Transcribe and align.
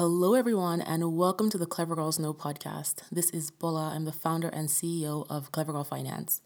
Hello, 0.00 0.32
everyone, 0.32 0.80
and 0.80 1.14
welcome 1.14 1.50
to 1.50 1.58
the 1.58 1.66
Clever 1.66 1.94
Girls 1.94 2.18
Know 2.18 2.32
podcast. 2.32 3.02
This 3.12 3.28
is 3.32 3.50
Bola. 3.50 3.92
I'm 3.94 4.06
the 4.06 4.12
founder 4.12 4.48
and 4.48 4.70
CEO 4.70 5.26
of 5.28 5.52
Clever 5.52 5.72
Girl 5.72 5.84
Finance. 5.84 6.40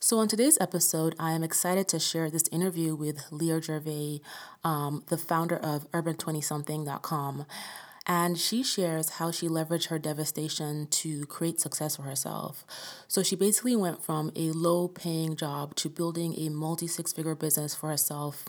So, 0.00 0.18
on 0.18 0.26
today's 0.26 0.58
episode, 0.60 1.14
I 1.16 1.30
am 1.30 1.44
excited 1.44 1.86
to 1.90 2.00
share 2.00 2.28
this 2.28 2.48
interview 2.50 2.96
with 2.96 3.24
Leah 3.30 3.62
Gervais, 3.62 4.20
um, 4.64 5.04
the 5.06 5.16
founder 5.16 5.56
of 5.58 5.88
Urban20something.com. 5.92 7.46
And 8.04 8.36
she 8.36 8.64
shares 8.64 9.10
how 9.10 9.30
she 9.30 9.46
leveraged 9.46 9.90
her 9.90 9.98
devastation 10.00 10.88
to 10.88 11.24
create 11.26 11.60
success 11.60 11.94
for 11.94 12.02
herself. 12.02 12.64
So 13.06 13.22
she 13.22 13.36
basically 13.36 13.76
went 13.76 14.02
from 14.02 14.32
a 14.34 14.50
low 14.50 14.88
paying 14.88 15.36
job 15.36 15.76
to 15.76 15.88
building 15.88 16.34
a 16.36 16.48
multi 16.48 16.88
six 16.88 17.12
figure 17.12 17.36
business 17.36 17.76
for 17.76 17.90
herself 17.90 18.46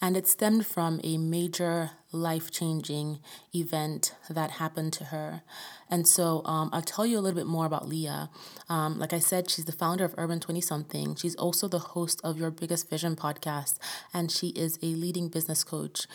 and 0.00 0.16
it 0.16 0.26
stemmed 0.26 0.66
from 0.66 1.00
a 1.02 1.16
major 1.16 1.92
life 2.12 2.50
changing 2.50 3.18
event 3.54 4.14
that 4.28 4.52
happened 4.52 4.92
to 4.94 5.04
her. 5.04 5.42
And 5.90 6.06
so 6.06 6.42
um, 6.44 6.70
I'll 6.72 6.82
tell 6.82 7.06
you 7.06 7.18
a 7.18 7.20
little 7.20 7.38
bit 7.38 7.46
more 7.46 7.66
about 7.66 7.88
Leah. 7.88 8.30
Um, 8.68 8.98
like 8.98 9.12
I 9.12 9.18
said, 9.18 9.50
she's 9.50 9.64
the 9.64 9.72
founder 9.72 10.04
of 10.04 10.14
Urban 10.18 10.40
20 10.40 10.60
Something. 10.60 11.14
She's 11.14 11.36
also 11.36 11.68
the 11.68 11.78
host 11.78 12.20
of 12.24 12.38
Your 12.38 12.50
Biggest 12.50 12.90
Vision 12.90 13.16
podcast, 13.16 13.78
and 14.12 14.30
she 14.30 14.48
is 14.48 14.78
a 14.82 14.86
leading 14.86 15.28
business 15.28 15.64
coach. 15.64 16.06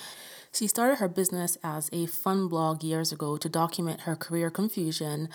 She 0.54 0.68
started 0.68 0.98
her 0.98 1.08
business 1.08 1.58
as 1.64 1.90
a 1.94 2.08
fun 2.08 2.50
blog 2.50 2.84
years 2.84 3.14
ago 3.14 3.38
to 3.38 3.48
document 3.48 4.02
her 4.02 4.18
career 4.18 4.50
confusion 4.50 5.30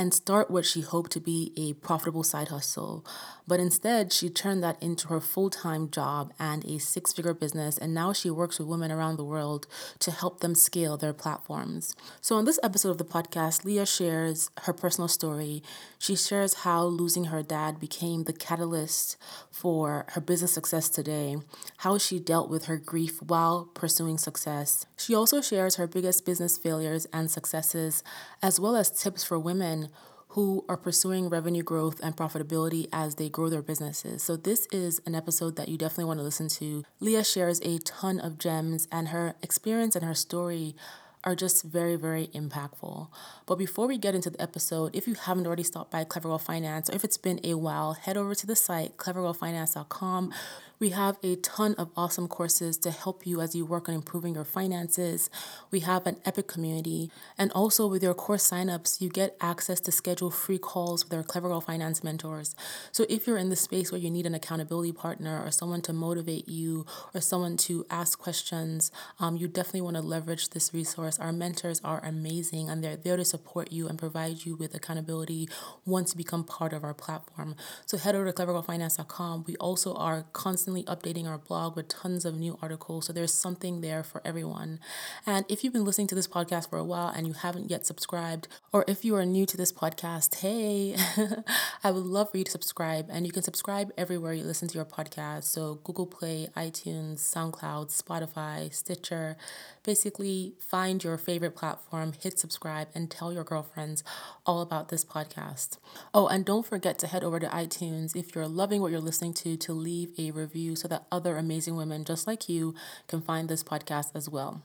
and 0.00 0.14
start 0.14 0.50
what 0.50 0.64
she 0.64 0.80
hoped 0.80 1.12
to 1.12 1.20
be 1.20 1.52
a 1.58 1.74
profitable 1.74 2.22
side 2.22 2.48
hustle. 2.48 3.04
But 3.46 3.60
instead, 3.60 4.14
she 4.14 4.30
turned 4.30 4.62
that 4.62 4.82
into 4.82 5.08
her 5.08 5.20
full 5.20 5.50
time 5.50 5.90
job 5.90 6.32
and 6.38 6.64
a 6.64 6.78
six 6.78 7.12
figure 7.12 7.34
business, 7.34 7.76
and 7.76 7.92
now 7.92 8.14
she 8.14 8.30
works 8.30 8.58
with 8.58 8.66
women 8.68 8.90
around 8.90 9.16
the 9.16 9.24
world 9.24 9.66
to 9.98 10.10
help 10.10 10.40
them 10.40 10.54
scale 10.54 10.96
their 10.96 11.12
platforms. 11.12 11.94
So, 12.22 12.36
on 12.36 12.46
this 12.46 12.58
episode 12.62 12.92
of 12.92 12.96
the 12.96 13.04
podcast, 13.04 13.66
Leah 13.66 13.84
shares 13.84 14.50
her 14.62 14.72
personal 14.72 15.08
story. 15.08 15.62
She 15.98 16.16
shares 16.16 16.54
how 16.64 16.84
losing 16.84 17.24
her 17.24 17.42
dad 17.42 17.78
became 17.78 18.24
the 18.24 18.32
catalyst 18.32 19.18
for 19.50 20.06
her 20.10 20.20
business 20.22 20.54
success 20.54 20.88
today, 20.88 21.36
how 21.78 21.98
she 21.98 22.18
dealt 22.18 22.48
with 22.48 22.64
her 22.66 22.78
grief 22.78 23.20
while 23.20 23.68
pursuing 23.74 24.16
success. 24.16 24.86
She 24.96 25.14
also 25.14 25.42
shares 25.42 25.76
her 25.76 25.86
biggest 25.86 26.24
business 26.24 26.56
failures 26.56 27.06
and 27.12 27.30
successes, 27.30 28.02
as 28.42 28.58
well 28.58 28.76
as 28.76 28.90
tips 28.90 29.24
for 29.24 29.38
women 29.38 29.89
who 30.30 30.64
are 30.68 30.76
pursuing 30.76 31.28
revenue 31.28 31.62
growth 31.62 32.00
and 32.02 32.16
profitability 32.16 32.88
as 32.92 33.16
they 33.16 33.28
grow 33.28 33.48
their 33.48 33.62
businesses. 33.62 34.22
So, 34.22 34.36
this 34.36 34.66
is 34.70 35.00
an 35.04 35.14
episode 35.14 35.56
that 35.56 35.68
you 35.68 35.76
definitely 35.76 36.04
want 36.04 36.20
to 36.20 36.24
listen 36.24 36.48
to. 36.48 36.84
Leah 37.00 37.24
shares 37.24 37.60
a 37.64 37.78
ton 37.78 38.20
of 38.20 38.38
gems, 38.38 38.86
and 38.92 39.08
her 39.08 39.34
experience 39.42 39.96
and 39.96 40.04
her 40.04 40.14
story 40.14 40.76
are 41.24 41.34
just 41.34 41.64
very, 41.64 41.96
very 41.96 42.28
impactful. 42.28 43.08
But 43.46 43.56
before 43.56 43.86
we 43.86 43.98
get 43.98 44.14
into 44.14 44.30
the 44.30 44.40
episode, 44.40 44.94
if 44.94 45.06
you 45.06 45.14
haven't 45.14 45.46
already 45.46 45.62
stopped 45.62 45.90
by 45.90 46.04
Clever 46.04 46.28
Girl 46.28 46.38
Finance, 46.38 46.90
or 46.90 46.94
if 46.94 47.04
it's 47.04 47.18
been 47.18 47.40
a 47.44 47.54
while, 47.54 47.94
head 47.94 48.16
over 48.16 48.34
to 48.34 48.46
the 48.46 48.56
site 48.56 48.96
clevergirlfinance.com 48.96 50.32
we 50.80 50.90
have 50.90 51.18
a 51.22 51.36
ton 51.36 51.74
of 51.74 51.90
awesome 51.94 52.26
courses 52.26 52.78
to 52.78 52.90
help 52.90 53.26
you 53.26 53.42
as 53.42 53.54
you 53.54 53.66
work 53.66 53.86
on 53.86 53.94
improving 53.94 54.34
your 54.34 54.46
finances. 54.46 55.28
We 55.70 55.80
have 55.80 56.06
an 56.06 56.16
epic 56.24 56.48
community. 56.48 57.10
And 57.36 57.52
also, 57.52 57.86
with 57.86 58.02
your 58.02 58.14
course 58.14 58.50
signups, 58.50 58.98
you 58.98 59.10
get 59.10 59.36
access 59.42 59.78
to 59.80 59.92
schedule 59.92 60.30
free 60.30 60.56
calls 60.56 61.04
with 61.04 61.12
our 61.12 61.22
Clever 61.22 61.48
Girl 61.48 61.60
Finance 61.60 62.02
mentors. 62.02 62.54
So, 62.92 63.04
if 63.10 63.26
you're 63.26 63.36
in 63.36 63.50
the 63.50 63.56
space 63.56 63.92
where 63.92 64.00
you 64.00 64.10
need 64.10 64.24
an 64.24 64.34
accountability 64.34 64.92
partner 64.92 65.44
or 65.44 65.50
someone 65.50 65.82
to 65.82 65.92
motivate 65.92 66.48
you 66.48 66.86
or 67.14 67.20
someone 67.20 67.58
to 67.58 67.84
ask 67.90 68.18
questions, 68.18 68.90
um, 69.18 69.36
you 69.36 69.48
definitely 69.48 69.82
want 69.82 69.96
to 69.96 70.02
leverage 70.02 70.48
this 70.48 70.72
resource. 70.72 71.09
Our 71.18 71.32
mentors 71.32 71.80
are 71.82 72.04
amazing 72.04 72.68
and 72.68 72.82
they're 72.82 72.96
there 72.96 73.16
to 73.16 73.24
support 73.24 73.72
you 73.72 73.88
and 73.88 73.98
provide 73.98 74.44
you 74.44 74.56
with 74.56 74.74
accountability 74.74 75.48
once 75.84 76.12
you 76.12 76.18
become 76.18 76.44
part 76.44 76.72
of 76.72 76.84
our 76.84 76.94
platform. 76.94 77.56
So, 77.86 77.98
head 77.98 78.14
over 78.14 78.30
to 78.30 78.32
clevergirlfinance.com. 78.32 79.44
We 79.46 79.56
also 79.56 79.94
are 79.94 80.26
constantly 80.32 80.84
updating 80.84 81.26
our 81.26 81.38
blog 81.38 81.76
with 81.76 81.88
tons 81.88 82.24
of 82.24 82.34
new 82.34 82.58
articles. 82.62 83.06
So 83.06 83.12
there's 83.12 83.34
something 83.34 83.80
there 83.80 84.02
for 84.02 84.20
everyone. 84.24 84.80
And 85.26 85.44
if 85.48 85.62
you've 85.62 85.72
been 85.72 85.84
listening 85.84 86.06
to 86.08 86.14
this 86.14 86.28
podcast 86.28 86.70
for 86.70 86.78
a 86.78 86.84
while 86.84 87.08
and 87.08 87.26
you 87.26 87.32
haven't 87.32 87.70
yet 87.70 87.86
subscribed, 87.86 88.48
or 88.72 88.84
if 88.86 89.04
you 89.04 89.14
are 89.16 89.24
new 89.24 89.46
to 89.46 89.56
this 89.56 89.72
podcast, 89.72 90.36
hey, 90.36 90.96
I 91.84 91.90
would 91.90 92.04
love 92.04 92.30
for 92.30 92.38
you 92.38 92.44
to 92.44 92.50
subscribe. 92.50 93.06
And 93.10 93.26
you 93.26 93.32
can 93.32 93.42
subscribe 93.42 93.92
everywhere 93.96 94.32
you 94.32 94.44
listen 94.44 94.68
to 94.68 94.74
your 94.74 94.84
podcast. 94.84 95.44
So 95.44 95.80
Google 95.84 96.06
Play, 96.06 96.48
iTunes, 96.56 97.18
SoundCloud, 97.18 97.90
Spotify, 97.90 98.72
Stitcher. 98.72 99.36
Basically, 99.82 100.54
find 100.58 100.99
your 101.04 101.18
favorite 101.18 101.56
platform, 101.56 102.12
hit 102.12 102.38
subscribe, 102.38 102.88
and 102.94 103.10
tell 103.10 103.32
your 103.32 103.44
girlfriends 103.44 104.04
all 104.46 104.60
about 104.60 104.88
this 104.88 105.04
podcast. 105.04 105.78
Oh, 106.12 106.26
and 106.26 106.44
don't 106.44 106.66
forget 106.66 106.98
to 107.00 107.06
head 107.06 107.24
over 107.24 107.40
to 107.40 107.46
iTunes 107.48 108.16
if 108.16 108.34
you're 108.34 108.48
loving 108.48 108.80
what 108.80 108.90
you're 108.90 109.00
listening 109.00 109.34
to 109.34 109.56
to 109.56 109.72
leave 109.72 110.10
a 110.18 110.30
review 110.30 110.76
so 110.76 110.88
that 110.88 111.06
other 111.10 111.36
amazing 111.36 111.76
women 111.76 112.04
just 112.04 112.26
like 112.26 112.48
you 112.48 112.74
can 113.08 113.20
find 113.20 113.48
this 113.48 113.62
podcast 113.62 114.10
as 114.14 114.28
well. 114.28 114.62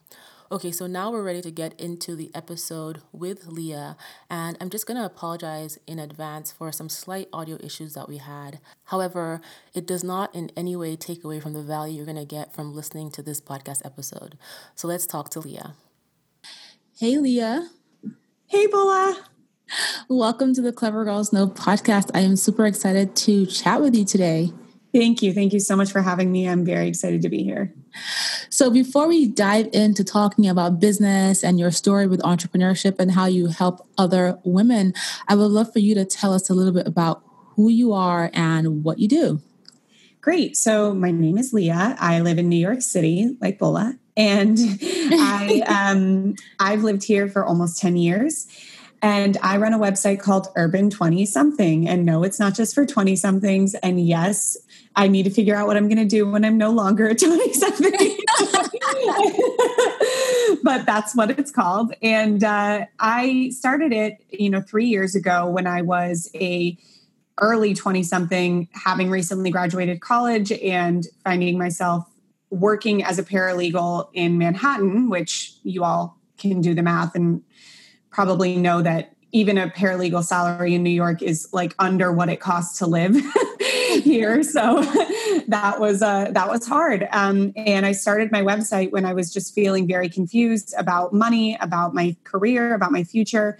Okay, 0.51 0.72
so 0.72 0.85
now 0.85 1.12
we're 1.12 1.24
ready 1.24 1.41
to 1.41 1.50
get 1.50 1.79
into 1.81 2.16
the 2.16 2.29
episode 2.35 3.01
with 3.12 3.47
Leah, 3.47 3.97
and 4.29 4.56
I'm 4.62 4.69
just 4.69 4.85
gonna 4.85 5.03
apologize 5.03 5.79
in 5.88 5.97
advance 5.97 6.51
for 6.51 6.72
some 6.72 6.88
slight 6.88 7.29
audio 7.34 7.57
issues 7.63 7.95
that 7.95 8.07
we 8.07 8.18
had. 8.18 8.59
However, 8.85 9.41
it 9.74 9.88
does 9.88 10.03
not 10.03 10.34
in 10.35 10.51
any 10.56 10.75
way 10.75 10.95
take 10.95 11.24
away 11.24 11.40
from 11.40 11.53
the 11.53 11.63
value 11.63 11.97
you're 11.97 12.06
gonna 12.06 12.25
get 12.25 12.53
from 12.53 12.75
listening 12.75 13.09
to 13.12 13.24
this 13.24 13.41
podcast 13.41 13.84
episode. 13.84 14.38
So 14.75 14.88
let's 14.88 15.07
talk 15.07 15.29
to 15.31 15.40
Leah. 15.40 15.74
Hey, 16.97 17.17
Leah. 17.17 17.72
Hey, 18.47 18.67
Bola. 18.67 19.22
Welcome 20.07 20.53
to 20.53 20.61
the 20.61 20.72
Clever 20.72 21.03
Girls 21.03 21.33
Know 21.33 21.45
podcast. 21.45 22.09
I 22.13 22.22
am 22.22 22.38
super 22.38 22.66
excited 22.66 23.17
to 23.17 23.45
chat 23.47 23.81
with 23.81 23.94
you 23.94 24.06
today. 24.06 24.53
Thank 24.94 25.22
you. 25.22 25.33
Thank 25.33 25.51
you 25.51 25.59
so 25.59 25.75
much 25.75 25.91
for 25.91 26.01
having 26.01 26.31
me. 26.31 26.47
I'm 26.47 26.63
very 26.63 26.88
excited 26.88 27.22
to 27.23 27.28
be 27.28 27.44
here. 27.44 27.73
So, 28.50 28.69
before 28.69 29.09
we 29.09 29.28
dive 29.28 29.67
into 29.73 30.06
talking 30.06 30.47
about 30.47 30.79
business 30.79 31.44
and 31.44 31.59
your 31.59 31.69
story 31.69 32.07
with 32.07 32.22
entrepreneurship 32.22 32.97
and 32.97 33.12
how 33.12 33.25
you 33.25 33.47
help 33.47 33.85
other 33.97 34.39
women, 34.45 34.94
I 35.27 35.35
would 35.35 35.51
love 35.51 35.73
for 35.73 35.79
you 35.79 35.95
to 35.95 36.06
tell 36.06 36.31
us 36.31 36.50
a 36.50 36.53
little 36.53 36.72
bit 36.72 36.88
about 36.88 37.22
who 37.57 37.67
you 37.67 37.91
are 37.91 38.31
and 38.33 38.85
what 38.85 39.00
you 39.00 39.09
do. 39.09 39.41
Great. 40.22 40.56
So, 40.56 40.94
my 40.94 41.12
name 41.12 41.38
is 41.38 41.51
Leah. 41.51 41.97
I 42.00 42.22
live 42.22 42.38
in 42.38 42.47
New 42.47 42.56
York 42.56 42.81
City, 42.81 43.35
like 43.41 43.59
Bola, 43.59 44.00
and 44.17 44.57
I 44.81 45.61
um, 45.67 46.35
I've 46.59 46.83
lived 46.83 47.03
here 47.03 47.27
for 47.27 47.45
almost 47.45 47.79
ten 47.79 47.95
years. 47.95 48.47
And 49.01 49.37
I 49.43 49.57
run 49.57 49.73
a 49.73 49.77
website 49.77 50.19
called 50.19 50.47
Urban 50.55 50.89
20 50.89 51.27
something. 51.27 51.87
And 51.87 52.07
no, 52.07 52.23
it's 52.23 52.39
not 52.39 52.55
just 52.55 52.73
for 52.73 52.87
20 52.87 53.15
somethings. 53.15 53.75
And 53.75 54.03
yes, 54.03 54.57
I 54.95 55.09
need 55.09 55.23
to 55.23 55.29
figure 55.29 55.55
out 55.55 55.67
what 55.67 55.77
I'm 55.77 55.87
going 55.87 55.99
to 55.99 56.05
do 56.05 56.27
when 56.27 56.43
I'm 56.43 56.57
no 56.57 56.71
longer 56.71 57.05
a 57.05 57.13
20 57.15 57.53
something. 57.53 57.91
but 60.63 60.87
that's 60.87 61.15
what 61.15 61.37
it's 61.37 61.51
called. 61.51 61.93
And 62.01 62.43
uh, 62.43 62.85
I 62.99 63.49
started 63.49 63.93
it, 63.93 64.23
you 64.31 64.49
know, 64.49 64.61
three 64.61 64.87
years 64.87 65.13
ago 65.13 65.47
when 65.47 65.67
I 65.67 65.83
was 65.83 66.31
a 66.33 66.75
early 67.39 67.75
20 67.75 68.01
something, 68.01 68.67
having 68.71 69.11
recently 69.11 69.51
graduated 69.51 70.01
college 70.01 70.51
and 70.51 71.05
finding 71.23 71.59
myself 71.59 72.09
working 72.55 73.03
as 73.03 73.19
a 73.19 73.23
paralegal 73.23 74.09
in 74.13 74.38
Manhattan, 74.38 75.09
which 75.09 75.53
you 75.63 75.83
all 75.83 76.19
can 76.38 76.61
do 76.61 76.73
the 76.73 76.83
math 76.83 77.16
and 77.16 77.41
probably 78.09 78.55
know 78.55 78.81
that 78.81 79.16
even 79.31 79.57
a 79.57 79.67
paralegal 79.67 80.23
salary 80.23 80.73
in 80.73 80.83
New 80.83 80.89
York 80.89 81.21
is 81.21 81.49
like 81.51 81.75
under 81.77 82.11
what 82.11 82.29
it 82.29 82.39
costs 82.39 82.79
to 82.79 82.88
live 82.88 83.13
here. 84.01 84.41
So 84.44 84.81
that 85.47 85.75
was 85.79 86.01
uh, 86.01 86.31
that 86.31 86.47
was 86.47 86.65
hard. 86.65 87.07
Um, 87.11 87.51
and 87.57 87.85
I 87.85 87.91
started 87.91 88.31
my 88.31 88.41
website 88.41 88.91
when 88.91 89.05
I 89.05 89.13
was 89.13 89.33
just 89.33 89.53
feeling 89.53 89.88
very 89.88 90.07
confused 90.07 90.73
about 90.77 91.13
money, 91.13 91.57
about 91.59 91.94
my 91.94 92.15
career, 92.23 92.73
about 92.73 92.94
my 92.94 93.03
future. 93.03 93.59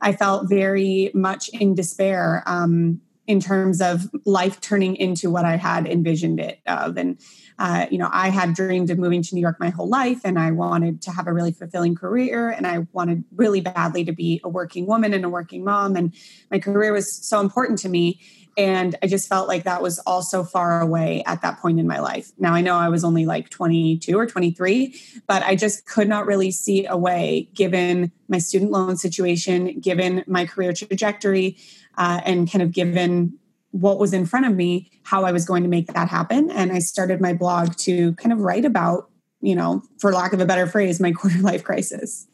I 0.00 0.12
felt 0.12 0.48
very 0.50 1.10
much 1.14 1.48
in 1.48 1.74
despair 1.74 2.42
um, 2.44 3.00
in 3.26 3.40
terms 3.40 3.80
of 3.80 4.10
life 4.26 4.60
turning 4.60 4.96
into 4.96 5.30
what 5.30 5.46
I 5.46 5.56
had 5.56 5.86
envisioned 5.86 6.40
it 6.40 6.60
of, 6.66 6.98
and 6.98 7.18
uh, 7.58 7.86
you 7.90 7.98
know, 7.98 8.08
I 8.12 8.30
had 8.30 8.54
dreamed 8.54 8.90
of 8.90 8.98
moving 8.98 9.22
to 9.22 9.34
New 9.34 9.40
York 9.40 9.60
my 9.60 9.70
whole 9.70 9.88
life, 9.88 10.20
and 10.24 10.38
I 10.38 10.50
wanted 10.50 11.02
to 11.02 11.12
have 11.12 11.26
a 11.26 11.32
really 11.32 11.52
fulfilling 11.52 11.94
career, 11.94 12.48
and 12.48 12.66
I 12.66 12.86
wanted 12.92 13.24
really 13.36 13.60
badly 13.60 14.04
to 14.04 14.12
be 14.12 14.40
a 14.42 14.48
working 14.48 14.86
woman 14.86 15.14
and 15.14 15.24
a 15.24 15.28
working 15.28 15.64
mom, 15.64 15.94
and 15.96 16.12
my 16.50 16.58
career 16.58 16.92
was 16.92 17.12
so 17.12 17.40
important 17.40 17.78
to 17.80 17.88
me. 17.88 18.20
And 18.56 18.94
I 19.02 19.08
just 19.08 19.28
felt 19.28 19.48
like 19.48 19.64
that 19.64 19.82
was 19.82 19.98
all 20.00 20.22
so 20.22 20.44
far 20.44 20.80
away 20.80 21.24
at 21.26 21.42
that 21.42 21.58
point 21.58 21.80
in 21.80 21.88
my 21.88 21.98
life. 21.98 22.30
Now 22.38 22.54
I 22.54 22.60
know 22.60 22.76
I 22.76 22.88
was 22.88 23.02
only 23.02 23.26
like 23.26 23.50
22 23.50 24.16
or 24.16 24.26
23, 24.26 24.94
but 25.26 25.42
I 25.42 25.56
just 25.56 25.86
could 25.86 26.08
not 26.08 26.26
really 26.26 26.52
see 26.52 26.86
a 26.86 26.96
way, 26.96 27.48
given 27.54 28.12
my 28.28 28.38
student 28.38 28.70
loan 28.70 28.96
situation, 28.96 29.80
given 29.80 30.22
my 30.28 30.46
career 30.46 30.72
trajectory, 30.72 31.56
uh, 31.98 32.20
and 32.24 32.50
kind 32.50 32.62
of 32.62 32.70
given 32.70 33.38
what 33.74 33.98
was 33.98 34.12
in 34.12 34.24
front 34.24 34.46
of 34.46 34.54
me, 34.54 34.88
how 35.02 35.24
I 35.24 35.32
was 35.32 35.44
going 35.44 35.64
to 35.64 35.68
make 35.68 35.88
that 35.92 36.08
happen. 36.08 36.48
And 36.52 36.70
I 36.70 36.78
started 36.78 37.20
my 37.20 37.32
blog 37.32 37.74
to 37.78 38.14
kind 38.14 38.32
of 38.32 38.38
write 38.38 38.64
about, 38.64 39.10
you 39.40 39.56
know, 39.56 39.82
for 39.98 40.12
lack 40.12 40.32
of 40.32 40.40
a 40.40 40.46
better 40.46 40.68
phrase, 40.68 41.00
my 41.00 41.10
quarter 41.18 41.38
life 41.38 41.64
crisis. 41.64 42.28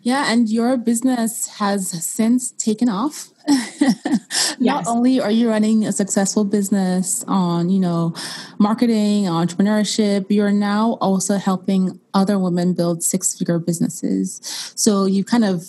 Yeah, 0.00 0.32
and 0.32 0.48
your 0.48 0.78
business 0.78 1.46
has 1.58 1.88
since 2.06 2.52
taken 2.52 2.88
off. 2.88 3.30
Not 3.48 4.58
yes. 4.58 4.88
only 4.88 5.20
are 5.20 5.30
you 5.30 5.50
running 5.50 5.86
a 5.86 5.92
successful 5.92 6.44
business 6.44 7.22
on, 7.28 7.68
you 7.68 7.80
know, 7.80 8.14
marketing, 8.58 9.24
entrepreneurship, 9.24 10.26
you're 10.30 10.52
now 10.52 10.92
also 11.02 11.36
helping 11.36 12.00
other 12.14 12.38
women 12.38 12.72
build 12.72 13.02
six-figure 13.02 13.58
businesses. 13.58 14.40
So 14.74 15.04
you 15.04 15.22
kind 15.24 15.44
of 15.44 15.66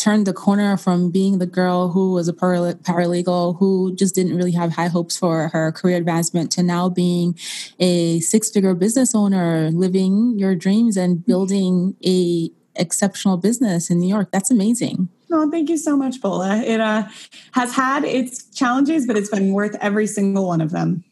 turned 0.00 0.26
the 0.26 0.32
corner 0.32 0.78
from 0.78 1.10
being 1.10 1.38
the 1.38 1.46
girl 1.46 1.90
who 1.90 2.12
was 2.12 2.26
a 2.26 2.32
paralegal 2.32 3.58
who 3.58 3.94
just 3.94 4.14
didn't 4.14 4.34
really 4.34 4.52
have 4.52 4.72
high 4.72 4.88
hopes 4.88 5.16
for 5.16 5.48
her 5.48 5.70
career 5.72 5.98
advancement 5.98 6.50
to 6.52 6.62
now 6.62 6.88
being 6.88 7.38
a 7.78 8.18
six-figure 8.20 8.74
business 8.74 9.14
owner, 9.14 9.70
living 9.70 10.38
your 10.38 10.54
dreams 10.54 10.96
and 10.96 11.24
building 11.26 11.94
a 12.04 12.50
exceptional 12.76 13.36
business 13.36 13.90
in 13.90 13.98
New 14.00 14.08
York. 14.08 14.30
That's 14.32 14.50
amazing. 14.50 15.08
Oh, 15.30 15.50
thank 15.50 15.68
you 15.68 15.76
so 15.76 15.96
much, 15.96 16.20
Bola. 16.20 16.56
It 16.62 16.80
uh, 16.80 17.06
has 17.52 17.74
had 17.74 18.04
its 18.04 18.44
challenges, 18.50 19.06
but 19.06 19.16
it's 19.16 19.28
been 19.28 19.52
worth 19.52 19.76
every 19.80 20.06
single 20.06 20.46
one 20.46 20.60
of 20.60 20.70
them. 20.70 21.04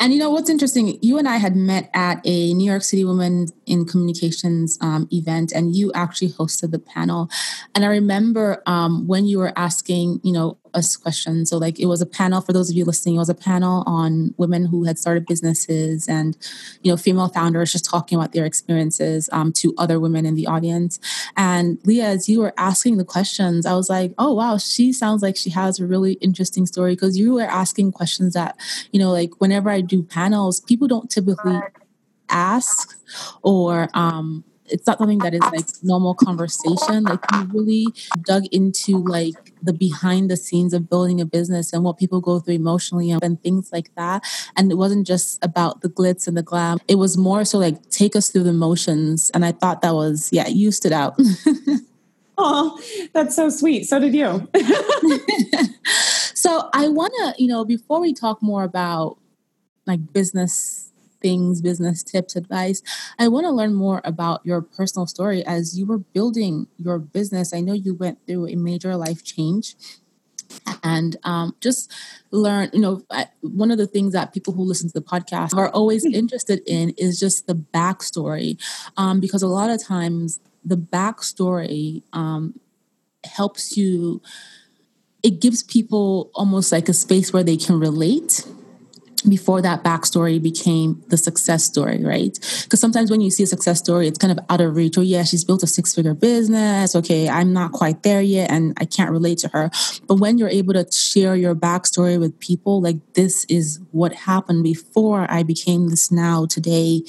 And 0.00 0.12
you 0.12 0.18
know 0.18 0.30
what's 0.30 0.50
interesting? 0.50 0.98
You 1.02 1.18
and 1.18 1.28
I 1.28 1.36
had 1.36 1.56
met 1.56 1.90
at 1.94 2.20
a 2.24 2.54
New 2.54 2.70
York 2.70 2.82
City 2.82 3.04
Women 3.04 3.48
in 3.66 3.84
Communications 3.84 4.78
um, 4.80 5.08
event, 5.12 5.52
and 5.52 5.74
you 5.74 5.92
actually 5.94 6.30
hosted 6.30 6.70
the 6.70 6.78
panel. 6.78 7.28
And 7.74 7.84
I 7.84 7.88
remember 7.88 8.62
um, 8.66 9.06
when 9.06 9.26
you 9.26 9.38
were 9.38 9.52
asking, 9.56 10.20
you 10.22 10.32
know, 10.32 10.58
us 10.78 10.96
questions. 10.96 11.50
So, 11.50 11.58
like, 11.58 11.78
it 11.78 11.86
was 11.86 12.00
a 12.00 12.06
panel 12.06 12.40
for 12.40 12.52
those 12.52 12.70
of 12.70 12.76
you 12.76 12.84
listening. 12.84 13.16
It 13.16 13.18
was 13.18 13.28
a 13.28 13.34
panel 13.34 13.84
on 13.86 14.34
women 14.38 14.64
who 14.64 14.84
had 14.84 14.98
started 14.98 15.26
businesses 15.26 16.08
and, 16.08 16.36
you 16.82 16.90
know, 16.90 16.96
female 16.96 17.28
founders 17.28 17.72
just 17.72 17.84
talking 17.84 18.16
about 18.16 18.32
their 18.32 18.46
experiences 18.46 19.28
um, 19.32 19.52
to 19.54 19.74
other 19.76 20.00
women 20.00 20.24
in 20.24 20.34
the 20.34 20.46
audience. 20.46 20.98
And 21.36 21.78
Leah, 21.84 22.06
as 22.06 22.28
you 22.28 22.40
were 22.40 22.54
asking 22.56 22.96
the 22.96 23.04
questions, 23.04 23.66
I 23.66 23.74
was 23.74 23.90
like, 23.90 24.14
oh 24.18 24.32
wow, 24.32 24.56
she 24.56 24.92
sounds 24.92 25.22
like 25.22 25.36
she 25.36 25.50
has 25.50 25.78
a 25.78 25.86
really 25.86 26.14
interesting 26.14 26.66
story 26.66 26.94
because 26.94 27.18
you 27.18 27.34
were 27.34 27.42
asking 27.42 27.92
questions 27.92 28.34
that, 28.34 28.56
you 28.92 29.00
know, 29.00 29.10
like 29.10 29.40
whenever 29.40 29.70
I 29.70 29.80
do 29.80 30.02
panels, 30.02 30.60
people 30.60 30.88
don't 30.88 31.10
typically 31.10 31.58
ask 32.30 32.94
or 33.42 33.88
um 33.94 34.44
it's 34.70 34.86
not 34.86 34.98
something 34.98 35.18
that 35.18 35.34
is 35.34 35.40
like 35.40 35.66
normal 35.82 36.14
conversation. 36.14 37.04
Like 37.04 37.20
you 37.32 37.48
really 37.52 37.86
dug 38.22 38.46
into 38.52 38.98
like 38.98 39.52
the 39.62 39.72
behind 39.72 40.30
the 40.30 40.36
scenes 40.36 40.72
of 40.72 40.88
building 40.88 41.20
a 41.20 41.24
business 41.24 41.72
and 41.72 41.84
what 41.84 41.98
people 41.98 42.20
go 42.20 42.38
through 42.40 42.54
emotionally 42.54 43.10
and 43.10 43.42
things 43.42 43.70
like 43.72 43.94
that. 43.96 44.22
And 44.56 44.70
it 44.70 44.76
wasn't 44.76 45.06
just 45.06 45.42
about 45.44 45.80
the 45.80 45.88
glitz 45.88 46.26
and 46.26 46.36
the 46.36 46.42
glam. 46.42 46.78
It 46.88 46.96
was 46.96 47.16
more 47.16 47.44
so 47.44 47.58
like 47.58 47.88
take 47.90 48.16
us 48.16 48.28
through 48.28 48.44
the 48.44 48.52
motions. 48.52 49.30
And 49.34 49.44
I 49.44 49.52
thought 49.52 49.82
that 49.82 49.94
was, 49.94 50.28
yeah, 50.32 50.48
you 50.48 50.70
stood 50.70 50.92
out. 50.92 51.18
oh, 52.38 52.80
that's 53.12 53.36
so 53.36 53.50
sweet. 53.50 53.84
So 53.84 53.98
did 53.98 54.14
you. 54.14 54.48
so 56.34 56.68
I 56.72 56.88
want 56.88 57.12
to, 57.18 57.42
you 57.42 57.48
know, 57.48 57.64
before 57.64 58.00
we 58.00 58.14
talk 58.14 58.42
more 58.42 58.64
about 58.64 59.18
like 59.86 60.12
business 60.12 60.92
things, 61.20 61.60
business 61.60 62.02
tips, 62.02 62.36
advice. 62.36 62.82
I 63.18 63.28
want 63.28 63.44
to 63.44 63.50
learn 63.50 63.74
more 63.74 64.00
about 64.04 64.40
your 64.44 64.60
personal 64.62 65.06
story 65.06 65.44
as 65.44 65.78
you 65.78 65.86
were 65.86 65.98
building 65.98 66.66
your 66.76 66.98
business. 66.98 67.52
I 67.52 67.60
know 67.60 67.72
you 67.72 67.94
went 67.94 68.26
through 68.26 68.48
a 68.48 68.56
major 68.56 68.96
life 68.96 69.24
change 69.24 69.74
and 70.82 71.16
um, 71.24 71.54
just 71.60 71.92
learn 72.30 72.70
you 72.72 72.80
know 72.80 73.02
one 73.40 73.70
of 73.70 73.78
the 73.78 73.86
things 73.86 74.12
that 74.12 74.32
people 74.32 74.52
who 74.52 74.62
listen 74.62 74.88
to 74.88 74.98
the 74.98 75.04
podcast 75.04 75.54
are 75.54 75.68
always 75.70 76.04
hmm. 76.04 76.14
interested 76.14 76.60
in 76.66 76.90
is 76.96 77.18
just 77.18 77.46
the 77.46 77.54
backstory 77.54 78.58
um, 78.96 79.20
because 79.20 79.42
a 79.42 79.48
lot 79.48 79.70
of 79.70 79.82
times 79.82 80.40
the 80.64 80.76
backstory 80.76 82.02
um, 82.12 82.58
helps 83.24 83.76
you 83.76 84.22
it 85.22 85.40
gives 85.40 85.62
people 85.62 86.30
almost 86.34 86.70
like 86.70 86.88
a 86.88 86.94
space 86.94 87.32
where 87.32 87.42
they 87.42 87.56
can 87.56 87.78
relate 87.78 88.46
before 89.22 89.60
that 89.62 89.82
backstory 89.82 90.40
became 90.40 91.02
the 91.08 91.16
success 91.16 91.64
story, 91.64 92.04
right? 92.04 92.38
Because 92.62 92.80
sometimes 92.80 93.10
when 93.10 93.20
you 93.20 93.30
see 93.30 93.42
a 93.42 93.46
success 93.46 93.78
story, 93.78 94.06
it's 94.06 94.18
kind 94.18 94.36
of 94.36 94.44
out 94.48 94.60
of 94.60 94.76
reach. 94.76 94.96
Oh, 94.96 95.02
yeah, 95.02 95.24
she's 95.24 95.44
built 95.44 95.62
a 95.62 95.66
six 95.66 95.94
figure 95.94 96.14
business. 96.14 96.94
Okay, 96.94 97.28
I'm 97.28 97.52
not 97.52 97.72
quite 97.72 98.02
there 98.02 98.22
yet 98.22 98.50
and 98.50 98.76
I 98.78 98.84
can't 98.84 99.10
relate 99.10 99.38
to 99.38 99.48
her. 99.48 99.70
But 100.06 100.16
when 100.16 100.38
you're 100.38 100.48
able 100.48 100.74
to 100.74 100.86
share 100.92 101.34
your 101.34 101.54
backstory 101.54 102.18
with 102.18 102.38
people, 102.38 102.80
like 102.80 102.96
this 103.14 103.44
is 103.46 103.80
what 103.90 104.12
happened 104.12 104.62
before 104.62 105.26
I 105.30 105.42
became 105.42 105.88
this 105.88 106.12
now 106.12 106.46
today, 106.46 107.02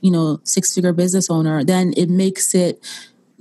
you 0.00 0.10
know, 0.10 0.40
six 0.44 0.74
figure 0.74 0.92
business 0.92 1.28
owner, 1.28 1.62
then 1.62 1.92
it 1.96 2.08
makes 2.08 2.54
it 2.54 2.82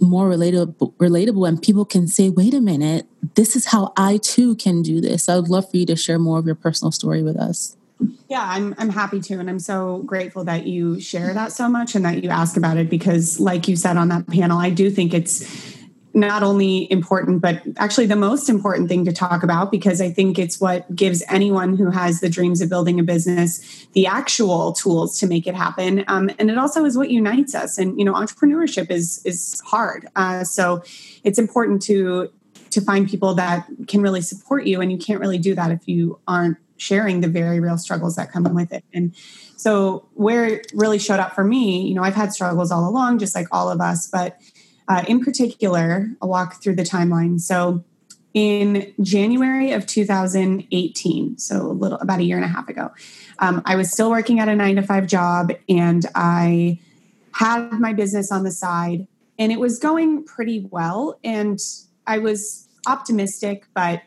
more 0.02 0.30
relatable 0.30 0.94
relatable 0.96 1.46
and 1.46 1.62
people 1.62 1.84
can 1.84 2.08
say 2.08 2.30
wait 2.30 2.54
a 2.54 2.62
minute 2.62 3.06
this 3.36 3.54
is 3.54 3.66
how 3.66 3.92
i 3.98 4.16
too 4.16 4.56
can 4.56 4.82
do 4.82 5.02
this 5.02 5.28
i 5.28 5.36
would 5.36 5.50
love 5.50 5.70
for 5.70 5.76
you 5.76 5.86
to 5.86 5.94
share 5.94 6.18
more 6.18 6.40
of 6.40 6.46
your 6.46 6.56
personal 6.56 6.90
story 6.90 7.22
with 7.22 7.36
us 7.36 7.76
yeah, 8.30 8.46
I'm 8.48 8.76
I'm 8.78 8.90
happy 8.90 9.20
to 9.22 9.40
and 9.40 9.50
I'm 9.50 9.60
so 9.60 10.04
grateful 10.06 10.44
that 10.46 10.66
you 10.66 11.00
share 11.00 11.34
that 11.34 11.52
so 11.52 11.68
much 11.68 11.96
and 11.96 12.06
that 12.06 12.24
you 12.24 12.30
ask 12.30 12.58
about 12.58 12.78
it 12.78 12.90
because 12.90 13.40
like 13.40 13.68
you 13.68 13.76
said 13.76 13.98
on 13.98 14.10
that 14.10 14.28
panel, 14.28 14.58
I 14.58 14.70
do 14.70 14.90
think 14.90 15.14
it's 15.14 15.78
not 16.14 16.42
only 16.42 16.92
important 16.92 17.40
but 17.40 17.62
actually 17.78 18.08
the 18.08 18.16
most 18.16 18.50
important 18.50 18.90
thing 18.90 19.06
to 19.06 19.12
talk 19.12 19.44
about 19.44 19.72
because 19.72 20.02
I 20.02 20.10
think 20.10 20.40
it's 20.40 20.60
what 20.60 20.94
gives 20.96 21.24
anyone 21.30 21.78
who 21.78 21.92
has 21.92 22.20
the 22.20 22.30
dreams 22.30 22.62
of 22.62 22.70
building 22.70 23.00
a 23.00 23.04
business 23.04 23.88
the 23.94 24.08
actual 24.08 24.74
tools 24.74 25.20
to 25.20 25.28
make 25.28 25.48
it 25.48 25.56
happen. 25.56 26.04
Um, 26.08 26.30
and 26.40 26.50
it 26.50 26.58
also 26.58 26.86
is 26.86 26.98
what 26.98 27.10
unites 27.10 27.56
us. 27.56 27.78
And 27.78 27.98
you 28.00 28.06
know, 28.06 28.14
entrepreneurship 28.14 28.90
is 28.92 29.22
is 29.26 29.62
hard, 29.66 30.08
uh, 30.16 30.44
so 30.44 30.84
it's 31.24 31.40
important 31.40 31.82
to 31.84 32.30
to 32.70 32.82
find 32.82 33.10
people 33.10 33.34
that 33.34 33.68
can 33.88 34.02
really 34.02 34.22
support 34.22 34.66
you. 34.68 34.80
And 34.80 34.92
you 34.92 34.98
can't 34.98 35.20
really 35.20 35.40
do 35.40 35.56
that 35.56 35.72
if 35.72 35.88
you 35.88 36.20
aren't 36.28 36.58
sharing 36.80 37.22
the 37.22 37.28
very 37.28 37.60
real 37.60 37.78
struggles 37.78 38.16
that 38.16 38.32
come 38.32 38.44
with 38.56 38.72
it. 38.72 38.84
And 38.94 39.16
so, 39.56 40.08
where 40.14 40.46
it 40.46 40.72
really 40.74 41.00
showed 41.00 41.20
up 41.20 41.36
for 41.36 41.44
me, 41.44 41.88
you 41.88 41.94
know, 41.94 42.04
I've 42.04 42.16
had 42.16 42.34
struggles 42.34 42.72
all 42.72 42.90
along, 42.90 43.20
just 43.20 43.36
like 43.36 43.48
all 43.52 43.70
of 43.70 43.82
us, 43.82 44.08
but 44.08 44.40
uh, 44.88 45.04
in 45.08 45.24
particular, 45.24 46.08
I'll 46.22 46.30
walk 46.30 46.64
through 46.64 46.76
the 46.76 46.84
timeline. 46.84 47.40
So, 47.40 47.84
in 48.34 48.94
January 49.02 49.72
of 49.72 49.86
2018, 49.86 51.38
so 51.38 51.62
a 51.62 51.74
little 51.74 51.98
about 52.00 52.20
a 52.20 52.24
year 52.24 52.38
and 52.38 52.46
a 52.46 52.50
half 52.50 52.70
ago, 52.70 52.92
um, 53.40 53.62
I 53.66 53.76
was 53.76 53.92
still 53.92 54.10
working 54.10 54.40
at 54.40 54.48
a 54.48 54.56
nine 54.56 54.76
to 54.76 54.84
five 54.84 55.08
job 55.08 55.52
and 55.68 56.06
I 56.14 56.80
had 57.34 57.72
my 57.74 57.94
business 57.94 58.32
on 58.32 58.44
the 58.44 58.52
side 58.52 59.08
and 59.40 59.52
it 59.52 59.60
was 59.60 59.80
going 59.80 60.26
pretty 60.26 60.68
well. 60.70 61.20
And 61.24 61.60
I 62.06 62.20
was 62.20 62.68
optimistic, 62.86 63.66
but 63.74 64.02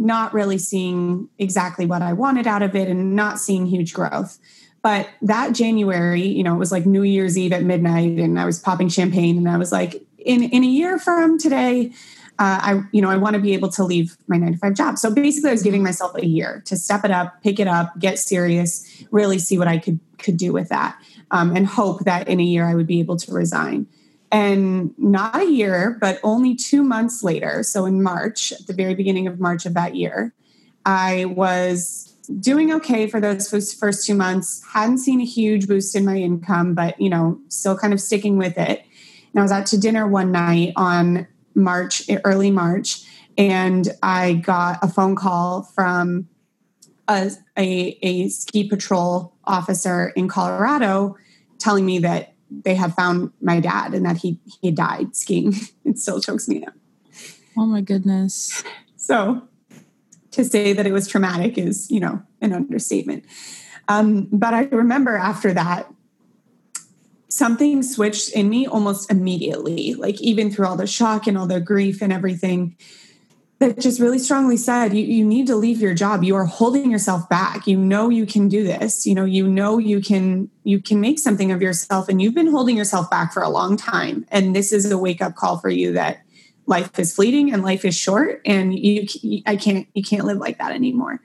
not 0.00 0.32
really 0.32 0.58
seeing 0.58 1.28
exactly 1.38 1.84
what 1.84 2.00
I 2.00 2.14
wanted 2.14 2.46
out 2.46 2.62
of 2.62 2.74
it 2.74 2.88
and 2.88 3.14
not 3.14 3.38
seeing 3.38 3.66
huge 3.66 3.92
growth. 3.92 4.38
But 4.82 5.10
that 5.20 5.54
January, 5.54 6.22
you 6.22 6.42
know, 6.42 6.54
it 6.54 6.58
was 6.58 6.72
like 6.72 6.86
New 6.86 7.02
Year's 7.02 7.36
Eve 7.36 7.52
at 7.52 7.62
midnight 7.62 8.18
and 8.18 8.40
I 8.40 8.46
was 8.46 8.58
popping 8.58 8.88
champagne 8.88 9.36
and 9.36 9.48
I 9.48 9.58
was 9.58 9.70
like, 9.70 10.02
in, 10.18 10.42
in 10.42 10.64
a 10.64 10.66
year 10.66 10.98
from 10.98 11.38
today, 11.38 11.92
uh, 12.38 12.58
I, 12.62 12.82
you 12.92 13.02
know, 13.02 13.10
I 13.10 13.18
want 13.18 13.34
to 13.34 13.42
be 13.42 13.52
able 13.52 13.68
to 13.72 13.84
leave 13.84 14.16
my 14.26 14.38
nine 14.38 14.52
to 14.52 14.58
five 14.58 14.72
job. 14.72 14.96
So 14.96 15.14
basically, 15.14 15.50
I 15.50 15.52
was 15.52 15.62
giving 15.62 15.82
myself 15.82 16.14
a 16.16 16.24
year 16.24 16.62
to 16.64 16.76
step 16.76 17.04
it 17.04 17.10
up, 17.10 17.42
pick 17.42 17.60
it 17.60 17.68
up, 17.68 17.98
get 17.98 18.18
serious, 18.18 19.04
really 19.10 19.38
see 19.38 19.58
what 19.58 19.68
I 19.68 19.76
could 19.76 20.00
could 20.16 20.38
do 20.38 20.50
with 20.50 20.70
that, 20.70 20.98
um, 21.30 21.54
and 21.54 21.66
hope 21.66 22.04
that 22.04 22.28
in 22.28 22.40
a 22.40 22.42
year 22.42 22.64
I 22.64 22.74
would 22.74 22.86
be 22.86 23.00
able 23.00 23.18
to 23.18 23.32
resign. 23.32 23.86
And 24.32 24.94
not 24.96 25.40
a 25.40 25.50
year, 25.50 25.98
but 26.00 26.20
only 26.22 26.54
two 26.54 26.82
months 26.82 27.24
later, 27.24 27.64
so 27.64 27.84
in 27.84 28.02
March, 28.02 28.52
at 28.52 28.66
the 28.66 28.72
very 28.72 28.94
beginning 28.94 29.26
of 29.26 29.40
March 29.40 29.66
of 29.66 29.74
that 29.74 29.96
year, 29.96 30.32
I 30.86 31.24
was 31.24 32.14
doing 32.38 32.72
okay 32.74 33.08
for 33.08 33.20
those 33.20 33.48
first 33.48 34.06
two 34.06 34.14
months. 34.14 34.62
Hadn't 34.72 34.98
seen 34.98 35.20
a 35.20 35.24
huge 35.24 35.66
boost 35.66 35.96
in 35.96 36.04
my 36.04 36.16
income, 36.16 36.74
but 36.74 37.00
you 37.00 37.10
know, 37.10 37.40
still 37.48 37.76
kind 37.76 37.92
of 37.92 38.00
sticking 38.00 38.36
with 38.36 38.56
it. 38.56 38.84
And 39.32 39.40
I 39.40 39.42
was 39.42 39.52
out 39.52 39.66
to 39.66 39.78
dinner 39.78 40.06
one 40.06 40.30
night 40.30 40.72
on 40.76 41.26
March, 41.54 42.02
early 42.24 42.52
March, 42.52 43.02
and 43.36 43.88
I 44.02 44.34
got 44.34 44.78
a 44.82 44.88
phone 44.88 45.16
call 45.16 45.62
from 45.62 46.28
a, 47.08 47.32
a, 47.58 47.98
a 48.02 48.28
ski 48.28 48.68
patrol 48.68 49.34
officer 49.44 50.12
in 50.14 50.28
Colorado 50.28 51.16
telling 51.58 51.84
me 51.84 51.98
that 52.00 52.34
they 52.50 52.74
had 52.74 52.94
found 52.94 53.32
my 53.40 53.60
dad 53.60 53.94
and 53.94 54.04
that 54.04 54.18
he 54.18 54.38
he 54.60 54.70
died 54.70 55.14
skiing. 55.16 55.54
it 55.84 55.98
still 55.98 56.20
chokes 56.20 56.48
me 56.48 56.64
up. 56.64 56.74
Oh 57.56 57.66
my 57.66 57.80
goodness. 57.80 58.62
So 58.96 59.42
to 60.32 60.44
say 60.44 60.72
that 60.72 60.86
it 60.86 60.92
was 60.92 61.08
traumatic 61.08 61.58
is, 61.58 61.90
you 61.90 62.00
know, 62.00 62.22
an 62.40 62.52
understatement. 62.52 63.24
Um, 63.88 64.28
but 64.30 64.54
I 64.54 64.64
remember 64.64 65.16
after 65.16 65.52
that, 65.52 65.92
something 67.28 67.82
switched 67.82 68.32
in 68.32 68.48
me 68.48 68.66
almost 68.66 69.10
immediately. 69.10 69.94
Like 69.94 70.20
even 70.20 70.50
through 70.50 70.66
all 70.66 70.76
the 70.76 70.86
shock 70.86 71.26
and 71.26 71.36
all 71.36 71.46
the 71.46 71.60
grief 71.60 72.02
and 72.02 72.12
everything, 72.12 72.76
that 73.60 73.78
just 73.78 74.00
really 74.00 74.18
strongly 74.18 74.56
said 74.56 74.94
you, 74.94 75.04
you 75.04 75.24
need 75.24 75.46
to 75.46 75.54
leave 75.54 75.80
your 75.80 75.94
job. 75.94 76.24
You 76.24 76.34
are 76.34 76.46
holding 76.46 76.90
yourself 76.90 77.28
back. 77.28 77.66
You 77.66 77.76
know 77.76 78.08
you 78.08 78.26
can 78.26 78.48
do 78.48 78.64
this. 78.64 79.06
You 79.06 79.14
know 79.14 79.24
you 79.24 79.46
know 79.46 79.78
you 79.78 80.00
can 80.00 80.50
you 80.64 80.80
can 80.80 81.00
make 81.00 81.18
something 81.18 81.52
of 81.52 81.62
yourself 81.62 82.08
and 82.08 82.20
you've 82.20 82.34
been 82.34 82.50
holding 82.50 82.76
yourself 82.76 83.10
back 83.10 83.32
for 83.32 83.42
a 83.42 83.50
long 83.50 83.76
time. 83.76 84.26
And 84.30 84.56
this 84.56 84.72
is 84.72 84.90
a 84.90 84.98
wake 84.98 85.22
up 85.22 85.36
call 85.36 85.58
for 85.58 85.68
you 85.68 85.92
that 85.92 86.22
life 86.66 86.98
is 86.98 87.14
fleeting 87.14 87.52
and 87.52 87.62
life 87.62 87.84
is 87.84 87.96
short 87.96 88.40
and 88.46 88.78
you 88.78 89.42
i 89.44 89.56
can't 89.56 89.88
you 89.94 90.02
can't 90.02 90.24
live 90.24 90.38
like 90.38 90.56
that 90.58 90.72
anymore 90.72 91.20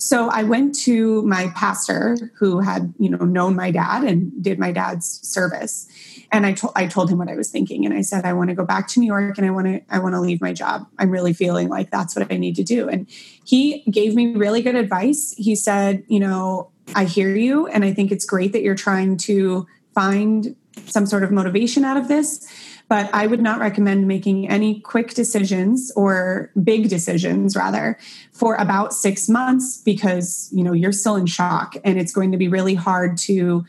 so 0.00 0.28
i 0.30 0.42
went 0.42 0.74
to 0.74 1.22
my 1.22 1.48
pastor 1.54 2.16
who 2.38 2.60
had 2.60 2.92
you 2.98 3.08
know 3.08 3.24
known 3.24 3.54
my 3.54 3.70
dad 3.70 4.02
and 4.04 4.42
did 4.42 4.58
my 4.58 4.72
dad's 4.72 5.20
service 5.26 5.88
and 6.32 6.46
I 6.46 6.52
told 6.52 6.72
I 6.76 6.86
told 6.86 7.10
him 7.10 7.18
what 7.18 7.28
I 7.28 7.34
was 7.34 7.50
thinking, 7.50 7.84
and 7.84 7.94
I 7.94 8.02
said 8.02 8.24
I 8.24 8.32
want 8.32 8.50
to 8.50 8.56
go 8.56 8.64
back 8.64 8.88
to 8.88 9.00
New 9.00 9.06
York, 9.06 9.36
and 9.36 9.46
I 9.46 9.50
want 9.50 9.66
to 9.66 9.82
I 9.90 9.98
want 9.98 10.14
to 10.14 10.20
leave 10.20 10.40
my 10.40 10.52
job. 10.52 10.86
I'm 10.98 11.10
really 11.10 11.32
feeling 11.32 11.68
like 11.68 11.90
that's 11.90 12.14
what 12.14 12.30
I 12.32 12.36
need 12.36 12.56
to 12.56 12.62
do. 12.62 12.88
And 12.88 13.06
he 13.44 13.82
gave 13.90 14.14
me 14.14 14.34
really 14.34 14.62
good 14.62 14.76
advice. 14.76 15.34
He 15.36 15.56
said, 15.56 16.04
you 16.06 16.20
know, 16.20 16.70
I 16.94 17.04
hear 17.04 17.34
you, 17.34 17.66
and 17.66 17.84
I 17.84 17.92
think 17.92 18.12
it's 18.12 18.24
great 18.24 18.52
that 18.52 18.62
you're 18.62 18.74
trying 18.74 19.16
to 19.18 19.66
find 19.94 20.54
some 20.86 21.06
sort 21.06 21.24
of 21.24 21.30
motivation 21.30 21.84
out 21.84 21.96
of 21.96 22.08
this. 22.08 22.46
But 22.90 23.08
I 23.14 23.26
would 23.26 23.40
not 23.40 23.60
recommend 23.60 24.08
making 24.08 24.50
any 24.50 24.80
quick 24.80 25.14
decisions 25.14 25.92
or 25.94 26.50
big 26.62 26.90
decisions, 26.90 27.56
rather, 27.56 27.96
for 28.32 28.56
about 28.56 28.92
six 28.92 29.28
months 29.28 29.80
because 29.80 30.50
you 30.52 30.62
know 30.62 30.72
you're 30.72 30.92
still 30.92 31.16
in 31.16 31.26
shock, 31.26 31.76
and 31.84 31.98
it's 31.98 32.12
going 32.12 32.32
to 32.32 32.38
be 32.38 32.48
really 32.48 32.74
hard 32.74 33.16
to 33.18 33.64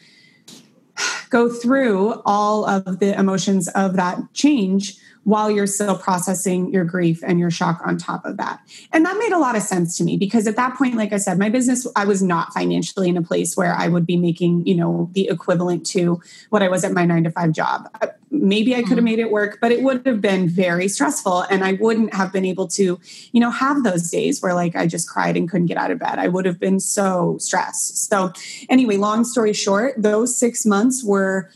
go 1.30 1.50
through 1.50 2.22
all 2.26 2.66
of 2.66 3.00
the 3.00 3.18
emotions 3.18 3.70
of 3.70 3.96
that 3.96 4.18
change 4.34 4.98
while 5.24 5.52
you're 5.52 5.68
still 5.68 5.98
processing 5.98 6.72
your 6.74 6.84
grief 6.84 7.24
and 7.24 7.40
your 7.40 7.52
shock 7.52 7.82
on 7.86 7.98
top 7.98 8.26
of 8.26 8.38
that. 8.38 8.60
And 8.92 9.06
that 9.06 9.18
made 9.18 9.32
a 9.32 9.38
lot 9.38 9.56
of 9.56 9.62
sense 9.62 9.98
to 9.98 10.04
me 10.04 10.18
because 10.18 10.48
at 10.48 10.56
that 10.56 10.76
point, 10.76 10.96
like 10.96 11.14
I 11.14 11.18
said, 11.18 11.38
my 11.38 11.50
business, 11.50 11.86
I 11.96 12.06
was 12.06 12.24
not 12.24 12.54
financially 12.54 13.08
in 13.08 13.18
a 13.18 13.22
place 13.22 13.56
where 13.56 13.74
I 13.74 13.88
would 13.88 14.06
be 14.06 14.18
making, 14.18 14.66
you 14.66 14.76
know, 14.76 15.10
the 15.14 15.28
equivalent 15.30 15.86
to 15.88 16.22
what 16.50 16.64
I 16.64 16.70
was 16.70 16.84
at 16.84 16.92
my 16.92 17.06
nine 17.06 17.24
to 17.26 17.32
five 17.32 17.52
job. 17.52 17.88
Uh, 18.02 18.08
maybe 18.32 18.74
I 18.74 18.80
could 18.80 18.90
have 18.90 18.98
mm-hmm. 19.00 19.06
made 19.06 19.20
it 19.20 19.30
work, 19.30 19.60
but 19.62 19.72
it 19.72 19.84
would 19.84 20.06
have 20.08 20.22
been 20.22 20.50
very 20.50 20.88
stressful. 20.88 21.42
And 21.42 21.64
I 21.64 21.74
wouldn't 21.74 22.14
have 22.16 22.34
been 22.34 22.46
able 22.46 22.68
to, 22.70 23.00
you 23.32 23.40
know, 23.40 23.52
have 23.52 23.84
those 23.84 24.10
days 24.10 24.42
where 24.42 24.56
like 24.56 24.76
I 24.76 24.88
just 24.88 25.08
cried 25.08 25.38
and 25.38 25.50
couldn't 25.50 25.68
get 25.68 25.78
out 25.78 25.92
of 25.92 26.00
bed. 26.00 26.18
I 26.18 26.30
would 26.30 26.46
have 26.46 26.60
been 26.60 26.80
so 26.80 27.38
stressed. 27.40 28.10
So, 28.10 28.34
anyway, 28.70 28.98
long 28.98 29.24
story 29.24 29.54
short, 29.54 29.94
those 29.98 30.36
six 30.36 30.66
months 30.66 31.04
were 31.04 31.52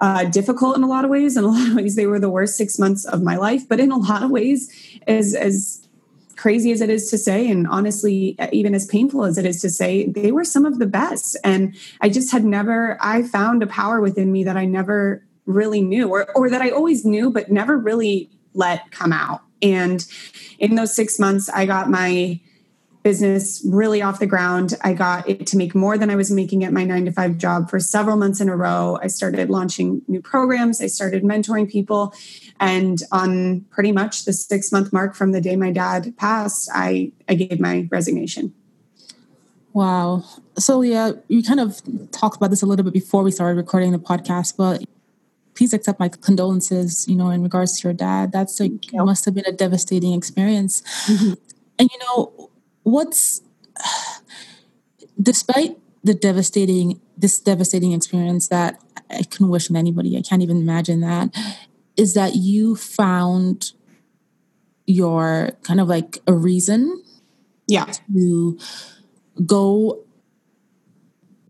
uh, 0.00 0.24
difficult 0.24 0.76
in 0.76 0.82
a 0.82 0.88
lot 0.88 1.04
of 1.04 1.10
ways. 1.10 1.36
In 1.36 1.44
a 1.44 1.48
lot 1.48 1.68
of 1.68 1.74
ways, 1.74 1.96
they 1.96 2.06
were 2.06 2.18
the 2.18 2.30
worst 2.30 2.56
six 2.56 2.78
months 2.78 3.04
of 3.04 3.22
my 3.22 3.36
life. 3.36 3.68
But 3.68 3.80
in 3.80 3.90
a 3.90 3.96
lot 3.96 4.22
of 4.22 4.30
ways, 4.30 4.70
as 5.06 5.34
as 5.34 5.86
crazy 6.36 6.72
as 6.72 6.80
it 6.80 6.88
is 6.88 7.10
to 7.10 7.18
say, 7.18 7.50
and 7.50 7.66
honestly, 7.66 8.34
even 8.50 8.74
as 8.74 8.86
painful 8.86 9.24
as 9.24 9.36
it 9.36 9.44
is 9.44 9.60
to 9.60 9.68
say, 9.68 10.06
they 10.06 10.32
were 10.32 10.44
some 10.44 10.64
of 10.64 10.78
the 10.78 10.86
best. 10.86 11.36
And 11.44 11.76
I 12.00 12.08
just 12.08 12.32
had 12.32 12.44
never. 12.44 12.96
I 13.00 13.22
found 13.22 13.62
a 13.62 13.66
power 13.66 14.00
within 14.00 14.32
me 14.32 14.44
that 14.44 14.56
I 14.56 14.64
never 14.64 15.24
really 15.46 15.82
knew, 15.82 16.08
or 16.08 16.30
or 16.34 16.48
that 16.50 16.62
I 16.62 16.70
always 16.70 17.04
knew, 17.04 17.30
but 17.30 17.50
never 17.50 17.76
really 17.76 18.30
let 18.54 18.90
come 18.90 19.12
out. 19.12 19.42
And 19.62 20.04
in 20.58 20.74
those 20.74 20.94
six 20.94 21.18
months, 21.18 21.50
I 21.50 21.66
got 21.66 21.90
my 21.90 22.40
business 23.02 23.62
really 23.66 24.02
off 24.02 24.18
the 24.18 24.26
ground. 24.26 24.74
I 24.82 24.92
got 24.92 25.28
it 25.28 25.46
to 25.48 25.56
make 25.56 25.74
more 25.74 25.96
than 25.96 26.10
I 26.10 26.16
was 26.16 26.30
making 26.30 26.64
at 26.64 26.72
my 26.72 26.84
nine 26.84 27.06
to 27.06 27.12
five 27.12 27.38
job 27.38 27.70
for 27.70 27.80
several 27.80 28.16
months 28.16 28.40
in 28.40 28.48
a 28.48 28.56
row. 28.56 28.98
I 29.02 29.06
started 29.06 29.48
launching 29.48 30.02
new 30.06 30.20
programs, 30.20 30.80
I 30.80 30.86
started 30.86 31.22
mentoring 31.22 31.70
people. 31.70 32.14
And 32.58 33.02
on 33.10 33.62
pretty 33.70 33.92
much 33.92 34.26
the 34.26 34.32
six 34.32 34.70
month 34.70 34.92
mark 34.92 35.14
from 35.14 35.32
the 35.32 35.40
day 35.40 35.56
my 35.56 35.70
dad 35.72 36.14
passed, 36.18 36.68
I, 36.74 37.12
I 37.28 37.34
gave 37.34 37.58
my 37.58 37.88
resignation. 37.90 38.52
Wow. 39.72 40.24
So, 40.58 40.82
yeah, 40.82 41.12
you 41.28 41.42
kind 41.42 41.60
of 41.60 41.80
talked 42.10 42.36
about 42.36 42.50
this 42.50 42.60
a 42.60 42.66
little 42.66 42.84
bit 42.84 42.92
before 42.92 43.22
we 43.22 43.30
started 43.30 43.56
recording 43.56 43.92
the 43.92 43.98
podcast, 43.98 44.56
but 44.56 44.82
please 45.54 45.72
accept 45.72 46.00
my 46.00 46.08
condolences, 46.08 47.06
you 47.08 47.14
know, 47.14 47.30
in 47.30 47.42
regards 47.42 47.78
to 47.80 47.88
your 47.88 47.94
dad. 47.94 48.32
That's 48.32 48.60
like, 48.60 48.72
must 48.92 49.24
have 49.24 49.34
been 49.34 49.46
a 49.46 49.52
devastating 49.52 50.12
experience. 50.12 50.82
Mm-hmm. 51.06 51.34
And, 51.78 51.88
you 51.90 51.98
know, 52.00 52.49
what's 52.82 53.42
despite 55.22 55.78
the 56.02 56.14
devastating 56.14 57.00
this 57.16 57.38
devastating 57.38 57.92
experience 57.92 58.48
that 58.48 58.80
I 59.10 59.22
couldn't 59.22 59.50
wish 59.50 59.70
on 59.70 59.76
anybody, 59.76 60.16
I 60.16 60.22
can't 60.22 60.42
even 60.42 60.58
imagine 60.58 61.00
that, 61.00 61.36
is 61.96 62.14
that 62.14 62.36
you 62.36 62.76
found 62.76 63.72
your 64.86 65.52
kind 65.62 65.80
of 65.80 65.88
like 65.88 66.18
a 66.26 66.32
reason 66.32 67.02
yeah. 67.66 67.92
to 68.12 68.58
go 69.44 70.04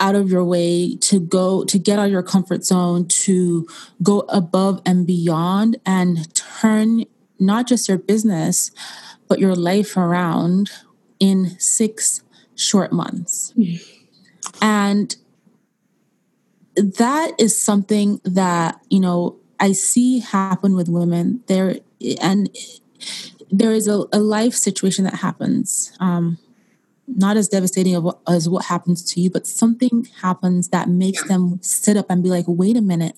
out 0.00 0.14
of 0.14 0.30
your 0.30 0.44
way 0.44 0.96
to 0.96 1.20
go 1.20 1.64
to 1.64 1.78
get 1.78 1.98
out 1.98 2.06
of 2.06 2.12
your 2.12 2.22
comfort 2.22 2.64
zone 2.64 3.06
to 3.06 3.68
go 4.02 4.20
above 4.28 4.80
and 4.86 5.06
beyond 5.06 5.76
and 5.84 6.34
turn 6.34 7.04
not 7.38 7.66
just 7.66 7.88
your 7.88 7.98
business 7.98 8.70
but 9.28 9.38
your 9.38 9.54
life 9.54 9.96
around 9.98 10.70
in 11.20 11.58
six 11.60 12.22
short 12.56 12.92
months. 12.92 13.54
And 14.60 15.14
that 16.76 17.32
is 17.38 17.60
something 17.60 18.20
that, 18.24 18.80
you 18.88 19.00
know, 19.00 19.36
I 19.60 19.72
see 19.72 20.20
happen 20.20 20.74
with 20.74 20.88
women. 20.88 21.42
There 21.46 21.76
and 22.20 22.48
there 23.50 23.72
is 23.72 23.88
a, 23.88 24.04
a 24.12 24.18
life 24.18 24.54
situation 24.54 25.04
that 25.04 25.14
happens 25.14 25.92
um, 26.00 26.38
not 27.06 27.36
as 27.36 27.48
devastating 27.48 27.94
as 28.28 28.48
what 28.48 28.66
happens 28.66 29.02
to 29.12 29.20
you 29.20 29.30
but 29.30 29.46
something 29.46 30.06
happens 30.22 30.68
that 30.68 30.88
makes 30.88 31.26
them 31.28 31.58
sit 31.62 31.96
up 31.96 32.06
and 32.08 32.22
be 32.22 32.28
like 32.28 32.44
wait 32.46 32.76
a 32.76 32.80
minute 32.80 33.16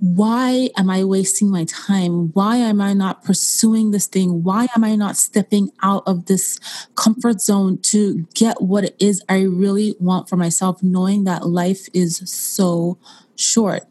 why 0.00 0.70
am 0.76 0.90
I 0.90 1.02
wasting 1.02 1.50
my 1.50 1.64
time? 1.64 2.28
Why 2.32 2.56
am 2.56 2.80
I 2.80 2.92
not 2.92 3.24
pursuing 3.24 3.90
this 3.90 4.06
thing? 4.06 4.44
Why 4.44 4.68
am 4.76 4.84
I 4.84 4.94
not 4.94 5.16
stepping 5.16 5.70
out 5.82 6.04
of 6.06 6.26
this 6.26 6.60
comfort 6.94 7.40
zone 7.40 7.78
to 7.82 8.26
get 8.34 8.62
what 8.62 8.84
it 8.84 8.96
is 9.00 9.22
I 9.28 9.42
really 9.42 9.96
want 9.98 10.28
for 10.28 10.36
myself, 10.36 10.82
knowing 10.82 11.24
that 11.24 11.46
life 11.46 11.88
is 11.92 12.18
so 12.30 12.98
short? 13.34 13.84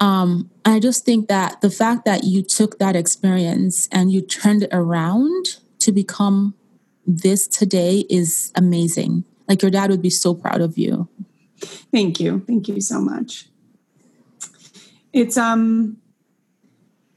Um, 0.00 0.50
I 0.64 0.80
just 0.80 1.04
think 1.04 1.28
that 1.28 1.60
the 1.60 1.70
fact 1.70 2.04
that 2.06 2.24
you 2.24 2.42
took 2.42 2.80
that 2.80 2.96
experience 2.96 3.88
and 3.92 4.10
you 4.10 4.20
turned 4.20 4.64
it 4.64 4.70
around 4.72 5.58
to 5.78 5.92
become 5.92 6.54
this 7.06 7.46
today 7.46 8.04
is 8.10 8.50
amazing. 8.56 9.24
Like 9.48 9.62
your 9.62 9.70
dad 9.70 9.90
would 9.90 10.02
be 10.02 10.10
so 10.10 10.34
proud 10.34 10.60
of 10.60 10.76
you. 10.76 11.08
Thank 11.92 12.18
you. 12.18 12.42
Thank 12.44 12.66
you 12.66 12.80
so 12.80 13.00
much 13.00 13.51
it's 15.12 15.36
um 15.36 15.96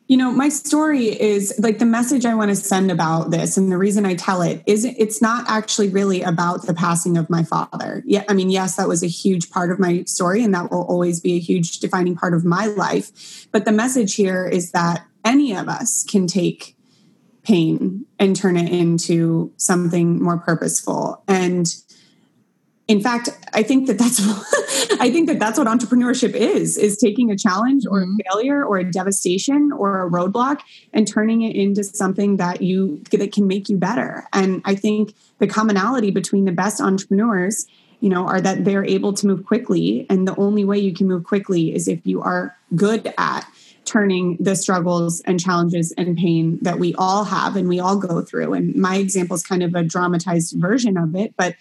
you 0.07 0.17
know 0.17 0.31
my 0.31 0.49
story 0.49 1.07
is 1.07 1.53
like 1.59 1.79
the 1.79 1.85
message 1.85 2.25
i 2.25 2.35
want 2.35 2.49
to 2.49 2.55
send 2.55 2.91
about 2.91 3.31
this 3.31 3.57
and 3.57 3.71
the 3.71 3.77
reason 3.77 4.05
i 4.05 4.13
tell 4.13 4.41
it 4.41 4.61
is 4.65 4.85
it's 4.85 5.21
not 5.21 5.45
actually 5.47 5.89
really 5.89 6.21
about 6.21 6.65
the 6.67 6.73
passing 6.73 7.17
of 7.17 7.29
my 7.29 7.43
father. 7.43 8.03
Yeah 8.05 8.23
i 8.29 8.33
mean 8.33 8.49
yes 8.49 8.75
that 8.75 8.87
was 8.87 9.03
a 9.03 9.07
huge 9.07 9.49
part 9.49 9.71
of 9.71 9.79
my 9.79 10.03
story 10.03 10.43
and 10.43 10.53
that 10.53 10.71
will 10.71 10.83
always 10.83 11.19
be 11.19 11.33
a 11.33 11.39
huge 11.39 11.79
defining 11.79 12.15
part 12.15 12.33
of 12.33 12.45
my 12.45 12.67
life 12.67 13.47
but 13.51 13.65
the 13.65 13.71
message 13.71 14.15
here 14.15 14.47
is 14.47 14.71
that 14.71 15.05
any 15.23 15.55
of 15.55 15.67
us 15.67 16.03
can 16.03 16.27
take 16.27 16.75
pain 17.45 18.05
and 18.19 18.35
turn 18.35 18.57
it 18.57 18.71
into 18.71 19.53
something 19.57 20.21
more 20.21 20.37
purposeful. 20.37 21.23
And 21.27 21.73
in 22.87 23.01
fact 23.01 23.29
i 23.53 23.63
think 23.63 23.87
that 23.87 23.97
that's 23.97 24.19
i 24.99 25.09
think 25.11 25.27
that 25.27 25.39
that's 25.39 25.57
what 25.57 25.67
entrepreneurship 25.67 26.33
is 26.33 26.77
is 26.77 26.97
taking 26.97 27.31
a 27.31 27.37
challenge 27.37 27.85
or 27.89 28.01
a 28.01 28.05
mm-hmm. 28.05 28.17
failure 28.29 28.63
or 28.63 28.77
a 28.77 28.83
devastation 28.83 29.71
or 29.71 30.05
a 30.05 30.09
roadblock 30.09 30.61
and 30.93 31.07
turning 31.07 31.41
it 31.41 31.55
into 31.55 31.83
something 31.83 32.37
that 32.37 32.61
you 32.61 33.01
that 33.11 33.31
can 33.31 33.47
make 33.47 33.69
you 33.69 33.77
better. 33.77 34.25
And 34.33 34.61
i 34.65 34.75
think 34.75 35.13
the 35.39 35.47
commonality 35.47 36.11
between 36.11 36.45
the 36.45 36.51
best 36.51 36.81
entrepreneurs 36.81 37.65
you 37.99 38.09
know 38.09 38.27
are 38.27 38.41
that 38.41 38.65
they're 38.65 38.85
able 38.85 39.13
to 39.13 39.27
move 39.27 39.45
quickly. 39.45 40.05
And 40.09 40.27
the 40.27 40.35
only 40.35 40.65
way 40.65 40.77
you 40.77 40.93
can 40.93 41.07
move 41.07 41.23
quickly 41.23 41.73
is 41.73 41.87
if 41.87 42.05
you 42.05 42.21
are 42.21 42.55
good 42.75 43.13
at 43.17 43.47
turning 43.85 44.35
the 44.39 44.55
struggles 44.55 45.21
and 45.21 45.39
challenges 45.39 45.93
and 45.95 46.17
pain 46.17 46.57
that 46.63 46.79
we 46.79 46.95
all 46.95 47.23
have 47.23 47.55
and 47.55 47.69
we 47.69 47.79
all 47.79 47.97
go 47.97 48.21
through. 48.21 48.53
And 48.53 48.75
my 48.75 48.97
example 48.97 49.35
is 49.35 49.43
kind 49.43 49.61
of 49.61 49.75
a 49.75 49.83
dramatized 49.83 50.55
version 50.57 50.97
of 50.97 51.15
it 51.15 51.33
but 51.37 51.55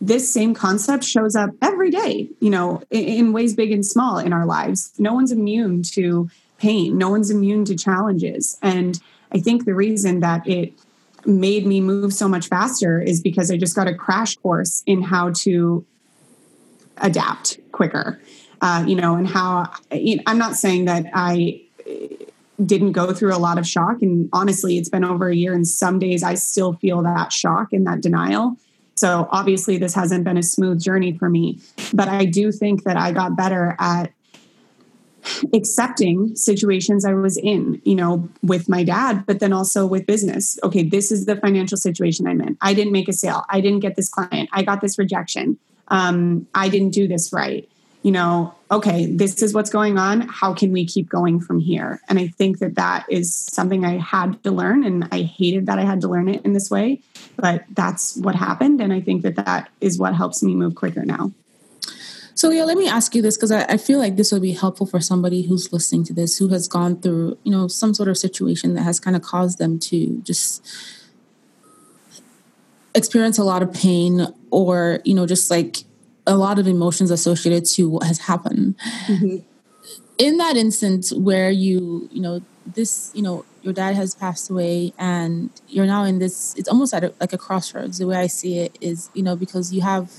this 0.00 0.32
same 0.32 0.54
concept 0.54 1.04
shows 1.04 1.34
up 1.34 1.50
every 1.60 1.90
day, 1.90 2.28
you 2.40 2.50
know, 2.50 2.82
in 2.90 3.32
ways 3.32 3.54
big 3.54 3.72
and 3.72 3.84
small 3.84 4.18
in 4.18 4.32
our 4.32 4.46
lives. 4.46 4.92
No 4.98 5.14
one's 5.14 5.32
immune 5.32 5.82
to 5.94 6.30
pain, 6.58 6.98
no 6.98 7.08
one's 7.10 7.30
immune 7.30 7.64
to 7.66 7.76
challenges. 7.76 8.58
And 8.62 9.00
I 9.32 9.38
think 9.40 9.64
the 9.64 9.74
reason 9.74 10.20
that 10.20 10.46
it 10.46 10.72
made 11.26 11.66
me 11.66 11.80
move 11.80 12.12
so 12.12 12.28
much 12.28 12.48
faster 12.48 13.00
is 13.00 13.20
because 13.20 13.50
I 13.50 13.56
just 13.56 13.74
got 13.74 13.88
a 13.88 13.94
crash 13.94 14.36
course 14.36 14.82
in 14.86 15.02
how 15.02 15.32
to 15.42 15.84
adapt 16.98 17.58
quicker. 17.72 18.20
Uh, 18.60 18.84
you 18.88 18.96
know, 18.96 19.14
and 19.14 19.28
how 19.28 19.70
you 19.92 20.16
know, 20.16 20.22
I'm 20.26 20.38
not 20.38 20.56
saying 20.56 20.86
that 20.86 21.06
I 21.14 21.62
didn't 22.64 22.90
go 22.90 23.12
through 23.12 23.32
a 23.32 23.38
lot 23.38 23.56
of 23.56 23.66
shock. 23.66 24.02
And 24.02 24.28
honestly, 24.32 24.78
it's 24.78 24.88
been 24.88 25.04
over 25.04 25.28
a 25.28 25.34
year, 25.34 25.54
and 25.54 25.66
some 25.66 26.00
days 26.00 26.24
I 26.24 26.34
still 26.34 26.72
feel 26.74 27.02
that 27.02 27.32
shock 27.32 27.72
and 27.72 27.86
that 27.86 28.00
denial. 28.00 28.56
So 28.98 29.28
obviously, 29.30 29.78
this 29.78 29.94
hasn't 29.94 30.24
been 30.24 30.36
a 30.36 30.42
smooth 30.42 30.80
journey 30.80 31.16
for 31.16 31.28
me. 31.28 31.60
But 31.94 32.08
I 32.08 32.24
do 32.24 32.50
think 32.50 32.84
that 32.84 32.96
I 32.96 33.12
got 33.12 33.36
better 33.36 33.76
at 33.78 34.12
accepting 35.52 36.34
situations 36.36 37.04
I 37.04 37.14
was 37.14 37.36
in, 37.36 37.80
you 37.84 37.94
know, 37.94 38.28
with 38.42 38.68
my 38.68 38.82
dad, 38.82 39.24
but 39.26 39.40
then 39.40 39.52
also 39.52 39.86
with 39.86 40.06
business. 40.06 40.58
Okay, 40.62 40.82
this 40.82 41.12
is 41.12 41.26
the 41.26 41.36
financial 41.36 41.76
situation 41.76 42.26
I'm 42.26 42.40
in. 42.40 42.56
I 42.60 42.74
didn't 42.74 42.92
make 42.92 43.08
a 43.08 43.12
sale. 43.12 43.44
I 43.48 43.60
didn't 43.60 43.80
get 43.80 43.96
this 43.96 44.08
client. 44.08 44.48
I 44.52 44.62
got 44.62 44.80
this 44.80 44.98
rejection. 44.98 45.58
Um, 45.88 46.46
I 46.54 46.68
didn't 46.68 46.90
do 46.90 47.08
this 47.08 47.32
right. 47.32 47.68
You 48.08 48.12
know, 48.12 48.54
okay, 48.70 49.04
this 49.04 49.42
is 49.42 49.52
what's 49.52 49.68
going 49.68 49.98
on. 49.98 50.22
How 50.22 50.54
can 50.54 50.72
we 50.72 50.86
keep 50.86 51.10
going 51.10 51.40
from 51.40 51.60
here? 51.60 52.00
And 52.08 52.18
I 52.18 52.28
think 52.28 52.58
that 52.60 52.76
that 52.76 53.04
is 53.10 53.34
something 53.34 53.84
I 53.84 53.98
had 53.98 54.42
to 54.44 54.50
learn, 54.50 54.82
and 54.82 55.06
I 55.12 55.24
hated 55.24 55.66
that 55.66 55.78
I 55.78 55.82
had 55.82 56.00
to 56.00 56.08
learn 56.08 56.26
it 56.30 56.42
in 56.42 56.54
this 56.54 56.70
way, 56.70 57.02
but 57.36 57.64
that's 57.74 58.16
what 58.16 58.34
happened. 58.34 58.80
And 58.80 58.94
I 58.94 59.02
think 59.02 59.20
that 59.24 59.36
that 59.36 59.68
is 59.82 59.98
what 59.98 60.14
helps 60.14 60.42
me 60.42 60.54
move 60.54 60.74
quicker 60.74 61.04
now. 61.04 61.32
So 62.34 62.48
yeah, 62.48 62.64
let 62.64 62.78
me 62.78 62.88
ask 62.88 63.14
you 63.14 63.20
this 63.20 63.36
because 63.36 63.52
I, 63.52 63.64
I, 63.64 63.76
feel 63.76 63.98
like 63.98 64.16
this 64.16 64.32
would 64.32 64.40
be 64.40 64.52
helpful 64.52 64.86
for 64.86 65.00
somebody 65.00 65.42
who's 65.42 65.70
listening 65.70 66.04
to 66.04 66.14
this 66.14 66.38
who 66.38 66.48
has 66.48 66.66
gone 66.66 67.02
through, 67.02 67.36
you 67.42 67.52
know, 67.52 67.68
some 67.68 67.92
sort 67.92 68.08
of 68.08 68.16
situation 68.16 68.72
that 68.72 68.84
has 68.84 68.98
kind 69.00 69.16
of 69.16 69.20
caused 69.20 69.58
them 69.58 69.78
to 69.80 70.22
just 70.22 70.66
experience 72.94 73.36
a 73.36 73.44
lot 73.44 73.62
of 73.62 73.74
pain 73.74 74.28
or, 74.50 75.00
you 75.04 75.14
know, 75.14 75.26
just 75.26 75.50
like 75.50 75.84
a 76.28 76.36
lot 76.36 76.58
of 76.58 76.68
emotions 76.68 77.10
associated 77.10 77.64
to 77.64 77.88
what 77.88 78.06
has 78.06 78.20
happened. 78.20 78.76
Mm-hmm. 79.06 79.38
In 80.18 80.36
that 80.36 80.56
instance 80.56 81.12
where 81.12 81.50
you, 81.50 82.08
you 82.12 82.20
know, 82.20 82.42
this, 82.66 83.10
you 83.14 83.22
know, 83.22 83.44
your 83.62 83.72
dad 83.72 83.96
has 83.96 84.14
passed 84.14 84.50
away 84.50 84.92
and 84.98 85.50
you're 85.68 85.86
now 85.86 86.04
in 86.04 86.18
this, 86.18 86.54
it's 86.56 86.68
almost 86.68 86.92
at 86.92 87.02
a, 87.02 87.14
like 87.18 87.32
a 87.32 87.38
crossroads. 87.38 87.98
The 87.98 88.06
way 88.06 88.16
I 88.16 88.26
see 88.26 88.58
it 88.58 88.76
is, 88.80 89.10
you 89.14 89.22
know, 89.22 89.36
because 89.36 89.72
you 89.72 89.80
have 89.80 90.12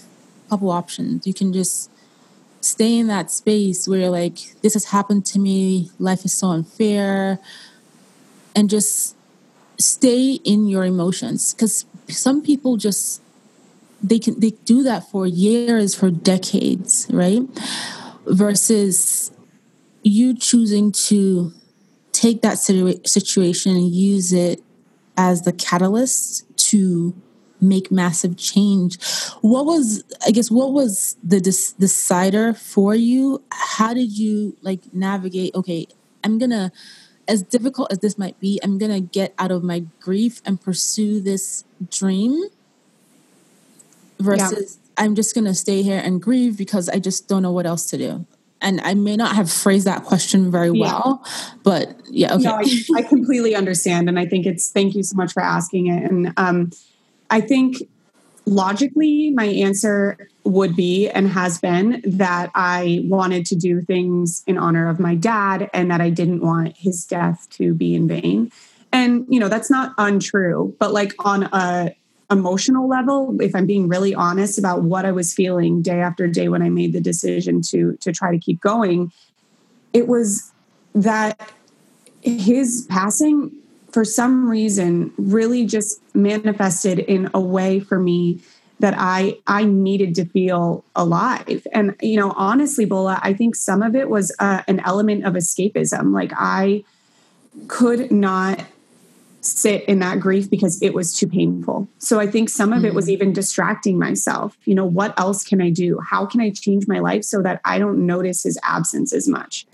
a 0.48 0.50
couple 0.50 0.72
options. 0.72 1.28
You 1.28 1.34
can 1.34 1.54
just 1.54 1.92
stay 2.62 2.98
in 2.98 3.08
that 3.08 3.30
space 3.30 3.88
where 3.88 4.00
you're 4.00 4.10
like, 4.10 4.56
this 4.62 4.74
has 4.74 4.86
happened 4.86 5.26
to 5.28 5.40
me, 5.40 5.92
life 6.00 6.26
is 6.26 6.34
so 6.34 6.48
unfair, 6.48 7.40
and 8.56 8.70
just 8.70 9.16
stay 9.78 10.40
in 10.44 10.68
your 10.68 10.86
emotions. 10.86 11.54
Because 11.54 11.86
some 12.08 12.42
people 12.42 12.78
just 12.78 13.22
they 14.02 14.20
can 14.20 14.40
they 14.40 14.52
do 14.66 14.84
that 14.84 15.10
for 15.10 15.28
years, 15.28 15.96
for 15.96 16.10
decades, 16.10 17.08
right? 17.10 17.42
Versus 18.26 19.32
you 20.04 20.34
choosing 20.34 20.92
to 20.92 21.52
take 22.12 22.42
that 22.42 22.58
situa- 22.58 23.06
situation 23.08 23.76
and 23.76 23.92
use 23.92 24.34
it 24.34 24.62
as 25.18 25.44
the 25.44 25.54
catalyst 25.54 26.46
to 26.58 27.14
make 27.62 27.92
massive 27.92 28.38
change. 28.38 28.98
What 29.42 29.66
was, 29.66 30.04
I 30.26 30.32
guess, 30.32 30.50
what 30.50 30.72
was 30.72 31.18
the 31.24 31.42
decider 31.42 32.54
for 32.54 32.96
you? 32.96 33.44
How 33.52 33.94
did 33.94 34.18
you 34.18 34.56
like 34.62 34.94
navigate? 34.94 35.54
Okay, 35.56 35.88
I'm 36.24 36.38
gonna, 36.38 36.72
as 37.28 37.44
difficult 37.44 37.92
as 37.92 38.00
this 38.00 38.18
might 38.18 38.40
be, 38.40 38.60
I'm 38.64 38.78
gonna 38.78 39.02
get 39.02 39.34
out 39.38 39.52
of 39.52 39.64
my 39.64 39.84
grief 40.00 40.42
and 40.46 40.60
pursue 40.60 41.20
this 41.20 41.66
dream 41.90 42.46
versus 44.20 44.80
yeah. 44.82 45.04
I'm 45.06 45.16
just 45.16 45.34
gonna 45.34 45.56
stay 45.56 45.82
here 45.82 46.02
and 46.04 46.22
grieve 46.22 46.58
because 46.58 46.90
I 46.90 47.00
just 47.00 47.28
don't 47.28 47.42
know 47.42 47.52
what 47.52 47.66
else 47.66 47.86
to 47.88 47.98
do. 47.98 48.26
And 48.62 48.82
I 48.82 48.94
may 48.94 49.16
not 49.16 49.36
have 49.36 49.50
phrased 49.50 49.88
that 49.88 50.04
question 50.04 50.52
very 50.52 50.70
well, 50.70 51.26
but 51.64 51.98
yeah, 52.10 52.34
okay. 52.34 52.44
No, 52.44 52.56
I, 52.56 52.66
I, 52.98 53.02
completely 53.04 53.56
understand, 53.56 54.10
and 54.10 54.20
I 54.20 54.26
think 54.26 54.46
it's. 54.46 54.70
Thank 54.70 54.96
you 54.96 55.04
so 55.04 55.16
much 55.16 55.32
for 55.32 55.42
asking 55.42 55.88
it, 55.88 56.04
and 56.04 56.34
um, 56.36 56.72
I 57.30 57.40
think 57.40 57.78
logically, 58.50 59.32
my 59.32 59.46
answer 59.46 60.30
would 60.44 60.76
be 60.76 61.10
and 61.10 61.30
has 61.30 61.60
been 61.60 62.02
that 62.06 62.52
I 62.56 63.02
wanted 63.06 63.46
to 63.48 63.56
do 63.56 63.82
things 63.82 64.44
in 64.48 64.58
honor 64.58 64.90
of 64.90 65.00
my 65.00 65.16
dad 65.16 65.70
and 65.74 65.92
that 65.92 66.02
I 66.02 66.10
didn't 66.10 66.42
want 66.42 66.76
his 66.76 67.06
death 67.06 67.48
to 67.52 67.74
be 67.74 67.96
in 67.96 68.08
vain. 68.08 68.52
And, 68.92 69.26
you 69.30 69.40
know, 69.40 69.50
that's 69.50 69.70
not 69.70 69.94
untrue, 69.98 70.76
but 70.80 70.94
like 70.94 71.14
on 71.20 71.44
a 71.54 71.96
emotional 72.32 72.88
level, 72.88 73.36
if 73.42 73.56
I'm 73.56 73.66
being 73.66 73.88
really 73.88 74.14
honest 74.14 74.60
about 74.60 74.84
what 74.84 75.06
I 75.06 75.12
was 75.12 75.34
feeling 75.34 75.82
day 75.82 76.00
after 76.00 76.28
day 76.28 76.50
when 76.50 76.62
I 76.62 76.70
made 76.70 76.94
the 76.94 77.02
decision 77.02 77.62
to 77.70 77.98
to 78.02 78.12
try 78.12 78.32
to 78.32 78.38
keep 78.38 78.62
going, 78.62 79.12
it 79.94 80.08
was 80.08 80.52
that 80.94 81.52
his 82.22 82.86
passing 82.90 83.52
for 83.92 84.06
some 84.06 84.48
reason 84.48 85.12
really 85.18 85.66
just 85.66 86.02
manifested 86.14 87.00
in 87.00 87.30
a 87.34 87.40
way 87.40 87.80
for 87.80 88.00
me 88.00 88.40
that 88.80 88.94
I 88.98 89.38
I 89.48 89.66
needed 89.66 90.16
to 90.16 90.26
feel 90.26 90.84
alive. 90.96 91.66
And 91.74 91.96
you 92.02 92.18
know, 92.18 92.34
honestly, 92.36 92.86
Bola, 92.86 93.20
I 93.22 93.34
think 93.34 93.56
some 93.56 93.82
of 93.82 93.96
it 93.96 94.10
was 94.10 94.36
uh, 94.40 94.62
an 94.68 94.80
element 94.82 95.26
of 95.26 95.34
escapism. 95.34 96.14
Like 96.14 96.32
I 96.36 96.84
could 97.68 98.12
not 98.12 98.64
sit 99.58 99.84
in 99.86 100.00
that 100.00 100.20
grief 100.20 100.50
because 100.50 100.82
it 100.82 100.94
was 100.94 101.14
too 101.14 101.28
painful. 101.28 101.88
So 101.98 102.20
I 102.20 102.28
think 102.28 102.50
some 102.50 102.74
of 102.74 102.86
it 102.86 102.94
was 102.94 103.08
mm. 103.08 103.12
even 103.12 103.34
distracting 103.34 103.98
myself. 103.98 104.58
You 104.66 104.76
know, 104.76 104.86
what 104.86 105.18
else 105.20 105.44
can 105.44 105.62
I 105.62 105.70
do? 105.70 106.00
How 106.00 106.26
can 106.26 106.42
I 106.42 106.52
change 106.52 106.88
my 106.88 107.00
life 107.00 107.24
so 107.24 107.42
that 107.42 107.62
I 107.66 107.80
don't 107.80 108.06
notice 108.06 108.44
his 108.44 108.60
absence 108.64 109.14
as 109.14 109.28
much? 109.28 109.66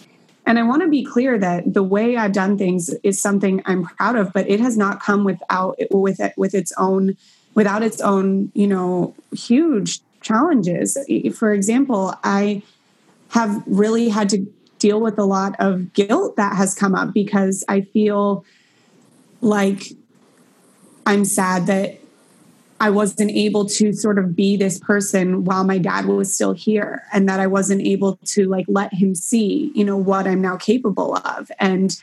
And 0.46 0.60
I 0.60 0.64
want 0.64 0.84
to 0.84 0.88
be 0.88 1.04
clear 1.04 1.40
that 1.40 1.74
the 1.74 1.84
way 1.84 2.18
I've 2.18 2.32
done 2.32 2.58
things 2.58 2.94
is 3.04 3.20
something 3.20 3.62
I'm 3.66 3.86
proud 3.86 4.16
of, 4.16 4.32
but 4.32 4.48
it 4.50 4.60
has 4.60 4.78
not 4.78 5.02
come 5.02 5.24
without 5.24 5.78
with 5.90 6.20
it 6.20 6.34
with 6.38 6.54
its 6.54 6.72
own 6.78 7.18
without 7.56 7.82
its 7.82 8.02
own, 8.02 8.52
you 8.54 8.68
know, 8.68 9.16
huge 9.32 10.02
challenges. 10.22 10.98
For 11.36 11.54
example, 11.54 12.14
I 12.24 12.62
have 13.30 13.64
really 13.66 14.10
had 14.10 14.30
to 14.30 14.46
deal 14.78 15.00
with 15.00 15.18
a 15.18 15.24
lot 15.24 15.56
of 15.60 15.94
guilt 15.94 16.36
that 16.36 16.56
has 16.56 16.76
come 16.76 16.94
up 16.94 17.14
because 17.14 17.64
I 17.68 17.82
feel 17.82 18.46
like 19.46 19.92
I'm 21.06 21.24
sad 21.24 21.68
that 21.68 22.00
I 22.80 22.90
wasn't 22.90 23.32
able 23.32 23.66
to 23.66 23.94
sort 23.94 24.18
of 24.20 24.36
be 24.36 24.58
this 24.58 24.80
person 24.80 25.46
while 25.46 25.64
my 25.64 25.78
dad 25.78 26.08
was 26.08 26.34
still 26.34 26.52
here 26.52 27.04
and 27.14 27.30
that 27.30 27.40
I 27.40 27.48
wasn't 27.48 27.82
able 27.82 28.18
to 28.26 28.46
like 28.50 28.66
let 28.68 28.94
him 28.94 29.16
see, 29.16 29.72
you 29.74 29.86
know, 29.86 29.96
what 29.96 30.28
I'm 30.28 30.42
now 30.42 30.58
capable 30.58 31.16
of. 31.16 31.50
And 31.60 31.96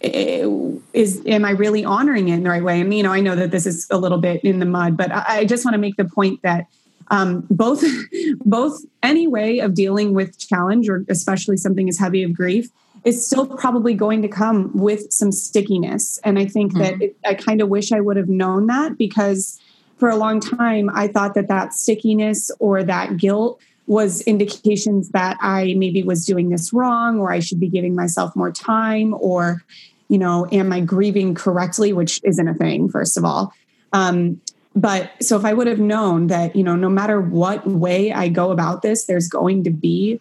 is 0.00 1.22
am 1.26 1.44
I 1.44 1.50
really 1.50 1.84
honoring 1.84 2.28
it 2.28 2.34
in 2.34 2.42
the 2.42 2.50
right 2.50 2.62
way? 2.62 2.80
And 2.80 2.92
you 2.92 3.02
know, 3.02 3.12
I 3.12 3.20
know 3.20 3.34
that 3.36 3.50
this 3.50 3.66
is 3.66 3.86
a 3.90 3.96
little 3.96 4.18
bit 4.18 4.42
in 4.44 4.58
the 4.58 4.66
mud, 4.66 4.96
but 4.96 5.10
I, 5.10 5.44
just 5.44 5.64
want 5.64 5.74
to 5.74 5.78
make 5.78 5.96
the 5.96 6.04
point 6.04 6.42
that 6.42 6.66
um, 7.08 7.46
both 7.50 7.82
both 8.44 8.80
any 9.02 9.26
way 9.26 9.60
of 9.60 9.74
dealing 9.74 10.12
with 10.12 10.38
challenge 10.38 10.88
or 10.88 11.04
especially 11.08 11.56
something 11.56 11.88
as 11.88 11.98
heavy 11.98 12.22
of 12.22 12.34
grief 12.34 12.68
is 13.08 13.26
still 13.26 13.46
probably 13.46 13.94
going 13.94 14.20
to 14.20 14.28
come 14.28 14.70
with 14.76 15.10
some 15.10 15.32
stickiness. 15.32 16.20
And 16.24 16.38
I 16.38 16.44
think 16.44 16.74
mm-hmm. 16.74 16.82
that 16.82 17.02
it, 17.02 17.16
I 17.24 17.32
kind 17.32 17.62
of 17.62 17.70
wish 17.70 17.90
I 17.90 18.00
would 18.00 18.18
have 18.18 18.28
known 18.28 18.66
that 18.66 18.98
because 18.98 19.58
for 19.96 20.10
a 20.10 20.16
long 20.16 20.40
time, 20.40 20.90
I 20.92 21.08
thought 21.08 21.32
that 21.32 21.48
that 21.48 21.72
stickiness 21.72 22.50
or 22.58 22.84
that 22.84 23.16
guilt 23.16 23.60
was 23.86 24.20
indications 24.22 25.08
that 25.10 25.38
I 25.40 25.72
maybe 25.78 26.02
was 26.02 26.26
doing 26.26 26.50
this 26.50 26.74
wrong 26.74 27.18
or 27.18 27.32
I 27.32 27.40
should 27.40 27.58
be 27.58 27.70
giving 27.70 27.94
myself 27.94 28.36
more 28.36 28.52
time 28.52 29.14
or, 29.18 29.62
you 30.08 30.18
know, 30.18 30.46
am 30.52 30.70
I 30.70 30.80
grieving 30.80 31.34
correctly, 31.34 31.94
which 31.94 32.20
isn't 32.24 32.46
a 32.46 32.52
thing, 32.52 32.90
first 32.90 33.16
of 33.16 33.24
all. 33.24 33.54
Um, 33.94 34.42
but 34.76 35.10
so 35.22 35.38
if 35.38 35.46
I 35.46 35.54
would 35.54 35.66
have 35.66 35.78
known 35.80 36.26
that, 36.26 36.54
you 36.54 36.62
know, 36.62 36.76
no 36.76 36.90
matter 36.90 37.22
what 37.22 37.66
way 37.66 38.12
I 38.12 38.28
go 38.28 38.50
about 38.50 38.82
this, 38.82 39.06
there's 39.06 39.28
going 39.28 39.64
to 39.64 39.70
be 39.70 40.20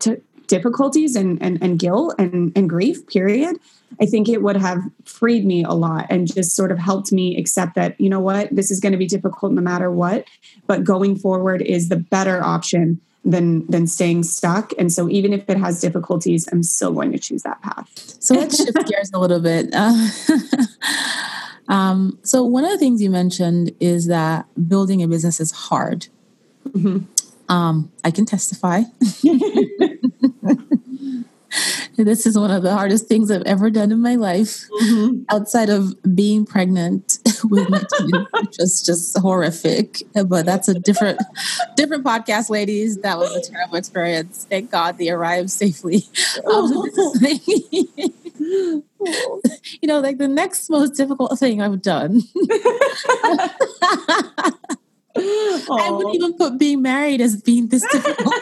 to, 0.00 0.20
difficulties 0.50 1.16
and, 1.16 1.40
and, 1.40 1.62
and 1.62 1.78
guilt 1.78 2.14
and, 2.18 2.52
and 2.54 2.68
grief, 2.68 3.06
period, 3.06 3.56
I 4.00 4.06
think 4.06 4.28
it 4.28 4.42
would 4.42 4.56
have 4.56 4.82
freed 5.04 5.46
me 5.46 5.64
a 5.64 5.72
lot 5.72 6.06
and 6.10 6.32
just 6.32 6.54
sort 6.54 6.72
of 6.72 6.78
helped 6.78 7.12
me 7.12 7.38
accept 7.38 7.76
that, 7.76 7.98
you 8.00 8.10
know 8.10 8.20
what, 8.20 8.54
this 8.54 8.70
is 8.70 8.80
going 8.80 8.92
to 8.92 8.98
be 8.98 9.06
difficult 9.06 9.52
no 9.52 9.62
matter 9.62 9.90
what, 9.90 10.26
but 10.66 10.84
going 10.84 11.16
forward 11.16 11.62
is 11.62 11.88
the 11.88 11.96
better 11.96 12.42
option 12.42 13.00
than 13.24 13.66
than 13.66 13.86
staying 13.86 14.22
stuck. 14.22 14.72
And 14.78 14.92
so 14.92 15.08
even 15.08 15.32
if 15.32 15.48
it 15.48 15.58
has 15.58 15.80
difficulties, 15.80 16.48
I'm 16.50 16.62
still 16.62 16.92
going 16.92 17.12
to 17.12 17.18
choose 17.18 17.42
that 17.42 17.60
path. 17.62 17.86
So 18.18 18.34
let's 18.34 18.56
shift 18.56 18.86
gears 18.86 19.10
a 19.12 19.18
little 19.18 19.40
bit. 19.40 19.70
Uh, 19.74 20.08
um, 21.68 22.18
so 22.22 22.42
one 22.42 22.64
of 22.64 22.70
the 22.70 22.78
things 22.78 23.02
you 23.02 23.10
mentioned 23.10 23.72
is 23.78 24.06
that 24.06 24.46
building 24.68 25.02
a 25.02 25.08
business 25.08 25.38
is 25.38 25.50
hard. 25.50 26.08
Mm-hmm. 26.70 27.04
Um, 27.50 27.92
I 28.04 28.12
can 28.12 28.24
testify. 28.26 28.82
this 31.96 32.26
is 32.26 32.38
one 32.38 32.52
of 32.52 32.62
the 32.62 32.72
hardest 32.72 33.08
things 33.08 33.28
I've 33.30 33.42
ever 33.42 33.70
done 33.70 33.90
in 33.90 34.00
my 34.00 34.14
life, 34.14 34.68
mm-hmm. 34.82 35.24
outside 35.28 35.68
of 35.68 35.94
being 36.14 36.46
pregnant 36.46 37.18
with 37.44 37.68
my 37.68 37.82
twins, 37.98 38.26
which 38.32 38.56
was 38.58 38.82
just 38.86 39.18
horrific. 39.18 40.04
But 40.14 40.46
that's 40.46 40.68
a 40.68 40.74
different, 40.74 41.20
different 41.74 42.04
podcast, 42.04 42.50
ladies. 42.50 42.98
That 42.98 43.18
was 43.18 43.34
a 43.34 43.50
terrible 43.50 43.74
experience. 43.74 44.46
Thank 44.48 44.70
God 44.70 44.96
they 44.96 45.10
arrived 45.10 45.50
safely. 45.50 46.04
Um, 46.46 46.70
know, 49.90 50.00
like 50.00 50.18
the 50.18 50.28
next 50.28 50.70
most 50.70 50.90
difficult 50.90 51.38
thing 51.38 51.60
I've 51.60 51.82
done. 51.82 52.22
I 55.70 55.90
wouldn't 55.90 56.14
even 56.14 56.34
put 56.34 56.58
being 56.58 56.82
married 56.82 57.20
as 57.20 57.40
being 57.40 57.68
this 57.68 57.86
difficult. 57.90 58.34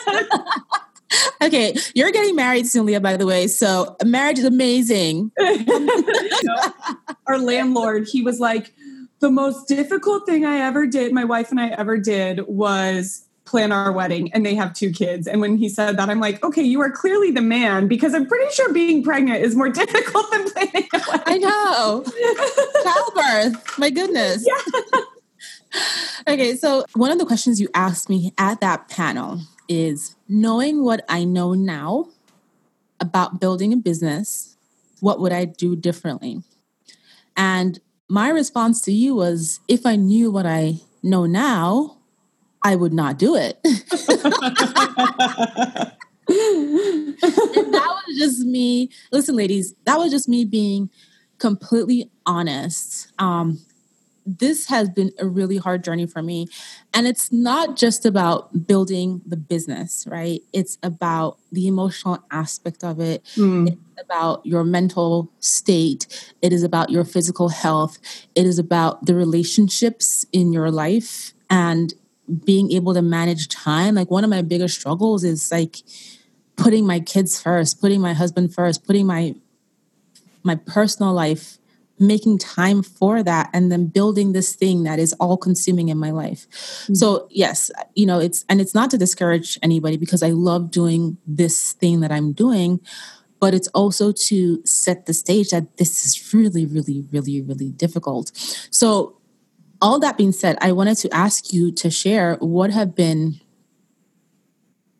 okay, 1.42 1.74
you're 1.94 2.10
getting 2.10 2.36
married 2.36 2.66
soon, 2.66 2.86
Leah, 2.86 3.00
by 3.00 3.16
the 3.16 3.26
way. 3.26 3.46
So 3.46 3.96
marriage 4.04 4.38
is 4.38 4.44
amazing. 4.44 5.32
Our 7.26 7.38
landlord, 7.38 8.08
he 8.10 8.22
was 8.22 8.40
like, 8.40 8.72
the 9.20 9.30
most 9.30 9.66
difficult 9.66 10.26
thing 10.26 10.44
I 10.44 10.58
ever 10.58 10.86
did, 10.86 11.12
my 11.12 11.24
wife 11.24 11.50
and 11.50 11.60
I 11.60 11.68
ever 11.70 11.98
did, 11.98 12.46
was 12.46 13.24
plan 13.48 13.72
our 13.72 13.90
wedding 13.90 14.30
and 14.32 14.44
they 14.44 14.54
have 14.54 14.74
two 14.74 14.92
kids. 14.92 15.26
And 15.26 15.40
when 15.40 15.56
he 15.56 15.68
said 15.68 15.96
that, 15.96 16.10
I'm 16.10 16.20
like, 16.20 16.44
okay, 16.44 16.62
you 16.62 16.80
are 16.82 16.90
clearly 16.90 17.30
the 17.30 17.40
man 17.40 17.88
because 17.88 18.14
I'm 18.14 18.26
pretty 18.26 18.52
sure 18.54 18.72
being 18.72 19.02
pregnant 19.02 19.42
is 19.42 19.56
more 19.56 19.70
difficult 19.70 20.30
than 20.30 20.50
planning 20.50 20.88
a 20.92 20.98
wedding. 21.08 21.22
I 21.26 21.38
know. 21.38 22.04
Childbirth. 22.84 23.78
My 23.78 23.90
goodness. 23.90 24.46
Yeah. 24.46 25.00
Okay, 26.28 26.56
so 26.56 26.84
one 26.94 27.10
of 27.10 27.18
the 27.18 27.26
questions 27.26 27.60
you 27.60 27.68
asked 27.74 28.08
me 28.08 28.32
at 28.38 28.60
that 28.60 28.88
panel 28.88 29.40
is 29.68 30.16
knowing 30.28 30.84
what 30.84 31.04
I 31.08 31.24
know 31.24 31.54
now 31.54 32.08
about 33.00 33.40
building 33.40 33.72
a 33.72 33.76
business, 33.76 34.56
what 35.00 35.20
would 35.20 35.32
I 35.32 35.44
do 35.44 35.76
differently? 35.76 36.42
And 37.36 37.78
my 38.08 38.30
response 38.30 38.80
to 38.82 38.92
you 38.92 39.14
was 39.14 39.60
if 39.68 39.86
I 39.86 39.96
knew 39.96 40.30
what 40.30 40.46
I 40.46 40.80
know 41.02 41.26
now, 41.26 41.98
I 42.62 42.74
would 42.74 42.92
not 42.92 43.18
do 43.18 43.36
it. 43.36 43.58
and 43.64 43.74
that 46.28 48.02
was 48.06 48.18
just 48.18 48.40
me. 48.40 48.90
Listen, 49.12 49.36
ladies, 49.36 49.74
that 49.84 49.98
was 49.98 50.10
just 50.10 50.28
me 50.28 50.44
being 50.44 50.90
completely 51.38 52.10
honest. 52.26 53.12
Um, 53.18 53.60
this 54.28 54.66
has 54.68 54.90
been 54.90 55.10
a 55.18 55.26
really 55.26 55.56
hard 55.56 55.82
journey 55.82 56.06
for 56.06 56.22
me. 56.22 56.48
And 56.92 57.06
it's 57.06 57.32
not 57.32 57.76
just 57.76 58.04
about 58.04 58.66
building 58.66 59.22
the 59.24 59.38
business, 59.38 60.06
right? 60.06 60.42
It's 60.52 60.76
about 60.82 61.38
the 61.50 61.66
emotional 61.66 62.22
aspect 62.30 62.84
of 62.84 63.00
it. 63.00 63.24
Mm. 63.36 63.68
It's 63.68 64.02
about 64.04 64.44
your 64.44 64.64
mental 64.64 65.32
state. 65.40 66.06
It 66.42 66.52
is 66.52 66.62
about 66.62 66.90
your 66.90 67.04
physical 67.04 67.48
health. 67.48 67.98
It 68.34 68.44
is 68.44 68.58
about 68.58 69.06
the 69.06 69.14
relationships 69.14 70.26
in 70.30 70.52
your 70.52 70.70
life 70.70 71.32
and 71.48 71.94
being 72.44 72.70
able 72.72 72.92
to 72.92 73.02
manage 73.02 73.48
time. 73.48 73.94
Like 73.94 74.10
one 74.10 74.24
of 74.24 74.30
my 74.30 74.42
biggest 74.42 74.78
struggles 74.78 75.24
is 75.24 75.50
like 75.50 75.78
putting 76.56 76.86
my 76.86 77.00
kids 77.00 77.40
first, 77.40 77.80
putting 77.80 78.02
my 78.02 78.12
husband 78.12 78.52
first, 78.52 78.84
putting 78.84 79.06
my 79.06 79.34
my 80.42 80.54
personal 80.54 81.12
life 81.12 81.58
making 82.00 82.38
time 82.38 82.82
for 82.82 83.22
that 83.22 83.50
and 83.52 83.70
then 83.70 83.86
building 83.86 84.32
this 84.32 84.54
thing 84.54 84.84
that 84.84 84.98
is 84.98 85.12
all 85.14 85.36
consuming 85.36 85.88
in 85.88 85.98
my 85.98 86.10
life. 86.10 86.46
Mm-hmm. 86.50 86.94
So, 86.94 87.26
yes, 87.30 87.70
you 87.94 88.06
know, 88.06 88.18
it's 88.18 88.44
and 88.48 88.60
it's 88.60 88.74
not 88.74 88.90
to 88.90 88.98
discourage 88.98 89.58
anybody 89.62 89.96
because 89.96 90.22
I 90.22 90.30
love 90.30 90.70
doing 90.70 91.18
this 91.26 91.72
thing 91.72 92.00
that 92.00 92.12
I'm 92.12 92.32
doing, 92.32 92.80
but 93.40 93.54
it's 93.54 93.68
also 93.68 94.12
to 94.12 94.64
set 94.64 95.06
the 95.06 95.14
stage 95.14 95.50
that 95.50 95.76
this 95.76 96.04
is 96.04 96.32
really 96.32 96.66
really 96.66 97.04
really 97.12 97.40
really 97.42 97.70
difficult. 97.70 98.32
So, 98.70 99.16
all 99.80 100.00
that 100.00 100.16
being 100.16 100.32
said, 100.32 100.58
I 100.60 100.72
wanted 100.72 100.96
to 100.98 101.14
ask 101.14 101.52
you 101.52 101.70
to 101.72 101.90
share 101.90 102.36
what 102.40 102.70
have 102.70 102.94
been 102.94 103.40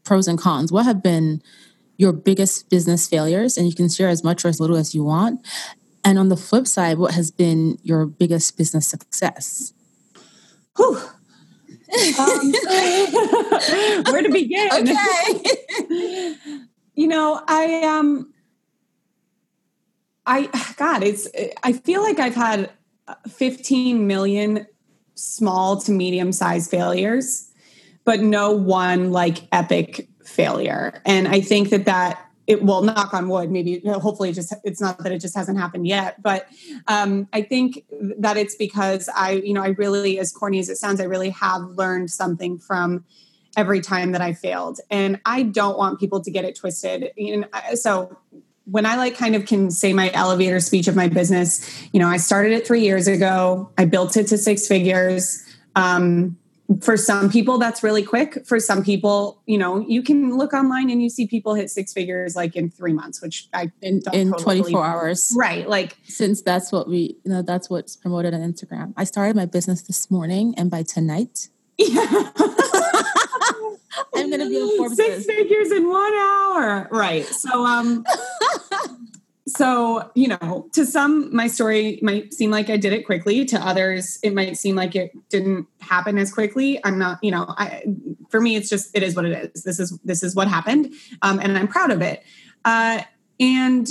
pros 0.04 0.28
and 0.28 0.38
cons. 0.38 0.72
What 0.72 0.86
have 0.86 1.02
been 1.02 1.42
your 1.98 2.12
biggest 2.12 2.70
business 2.70 3.06
failures 3.08 3.58
and 3.58 3.68
you 3.68 3.74
can 3.74 3.88
share 3.88 4.08
as 4.08 4.24
much 4.24 4.44
or 4.44 4.48
as 4.48 4.60
little 4.60 4.76
as 4.76 4.94
you 4.94 5.04
want 5.04 5.44
and 6.04 6.18
on 6.18 6.28
the 6.28 6.36
flip 6.36 6.66
side, 6.66 6.98
what 6.98 7.14
has 7.14 7.30
been 7.30 7.78
your 7.82 8.06
biggest 8.06 8.56
business 8.56 8.86
success? 8.86 9.72
Whew. 10.76 11.00
Um, 12.18 12.52
where 14.12 14.22
to 14.22 14.28
begin? 14.30 14.68
Okay. 14.70 16.36
you 16.94 17.08
know, 17.08 17.42
I 17.48 17.80
um 17.84 18.30
I 20.26 20.50
God, 20.76 21.02
it's 21.02 21.26
I 21.62 21.72
feel 21.72 22.02
like 22.02 22.18
I've 22.18 22.34
had 22.34 22.70
15 23.30 24.06
million 24.06 24.66
small 25.14 25.80
to 25.80 25.90
medium 25.90 26.30
sized 26.30 26.70
failures, 26.70 27.50
but 28.04 28.20
no 28.20 28.52
one 28.52 29.10
like 29.10 29.48
epic 29.50 30.08
failure. 30.24 31.00
And 31.06 31.26
I 31.26 31.40
think 31.40 31.70
that 31.70 31.86
that 31.86 32.27
it 32.48 32.62
will 32.62 32.82
knock 32.82 33.14
on 33.14 33.28
wood 33.28 33.50
maybe 33.50 33.80
hopefully 33.84 34.32
just 34.32 34.52
it's 34.64 34.80
not 34.80 34.98
that 34.98 35.12
it 35.12 35.20
just 35.20 35.36
hasn't 35.36 35.58
happened 35.58 35.86
yet 35.86 36.20
but 36.20 36.48
um, 36.88 37.28
i 37.32 37.42
think 37.42 37.84
that 38.18 38.36
it's 38.36 38.56
because 38.56 39.08
i 39.14 39.32
you 39.32 39.52
know 39.52 39.62
i 39.62 39.68
really 39.68 40.18
as 40.18 40.32
corny 40.32 40.58
as 40.58 40.68
it 40.68 40.76
sounds 40.76 41.00
i 41.00 41.04
really 41.04 41.30
have 41.30 41.62
learned 41.62 42.10
something 42.10 42.58
from 42.58 43.04
every 43.56 43.80
time 43.80 44.12
that 44.12 44.20
i 44.20 44.32
failed. 44.32 44.80
And 44.90 45.20
i 45.24 45.42
don't 45.42 45.78
want 45.78 46.00
people 46.00 46.20
to 46.22 46.30
get 46.30 46.44
it 46.44 46.56
twisted. 46.56 47.12
And 47.16 47.46
so 47.74 48.16
when 48.64 48.86
i 48.86 48.96
like 48.96 49.16
kind 49.16 49.34
of 49.34 49.46
can 49.46 49.70
say 49.70 49.92
my 49.92 50.10
elevator 50.12 50.60
speech 50.60 50.88
of 50.88 50.96
my 50.96 51.08
business 51.08 51.88
you 51.92 51.98
know 51.98 52.08
i 52.08 52.18
started 52.18 52.52
it 52.52 52.66
three 52.66 52.82
years 52.82 53.06
ago. 53.06 53.70
I 53.78 53.84
built 53.84 54.16
it 54.16 54.26
to 54.28 54.38
six 54.38 54.66
figures. 54.66 55.44
Um, 55.76 56.36
for 56.82 56.98
some 56.98 57.30
people 57.30 57.56
that's 57.56 57.82
really 57.82 58.02
quick. 58.02 58.46
For 58.46 58.60
some 58.60 58.84
people 58.84 59.40
you 59.46 59.56
know 59.56 59.80
you 59.80 60.02
can 60.02 60.36
look 60.36 60.52
online 60.52 60.90
and 60.90 61.02
you 61.02 61.08
see 61.08 61.26
people 61.26 61.54
hit 61.54 61.70
six 61.70 61.92
figures 61.92 62.36
like 62.36 62.56
in 62.56 62.70
three 62.70 62.92
months 62.92 63.22
which 63.22 63.48
i 63.54 63.72
in, 63.80 64.02
in 64.12 64.30
totally 64.32 64.60
24 64.60 64.70
believe. 64.70 64.76
hours. 64.76 65.32
Right 65.36 65.68
like 65.68 65.96
since 66.04 66.42
that's 66.42 66.70
what 66.70 66.88
we 66.88 67.16
you 67.24 67.32
know 67.32 67.42
that's 67.42 67.70
what's 67.70 67.96
promoted 67.96 68.34
on 68.34 68.40
instagram. 68.40 68.92
I 68.96 69.04
started 69.04 69.34
my 69.34 69.46
business 69.46 69.82
this 69.82 70.10
morning 70.10 70.54
and 70.56 70.70
by 70.70 70.82
tonight 70.82 71.48
yeah. 71.78 72.30
i'm 74.14 74.30
gonna 74.30 74.48
be 74.48 74.74
a 74.74 74.76
Forbes 74.76 74.96
six 74.96 75.24
figures 75.24 75.72
in 75.72 75.88
one 75.88 76.14
hour. 76.14 76.88
Right 76.90 77.24
so 77.24 77.64
um 77.64 78.04
so 79.48 80.10
you 80.14 80.28
know 80.28 80.68
to 80.72 80.84
some 80.84 81.34
my 81.34 81.46
story 81.46 81.98
might 82.02 82.32
seem 82.34 82.50
like 82.50 82.70
i 82.70 82.76
did 82.76 82.92
it 82.92 83.06
quickly. 83.06 83.44
To 83.44 83.58
others 83.58 84.18
it 84.22 84.34
might 84.34 84.56
seem 84.56 84.76
like 84.76 84.94
it 84.94 85.12
didn't 85.28 85.66
happen 85.80 86.18
as 86.18 86.32
quickly. 86.32 86.80
I'm 86.84 86.98
not 86.98 87.22
you 87.22 87.30
know 87.30 87.46
i 87.56 87.82
for 88.30 88.40
me 88.40 88.56
it's 88.56 88.68
just 88.68 88.94
it 88.96 89.02
is 89.02 89.16
what 89.16 89.24
it 89.24 89.52
is. 89.54 89.64
This 89.64 89.80
is 89.80 89.98
this 90.04 90.22
is 90.22 90.34
what 90.34 90.48
happened 90.48 90.92
um, 91.22 91.40
and 91.40 91.56
i'm 91.56 91.68
proud 91.68 91.90
of 91.90 92.02
it. 92.02 92.22
Uh, 92.64 93.02
and 93.40 93.88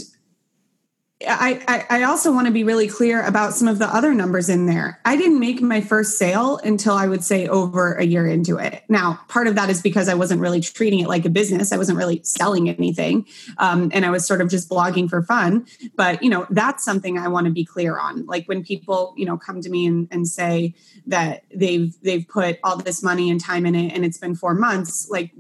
I, 1.25 1.85
I, 1.89 2.03
also 2.03 2.31
want 2.31 2.45
to 2.45 2.53
be 2.53 2.63
really 2.63 2.87
clear 2.87 3.25
about 3.25 3.55
some 3.55 3.67
of 3.67 3.79
the 3.79 3.87
other 3.87 4.13
numbers 4.13 4.49
in 4.49 4.67
there. 4.67 4.99
I 5.03 5.17
didn't 5.17 5.39
make 5.39 5.61
my 5.61 5.81
first 5.81 6.19
sale 6.19 6.57
until 6.57 6.93
I 6.93 7.07
would 7.07 7.23
say 7.23 7.47
over 7.47 7.95
a 7.95 8.03
year 8.03 8.27
into 8.27 8.57
it. 8.57 8.83
Now, 8.87 9.19
part 9.27 9.47
of 9.47 9.55
that 9.55 9.71
is 9.71 9.81
because 9.81 10.09
I 10.09 10.13
wasn't 10.13 10.41
really 10.41 10.61
treating 10.61 10.99
it 10.99 11.07
like 11.07 11.25
a 11.25 11.29
business. 11.29 11.71
I 11.71 11.77
wasn't 11.77 11.97
really 11.97 12.21
selling 12.23 12.69
anything, 12.69 13.25
um, 13.57 13.89
and 13.95 14.05
I 14.05 14.11
was 14.11 14.27
sort 14.27 14.41
of 14.41 14.49
just 14.49 14.69
blogging 14.69 15.09
for 15.09 15.23
fun. 15.23 15.65
But 15.95 16.21
you 16.21 16.29
know, 16.29 16.45
that's 16.51 16.85
something 16.85 17.17
I 17.17 17.29
want 17.29 17.47
to 17.47 17.51
be 17.51 17.65
clear 17.65 17.97
on. 17.97 18.27
Like 18.27 18.45
when 18.45 18.63
people 18.63 19.15
you 19.17 19.25
know 19.25 19.37
come 19.37 19.59
to 19.61 19.69
me 19.71 19.87
and, 19.87 20.07
and 20.11 20.27
say 20.27 20.75
that 21.07 21.45
they've 21.53 21.95
they've 22.03 22.27
put 22.27 22.59
all 22.63 22.77
this 22.77 23.01
money 23.01 23.31
and 23.31 23.41
time 23.41 23.65
in 23.65 23.73
it, 23.73 23.91
and 23.91 24.05
it's 24.05 24.19
been 24.19 24.35
four 24.35 24.53
months. 24.53 25.09
Like, 25.09 25.31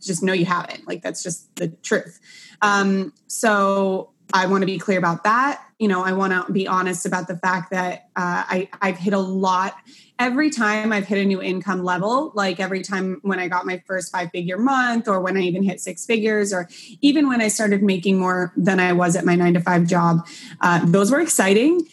just 0.00 0.24
know 0.24 0.32
you 0.32 0.46
haven't. 0.46 0.88
Like 0.88 1.02
that's 1.02 1.22
just 1.22 1.54
the 1.54 1.68
truth. 1.68 2.18
Um, 2.62 3.12
so 3.28 4.10
I 4.32 4.46
want 4.46 4.62
to 4.62 4.66
be 4.66 4.78
clear 4.78 4.98
about 4.98 5.24
that. 5.24 5.64
You 5.78 5.88
know, 5.88 6.04
I 6.04 6.12
want 6.12 6.32
to 6.32 6.52
be 6.52 6.66
honest 6.66 7.06
about 7.06 7.28
the 7.28 7.36
fact 7.36 7.70
that 7.70 8.08
uh, 8.16 8.44
I, 8.46 8.68
I've 8.82 8.98
hit 8.98 9.14
a 9.14 9.18
lot. 9.18 9.74
Every 10.18 10.50
time 10.50 10.92
I've 10.92 11.06
hit 11.06 11.18
a 11.18 11.24
new 11.24 11.40
income 11.40 11.84
level, 11.84 12.32
like 12.34 12.58
every 12.58 12.82
time 12.82 13.20
when 13.22 13.38
I 13.38 13.48
got 13.48 13.64
my 13.64 13.82
first 13.86 14.10
five 14.10 14.30
figure 14.30 14.58
month, 14.58 15.06
or 15.06 15.20
when 15.20 15.36
I 15.36 15.40
even 15.40 15.62
hit 15.62 15.80
six 15.80 16.04
figures, 16.04 16.52
or 16.52 16.68
even 17.00 17.28
when 17.28 17.40
I 17.40 17.48
started 17.48 17.82
making 17.82 18.18
more 18.18 18.52
than 18.56 18.80
I 18.80 18.92
was 18.92 19.16
at 19.16 19.24
my 19.24 19.36
nine 19.36 19.54
to 19.54 19.60
five 19.60 19.86
job, 19.86 20.26
uh, 20.60 20.84
those 20.84 21.10
were 21.10 21.20
exciting. 21.20 21.86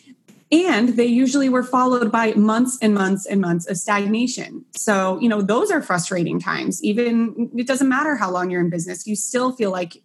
And 0.52 0.90
they 0.90 1.06
usually 1.06 1.50
were 1.50 1.64
followed 1.64 2.12
by 2.12 2.34
months 2.34 2.78
and 2.82 2.94
months 2.94 3.26
and 3.26 3.42
months 3.42 3.68
of 3.68 3.78
stagnation. 3.78 4.64
So, 4.76 5.20
you 5.20 5.28
know, 5.28 5.42
those 5.42 5.72
are 5.72 5.82
frustrating 5.82 6.40
times. 6.40 6.84
Even 6.84 7.50
it 7.56 7.68
doesn't 7.68 7.90
matter 7.90 8.16
how 8.16 8.32
long 8.32 8.52
you're 8.52 8.62
in 8.62 8.70
business, 8.70 9.08
you 9.08 9.16
still 9.16 9.52
feel 9.52 9.72
like 9.72 10.02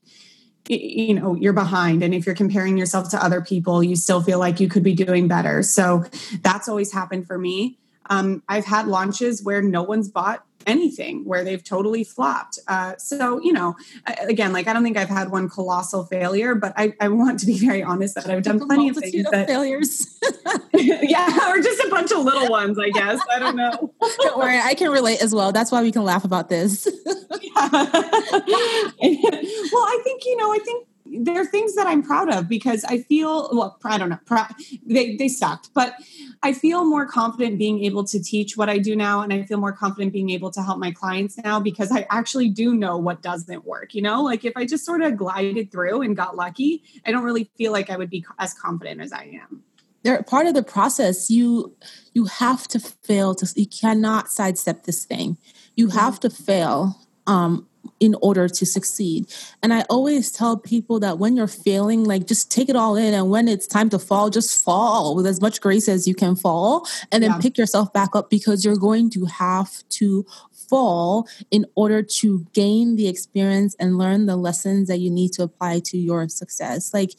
you 0.70 1.14
know 1.14 1.34
you're 1.34 1.52
behind. 1.52 2.02
And 2.02 2.14
if 2.14 2.26
you're 2.26 2.34
comparing 2.34 2.76
yourself 2.76 3.10
to 3.10 3.22
other 3.22 3.40
people 3.40 3.82
you 3.82 3.96
still 3.96 4.22
feel 4.22 4.38
like 4.38 4.60
you 4.60 4.68
could 4.68 4.82
be 4.82 4.94
doing 4.94 5.28
better. 5.28 5.62
So 5.62 6.04
that's 6.42 6.68
always 6.68 6.92
happened 6.92 7.26
for 7.26 7.38
me 7.38 7.78
um, 8.10 8.42
i've 8.48 8.66
had 8.66 8.86
launches 8.86 9.42
where 9.42 9.62
no 9.62 9.82
one's 9.82 10.08
bought 10.08 10.44
anything 10.66 11.24
where 11.24 11.44
they've 11.44 11.62
totally 11.62 12.04
flopped. 12.04 12.58
Uh, 12.68 12.96
so, 12.96 13.40
you 13.42 13.52
know, 13.52 13.76
again, 14.22 14.52
like 14.52 14.66
I 14.66 14.72
don't 14.72 14.82
think 14.82 14.96
I've 14.96 15.08
had 15.08 15.30
one 15.30 15.48
colossal 15.48 16.04
failure, 16.04 16.54
but 16.54 16.72
I, 16.76 16.94
I 17.00 17.08
want 17.08 17.40
to 17.40 17.46
be 17.46 17.58
very 17.58 17.82
honest 17.82 18.14
that 18.14 18.30
I've 18.30 18.42
done 18.42 18.60
plenty 18.60 18.88
of 18.88 18.96
things 18.96 19.26
of 19.26 19.32
that 19.32 19.48
failures. 19.48 20.18
yeah, 20.74 21.50
or 21.50 21.60
just 21.60 21.82
a 21.84 21.88
bunch 21.90 22.12
of 22.12 22.18
little 22.18 22.48
ones, 22.48 22.78
I 22.78 22.90
guess. 22.90 23.20
I 23.32 23.38
don't 23.38 23.56
know. 23.56 23.92
don't 24.18 24.38
worry, 24.38 24.58
I 24.58 24.74
can 24.74 24.90
relate 24.90 25.22
as 25.22 25.34
well. 25.34 25.52
That's 25.52 25.72
why 25.72 25.82
we 25.82 25.92
can 25.92 26.04
laugh 26.04 26.24
about 26.24 26.48
this. 26.48 26.86
well, 27.06 27.16
I 27.64 28.90
think, 30.04 30.24
you 30.24 30.36
know, 30.36 30.52
I 30.52 30.58
think 30.64 30.86
they're 31.12 31.44
things 31.44 31.74
that 31.74 31.86
I'm 31.86 32.02
proud 32.02 32.32
of 32.32 32.48
because 32.48 32.84
I 32.84 32.98
feel 32.98 33.48
well. 33.52 33.78
I 33.84 33.98
don't 33.98 34.10
know. 34.10 34.18
They 34.86 35.16
they 35.16 35.28
sucked, 35.28 35.70
but 35.74 35.94
I 36.42 36.52
feel 36.52 36.84
more 36.84 37.06
confident 37.06 37.58
being 37.58 37.84
able 37.84 38.04
to 38.04 38.22
teach 38.22 38.56
what 38.56 38.68
I 38.68 38.78
do 38.78 38.94
now, 38.94 39.20
and 39.22 39.32
I 39.32 39.42
feel 39.42 39.58
more 39.58 39.72
confident 39.72 40.12
being 40.12 40.30
able 40.30 40.50
to 40.52 40.62
help 40.62 40.78
my 40.78 40.92
clients 40.92 41.38
now 41.38 41.60
because 41.60 41.90
I 41.90 42.06
actually 42.10 42.48
do 42.48 42.74
know 42.74 42.96
what 42.96 43.22
doesn't 43.22 43.64
work. 43.64 43.94
You 43.94 44.02
know, 44.02 44.22
like 44.22 44.44
if 44.44 44.52
I 44.56 44.64
just 44.64 44.84
sort 44.84 45.02
of 45.02 45.16
glided 45.16 45.72
through 45.72 46.02
and 46.02 46.16
got 46.16 46.36
lucky, 46.36 46.82
I 47.04 47.12
don't 47.12 47.24
really 47.24 47.50
feel 47.56 47.72
like 47.72 47.90
I 47.90 47.96
would 47.96 48.10
be 48.10 48.24
as 48.38 48.54
confident 48.54 49.00
as 49.00 49.12
I 49.12 49.40
am 49.42 49.62
they're 50.02 50.22
part 50.22 50.46
of 50.46 50.54
the 50.54 50.62
process 50.62 51.28
you 51.28 51.76
you 52.14 52.24
have 52.24 52.66
to 52.66 52.80
fail 52.80 53.34
to 53.34 53.46
you 53.54 53.66
cannot 53.66 54.30
sidestep 54.30 54.84
this 54.84 55.04
thing 55.04 55.36
you 55.76 55.88
have 55.88 56.18
to 56.18 56.30
fail 56.30 56.96
um, 57.26 57.66
in 58.00 58.16
order 58.22 58.48
to 58.48 58.66
succeed. 58.66 59.26
And 59.62 59.72
I 59.72 59.82
always 59.90 60.32
tell 60.32 60.56
people 60.56 60.98
that 61.00 61.18
when 61.18 61.36
you're 61.36 61.46
failing, 61.46 62.04
like 62.04 62.26
just 62.26 62.50
take 62.50 62.68
it 62.68 62.76
all 62.76 62.96
in. 62.96 63.14
And 63.14 63.30
when 63.30 63.46
it's 63.46 63.66
time 63.66 63.90
to 63.90 63.98
fall, 63.98 64.30
just 64.30 64.62
fall 64.64 65.14
with 65.14 65.26
as 65.26 65.40
much 65.40 65.60
grace 65.60 65.88
as 65.88 66.08
you 66.08 66.14
can 66.14 66.34
fall 66.34 66.86
and 67.12 67.22
then 67.22 67.32
yeah. 67.32 67.38
pick 67.38 67.58
yourself 67.58 67.92
back 67.92 68.16
up 68.16 68.30
because 68.30 68.64
you're 68.64 68.76
going 68.76 69.10
to 69.10 69.26
have 69.26 69.86
to 69.90 70.24
fall 70.70 71.28
in 71.50 71.66
order 71.74 72.02
to 72.02 72.46
gain 72.54 72.96
the 72.96 73.08
experience 73.08 73.76
and 73.78 73.98
learn 73.98 74.26
the 74.26 74.36
lessons 74.36 74.88
that 74.88 74.98
you 74.98 75.10
need 75.10 75.32
to 75.32 75.42
apply 75.42 75.80
to 75.80 75.98
your 75.98 76.28
success. 76.28 76.94
Like, 76.94 77.10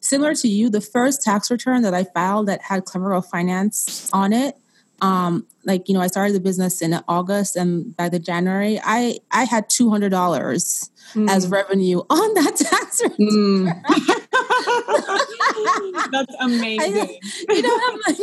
similar 0.00 0.34
to 0.34 0.48
you, 0.48 0.68
the 0.68 0.80
first 0.80 1.22
tax 1.22 1.50
return 1.50 1.82
that 1.82 1.94
I 1.94 2.04
filed 2.04 2.48
that 2.48 2.62
had 2.62 2.86
Clever 2.86 3.20
Finance 3.22 4.10
on 4.12 4.32
it, 4.32 4.56
um 5.00 5.46
like 5.64 5.88
you 5.88 5.94
know 5.94 6.00
i 6.00 6.06
started 6.06 6.34
the 6.34 6.40
business 6.40 6.80
in 6.82 6.94
august 7.08 7.56
and 7.56 7.96
by 7.96 8.08
the 8.08 8.18
january 8.18 8.80
i 8.84 9.18
i 9.30 9.44
had 9.44 9.68
$200 9.68 10.10
mm. 10.10 11.30
as 11.30 11.48
revenue 11.48 11.98
on 12.10 12.34
that 12.34 12.56
tax 12.56 13.02
return 13.02 13.18
mm. 13.18 13.80
that's 16.10 16.34
amazing. 16.40 17.18
I, 17.48 17.52
you 17.52 17.62
know 17.62 17.80
i'm 17.88 18.00
like 18.06 18.18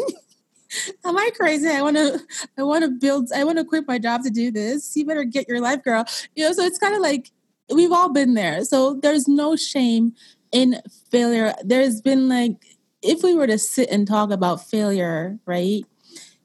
am 1.06 1.18
i 1.18 1.30
crazy? 1.36 1.68
I 1.68 1.82
want 1.82 1.98
to 1.98 2.20
i 2.58 2.64
want 2.64 2.84
to 2.84 2.90
build 2.90 3.32
i 3.36 3.44
want 3.44 3.58
to 3.58 3.66
quit 3.66 3.88
my 3.88 4.00
job 4.00 4.24
to 4.24 4.30
do 4.30 4.52
this. 4.52 4.96
You 4.96 5.06
better 5.06 5.24
get 5.24 5.48
your 5.48 5.60
life 5.60 5.84
girl. 5.84 6.06
You 6.36 6.46
know 6.46 6.54
so 6.54 6.64
it's 6.64 6.78
kind 6.78 6.96
of 6.96 7.02
like 7.02 7.32
we've 7.74 7.92
all 7.92 8.12
been 8.12 8.34
there. 8.34 8.64
So 8.64 8.96
there's 8.96 9.28
no 9.28 9.56
shame 9.56 10.14
in 10.52 10.82
failure. 11.10 11.54
There's 11.64 12.02
been 12.02 12.30
like 12.30 12.54
if 13.02 13.24
we 13.24 13.34
were 13.34 13.48
to 13.48 13.58
sit 13.58 13.90
and 13.90 14.08
talk 14.08 14.32
about 14.32 14.68
failure 14.68 15.40
right 15.46 15.86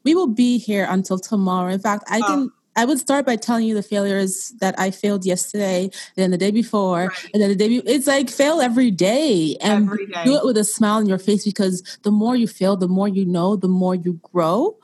we 0.07 0.15
will 0.15 0.29
be 0.29 0.57
here 0.57 0.87
until 0.89 1.19
tomorrow. 1.19 1.73
In 1.73 1.81
fact, 1.81 2.05
I 2.09 2.21
can. 2.21 2.39
Oh. 2.39 2.51
I 2.79 2.85
would 2.85 2.99
start 2.99 3.25
by 3.25 3.37
telling 3.37 3.67
you 3.67 3.75
the 3.75 3.83
failures 3.83 4.53
that 4.61 4.79
I 4.79 4.91
failed 4.91 5.25
yesterday, 5.25 5.91
then 6.15 6.31
the 6.31 6.37
day 6.37 6.51
before, 6.51 7.07
right. 7.07 7.31
and 7.33 7.43
then 7.43 7.49
the 7.49 7.57
day. 7.57 7.69
Be- 7.69 7.83
it's 7.87 8.07
like 8.07 8.31
fail 8.31 8.61
every 8.61 8.91
day, 8.93 9.57
and 9.61 9.87
every 9.87 10.07
day. 10.07 10.25
do 10.25 10.37
it 10.37 10.45
with 10.45 10.57
a 10.59 10.65
smile 10.65 10.99
on 10.99 11.07
your 11.07 11.19
face 11.19 11.45
because 11.45 11.83
the 12.03 12.13
more 12.13 12.37
you 12.37 12.47
fail, 12.47 12.77
the 12.77 12.87
more 12.87 13.09
you 13.09 13.25
know, 13.25 13.57
the 13.57 13.69
more 13.69 13.95
you 13.95 14.21
grow. 14.33 14.79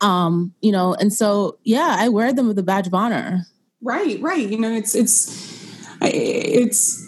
Um, 0.00 0.54
you 0.62 0.72
know, 0.72 0.94
and 0.94 1.12
so 1.12 1.58
yeah, 1.64 1.96
I 1.98 2.08
wear 2.08 2.32
them 2.32 2.48
with 2.48 2.58
a 2.58 2.62
badge 2.62 2.86
of 2.86 2.94
honor. 2.94 3.46
Right, 3.82 4.18
right. 4.22 4.48
You 4.48 4.58
know, 4.58 4.72
it's 4.72 4.94
it's 4.94 5.28
it's 6.00 7.03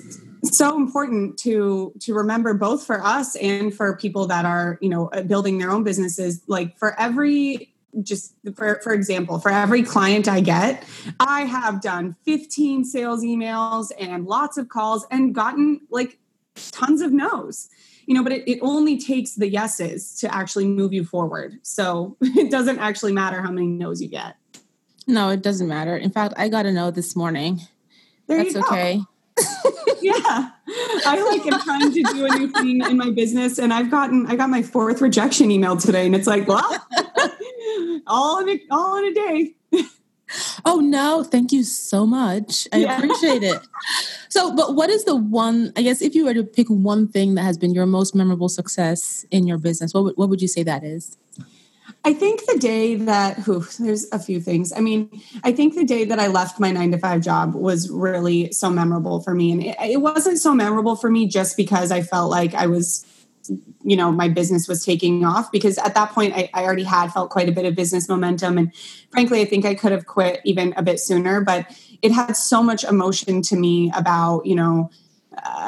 so 0.47 0.77
important 0.77 1.39
to 1.39 1.93
to 2.01 2.15
remember 2.15 2.55
both 2.55 2.85
for 2.85 3.03
us 3.03 3.37
and 3.37 3.75
for 3.75 3.97
people 3.97 4.27
that 4.27 4.45
are 4.45 4.79
you 4.81 4.89
know 4.89 5.09
uh, 5.09 5.23
building 5.23 5.59
their 5.59 5.71
own 5.71 5.85
businesses. 5.85 6.43
Like 6.47 6.79
for 6.79 6.99
every 6.99 7.73
just 8.03 8.35
for 8.55 8.81
for 8.83 8.93
example 8.93 9.39
for 9.39 9.51
every 9.51 9.83
client 9.83 10.29
i 10.29 10.39
get 10.39 10.85
i 11.19 11.43
have 11.43 11.81
done 11.81 12.15
15 12.27 12.85
sales 12.85 13.25
emails 13.25 13.91
and 13.99 14.27
lots 14.27 14.59
of 14.59 14.69
calls 14.69 15.07
and 15.11 15.35
gotten 15.35 15.81
like 15.91 16.19
tons 16.73 17.01
of 17.01 17.13
no's. 17.13 17.69
You 18.07 18.15
know 18.15 18.23
but 18.23 18.33
it, 18.33 18.49
it 18.49 18.59
only 18.63 18.99
takes 18.99 19.35
the 19.35 19.49
yeses 19.49 20.15
to 20.21 20.33
actually 20.33 20.67
move 20.67 20.93
you 20.93 21.05
forward. 21.05 21.59
So 21.63 22.17
it 22.21 22.51
doesn't 22.51 22.79
actually 22.79 23.13
matter 23.13 23.43
how 23.43 23.51
many 23.51 23.67
no's 23.67 24.01
you 24.01 24.09
get. 24.09 24.37
No 25.07 25.31
it 25.31 25.43
doesn't 25.43 25.69
matter. 25.69 25.97
In 25.97 26.11
fact 26.11 26.35
i 26.37 26.49
got 26.49 26.67
a 26.67 26.73
no 26.73 26.91
this 26.91 27.17
morning. 27.17 27.63
There 28.27 28.43
that's 28.43 28.57
okay 28.57 29.01
yeah. 30.03 30.51
I 31.07 31.23
like 31.31 31.53
am 31.53 31.61
trying 31.61 31.93
to 31.93 32.03
do 32.03 32.27
a 32.27 32.39
new 32.39 32.49
thing 32.49 32.83
in 32.83 32.97
my 32.97 33.11
business 33.11 33.59
and 33.59 33.73
I've 33.73 33.91
gotten 33.91 34.27
I 34.27 34.37
got 34.37 34.51
my 34.51 34.63
fourth 34.63 35.01
rejection 35.01 35.51
email 35.51 35.77
today 35.77 36.07
and 36.07 36.15
it's 36.15 36.27
like, 36.27 36.47
well, 36.47 36.87
all 38.07 38.41
in 38.41 38.49
a 38.49 38.61
all 38.71 38.99
in 38.99 39.05
a 39.07 39.15
day. 39.15 39.55
Oh 40.65 40.81
no, 40.81 41.23
thank 41.23 41.53
you 41.53 41.63
so 41.63 42.05
much. 42.05 42.67
I 42.73 42.79
yeah. 42.79 42.97
appreciate 42.97 43.45
it. 43.45 43.61
So, 44.29 44.55
but 44.55 44.75
what 44.75 44.91
is 44.91 45.05
the 45.05 45.15
one, 45.15 45.73
I 45.77 45.83
guess 45.83 46.03
if 46.03 46.15
you 46.15 46.25
were 46.25 46.35
to 46.35 46.43
pick 46.43 46.67
one 46.69 47.07
thing 47.07 47.37
that 47.37 47.43
has 47.43 47.57
been 47.57 47.73
your 47.73 47.87
most 47.87 48.15
memorable 48.15 48.49
success 48.49 49.25
in 49.31 49.47
your 49.47 49.59
business, 49.59 49.95
what 49.95 50.05
would, 50.05 50.17
what 50.17 50.29
would 50.29 50.43
you 50.43 50.49
say 50.49 50.65
that 50.65 50.83
is? 50.83 51.17
I 52.07 52.13
think 52.13 52.47
the 52.47 52.57
day 52.57 52.95
that, 52.95 53.39
whew, 53.41 53.67
there's 53.81 54.07
a 54.13 54.21
few 54.21 54.41
things. 54.41 54.73
I 54.73 54.79
mean, 54.79 55.11
I 55.43 55.51
think 55.51 55.75
the 55.75 55.85
day 55.85 56.05
that 56.05 56.21
I 56.21 56.29
left 56.29 56.61
my 56.61 56.71
nine 56.71 56.93
to 56.93 56.99
five 56.99 57.21
job 57.21 57.57
was 57.57 57.91
really 57.91 58.53
so 58.53 58.71
memorable 58.71 59.21
for 59.21 59.35
me. 59.35 59.51
And 59.51 59.61
it, 59.65 59.77
it 59.81 60.01
wasn't 60.01 60.39
so 60.39 60.55
memorable 60.55 60.95
for 60.95 61.11
me 61.11 61.27
just 61.27 61.57
because 61.57 61.91
I 61.91 62.03
felt 62.03 62.31
like 62.31 62.55
I 62.55 62.69
was 62.69 63.05
you 63.85 63.97
know 63.97 64.11
my 64.11 64.29
business 64.29 64.67
was 64.67 64.85
taking 64.85 65.25
off 65.25 65.53
because 65.53 65.79
at 65.79 65.95
that 65.95 66.11
point 66.11 66.35
I, 66.35 66.51
I, 66.53 66.65
already 66.65 66.83
had 66.83 67.13
felt 67.13 67.31
quite 67.31 67.49
a 67.49 67.53
bit 67.53 67.65
of 67.65 67.77
business 67.77 68.09
momentum 68.09 68.59
and 68.59 68.75
frankly 69.13 69.41
i 69.41 69.45
think 69.45 69.65
i 69.65 69.73
could 69.73 69.93
have 69.93 70.05
quit 70.05 70.41
even 70.45 70.75
a 70.77 70.83
bit 70.83 70.99
sooner 70.99 71.41
but 71.43 71.65
it 72.03 72.11
had 72.11 72.33
so 72.33 72.61
much 72.61 72.83
emotion 72.83 73.43
to 73.43 73.55
me 73.55 73.93
about 73.95 74.47
you 74.47 74.57
know 74.57 74.91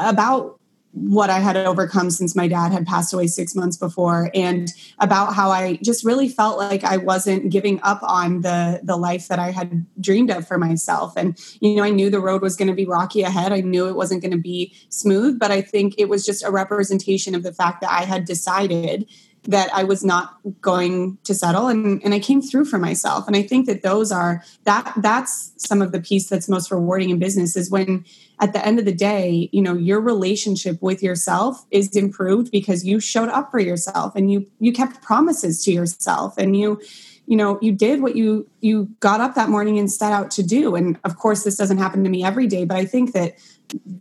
about 0.00 0.57
what 0.92 1.30
I 1.30 1.38
had 1.38 1.56
overcome 1.56 2.10
since 2.10 2.34
my 2.34 2.48
dad 2.48 2.72
had 2.72 2.86
passed 2.86 3.12
away 3.12 3.26
six 3.26 3.54
months 3.54 3.76
before, 3.76 4.30
and 4.34 4.72
about 4.98 5.34
how 5.34 5.50
I 5.50 5.78
just 5.82 6.04
really 6.04 6.28
felt 6.28 6.58
like 6.58 6.82
I 6.82 6.96
wasn't 6.96 7.50
giving 7.50 7.80
up 7.82 8.00
on 8.02 8.40
the 8.40 8.80
the 8.82 8.96
life 8.96 9.28
that 9.28 9.38
I 9.38 9.50
had 9.50 9.86
dreamed 10.00 10.30
of 10.30 10.46
for 10.46 10.58
myself. 10.58 11.14
And 11.16 11.38
you 11.60 11.76
know, 11.76 11.84
I 11.84 11.90
knew 11.90 12.10
the 12.10 12.20
road 12.20 12.42
was 12.42 12.56
going 12.56 12.68
to 12.68 12.74
be 12.74 12.86
rocky 12.86 13.22
ahead. 13.22 13.52
I 13.52 13.60
knew 13.60 13.86
it 13.88 13.96
wasn't 13.96 14.22
going 14.22 14.32
to 14.32 14.38
be 14.38 14.74
smooth, 14.88 15.38
but 15.38 15.50
I 15.50 15.60
think 15.60 15.94
it 15.98 16.08
was 16.08 16.24
just 16.24 16.44
a 16.44 16.50
representation 16.50 17.34
of 17.34 17.42
the 17.42 17.52
fact 17.52 17.80
that 17.82 17.90
I 17.90 18.04
had 18.04 18.24
decided 18.24 19.08
that 19.44 19.70
I 19.72 19.84
was 19.84 20.04
not 20.04 20.36
going 20.60 21.16
to 21.24 21.34
settle 21.34 21.68
and, 21.68 22.02
and 22.04 22.12
I 22.12 22.18
came 22.18 22.42
through 22.42 22.66
for 22.66 22.78
myself. 22.78 23.26
And 23.26 23.36
I 23.36 23.42
think 23.42 23.66
that 23.66 23.82
those 23.82 24.12
are 24.12 24.42
that 24.64 24.92
that's 24.98 25.52
some 25.56 25.80
of 25.80 25.92
the 25.92 26.00
piece 26.00 26.28
that's 26.28 26.48
most 26.48 26.70
rewarding 26.70 27.10
in 27.10 27.18
business 27.18 27.56
is 27.56 27.70
when 27.70 28.04
at 28.40 28.52
the 28.52 28.64
end 28.64 28.78
of 28.78 28.84
the 28.84 28.94
day, 28.94 29.48
you 29.52 29.60
know, 29.60 29.74
your 29.74 30.00
relationship 30.00 30.80
with 30.80 31.02
yourself 31.02 31.64
is 31.70 31.94
improved 31.96 32.50
because 32.52 32.84
you 32.84 33.00
showed 33.00 33.28
up 33.28 33.50
for 33.50 33.58
yourself 33.58 34.14
and 34.14 34.30
you 34.30 34.46
you 34.60 34.72
kept 34.72 35.02
promises 35.02 35.64
to 35.64 35.72
yourself 35.72 36.38
and 36.38 36.56
you 36.56 36.80
you 37.26 37.36
know 37.36 37.58
you 37.60 37.72
did 37.72 38.00
what 38.00 38.16
you 38.16 38.48
you 38.60 38.88
got 39.00 39.20
up 39.20 39.34
that 39.34 39.48
morning 39.48 39.78
and 39.78 39.90
set 39.90 40.12
out 40.12 40.30
to 40.32 40.42
do. 40.42 40.76
And 40.76 40.98
of 41.04 41.16
course 41.16 41.44
this 41.44 41.56
doesn't 41.56 41.78
happen 41.78 42.04
to 42.04 42.10
me 42.10 42.24
every 42.24 42.46
day 42.46 42.64
but 42.64 42.76
i 42.76 42.84
think 42.84 43.12
that 43.12 43.34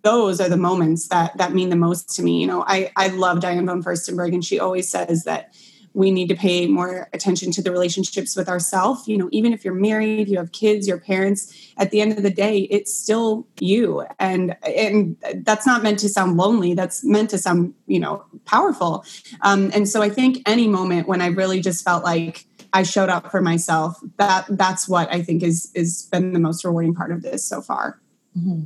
those 0.04 0.40
are 0.40 0.48
the 0.48 0.58
moments 0.58 1.10
that 1.10 1.38
that 1.38 1.54
mean 1.54 1.70
the 1.70 1.76
most 1.76 2.16
to 2.16 2.24
me. 2.24 2.40
You 2.40 2.48
know 2.48 2.64
i 2.68 2.92
i 2.96 3.08
love 3.08 3.40
diane 3.40 3.66
von 3.66 3.84
furstenberg 3.84 4.34
and 4.34 4.46
she 4.46 4.60
always 4.60 4.90
says 4.90 5.24
that 5.24 5.54
we 5.98 6.12
need 6.12 6.30
to 6.30 6.36
pay 6.36 6.68
more 6.68 7.10
attention 7.14 7.52
to 7.52 7.62
the 7.62 7.72
relationships 7.72 8.36
with 8.36 8.48
ourselves 8.48 9.08
you 9.08 9.18
know 9.18 9.30
even 9.32 9.52
if 9.52 9.66
you're 9.66 9.74
married 9.74 10.28
you 10.30 10.38
have 10.38 10.52
kids 10.52 10.88
your 10.88 11.00
parents 11.00 11.40
at 11.78 11.92
the 11.92 12.00
end 12.02 12.12
of 12.14 12.24
the 12.24 12.30
day 12.30 12.60
it's 12.78 12.94
still 12.94 13.48
you. 13.60 14.06
And 14.20 14.56
and 14.64 15.18
that's 15.46 15.66
not 15.66 15.84
meant 15.84 16.00
to 16.00 16.10
sound 16.10 16.38
lonely. 16.38 16.74
That's 16.74 17.04
meant 17.04 17.30
to 17.32 17.38
sound 17.38 17.74
you 17.88 18.00
know 18.00 18.24
powerful. 18.46 19.06
Um, 19.42 19.72
and 19.74 19.88
so 19.88 20.02
i 20.02 20.10
think 20.10 20.42
any 20.46 20.68
moment 20.68 21.08
when 21.08 21.22
i 21.22 21.28
really 21.28 21.62
just 21.62 21.84
felt 21.84 22.04
like 22.04 22.46
i 22.74 22.84
showed 22.84 23.10
up 23.10 23.32
for 23.32 23.42
myself 23.42 24.00
that 24.18 24.46
that's 24.50 24.88
what 24.88 25.12
i 25.14 25.22
think 25.22 25.44
is 25.44 25.72
is 25.74 26.08
been 26.12 26.34
the 26.34 26.40
most 26.40 26.64
rewarding 26.64 26.94
part 26.94 27.12
of 27.12 27.22
this 27.22 27.44
so 27.44 27.62
far. 27.62 28.00
Mm-hmm. 28.38 28.64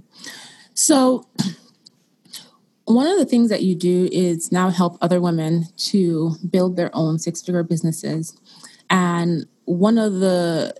so 0.73 1.25
one 2.95 3.07
of 3.07 3.17
the 3.17 3.25
things 3.25 3.49
that 3.49 3.63
you 3.63 3.75
do 3.75 4.09
is 4.11 4.51
now 4.51 4.69
help 4.69 4.97
other 5.01 5.21
women 5.21 5.65
to 5.77 6.35
build 6.49 6.77
their 6.77 6.89
own 6.93 7.19
six 7.19 7.41
figure 7.41 7.63
businesses. 7.63 8.37
And 8.89 9.45
one 9.65 9.97
of 9.97 10.13
the 10.13 10.73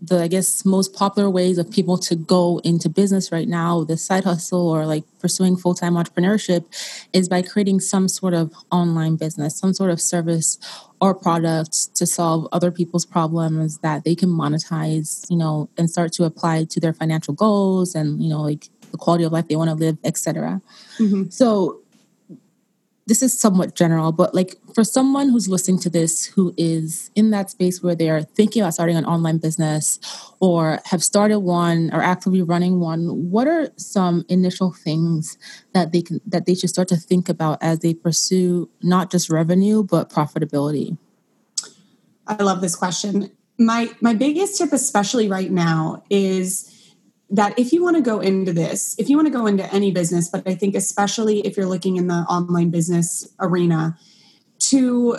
the 0.00 0.22
I 0.22 0.28
guess 0.28 0.64
most 0.64 0.94
popular 0.94 1.28
ways 1.28 1.58
of 1.58 1.70
people 1.70 1.98
to 1.98 2.14
go 2.14 2.60
into 2.62 2.88
business 2.88 3.32
right 3.32 3.48
now, 3.48 3.82
the 3.82 3.96
side 3.96 4.24
hustle 4.24 4.68
or 4.68 4.86
like 4.86 5.04
pursuing 5.18 5.56
full 5.56 5.74
time 5.74 5.94
entrepreneurship, 5.94 6.64
is 7.12 7.28
by 7.28 7.42
creating 7.42 7.80
some 7.80 8.06
sort 8.08 8.34
of 8.34 8.52
online 8.70 9.16
business, 9.16 9.58
some 9.58 9.74
sort 9.74 9.90
of 9.90 10.00
service 10.00 10.56
or 11.00 11.14
product 11.14 11.96
to 11.96 12.06
solve 12.06 12.46
other 12.52 12.70
people's 12.70 13.04
problems 13.04 13.78
that 13.78 14.04
they 14.04 14.14
can 14.14 14.28
monetize, 14.28 15.28
you 15.30 15.36
know, 15.36 15.68
and 15.76 15.90
start 15.90 16.12
to 16.12 16.24
apply 16.24 16.64
to 16.64 16.80
their 16.80 16.92
financial 16.92 17.34
goals 17.34 17.94
and 17.94 18.22
you 18.22 18.28
know 18.28 18.42
like 18.42 18.68
the 18.90 18.98
quality 18.98 19.24
of 19.24 19.32
life 19.32 19.48
they 19.48 19.56
want 19.56 19.70
to 19.70 19.74
live, 19.74 19.98
etc. 20.04 20.60
Mm-hmm. 20.98 21.30
So 21.30 21.80
this 23.08 23.22
is 23.22 23.38
somewhat 23.38 23.74
general, 23.74 24.12
but 24.12 24.34
like 24.34 24.56
for 24.74 24.84
someone 24.84 25.30
who's 25.30 25.48
listening 25.48 25.78
to 25.80 25.88
this 25.88 26.26
who 26.26 26.52
is 26.58 27.10
in 27.14 27.30
that 27.30 27.48
space 27.48 27.82
where 27.82 27.94
they're 27.94 28.22
thinking 28.22 28.60
about 28.60 28.74
starting 28.74 28.98
an 28.98 29.06
online 29.06 29.38
business 29.38 29.98
or 30.40 30.78
have 30.84 31.02
started 31.02 31.38
one 31.38 31.90
or 31.94 32.02
actively 32.02 32.42
running 32.42 32.80
one, 32.80 33.30
what 33.30 33.48
are 33.48 33.70
some 33.76 34.26
initial 34.28 34.72
things 34.72 35.38
that 35.72 35.90
they 35.92 36.02
can 36.02 36.20
that 36.26 36.44
they 36.44 36.54
should 36.54 36.68
start 36.68 36.86
to 36.88 36.96
think 36.96 37.30
about 37.30 37.56
as 37.62 37.78
they 37.78 37.94
pursue 37.94 38.68
not 38.82 39.10
just 39.10 39.30
revenue 39.30 39.82
but 39.82 40.10
profitability? 40.10 40.98
I 42.26 42.42
love 42.42 42.60
this 42.60 42.76
question. 42.76 43.30
My 43.58 43.90
my 44.02 44.12
biggest 44.12 44.58
tip 44.58 44.70
especially 44.74 45.30
right 45.30 45.50
now 45.50 46.04
is 46.10 46.77
that 47.30 47.58
if 47.58 47.72
you 47.72 47.82
want 47.82 47.96
to 47.96 48.02
go 48.02 48.20
into 48.20 48.52
this, 48.52 48.94
if 48.98 49.08
you 49.08 49.16
want 49.16 49.26
to 49.26 49.32
go 49.32 49.46
into 49.46 49.72
any 49.72 49.90
business, 49.90 50.28
but 50.28 50.46
I 50.46 50.54
think 50.54 50.74
especially 50.74 51.40
if 51.40 51.56
you're 51.56 51.66
looking 51.66 51.96
in 51.96 52.06
the 52.06 52.24
online 52.28 52.70
business 52.70 53.26
arena, 53.38 53.98
to 54.58 55.18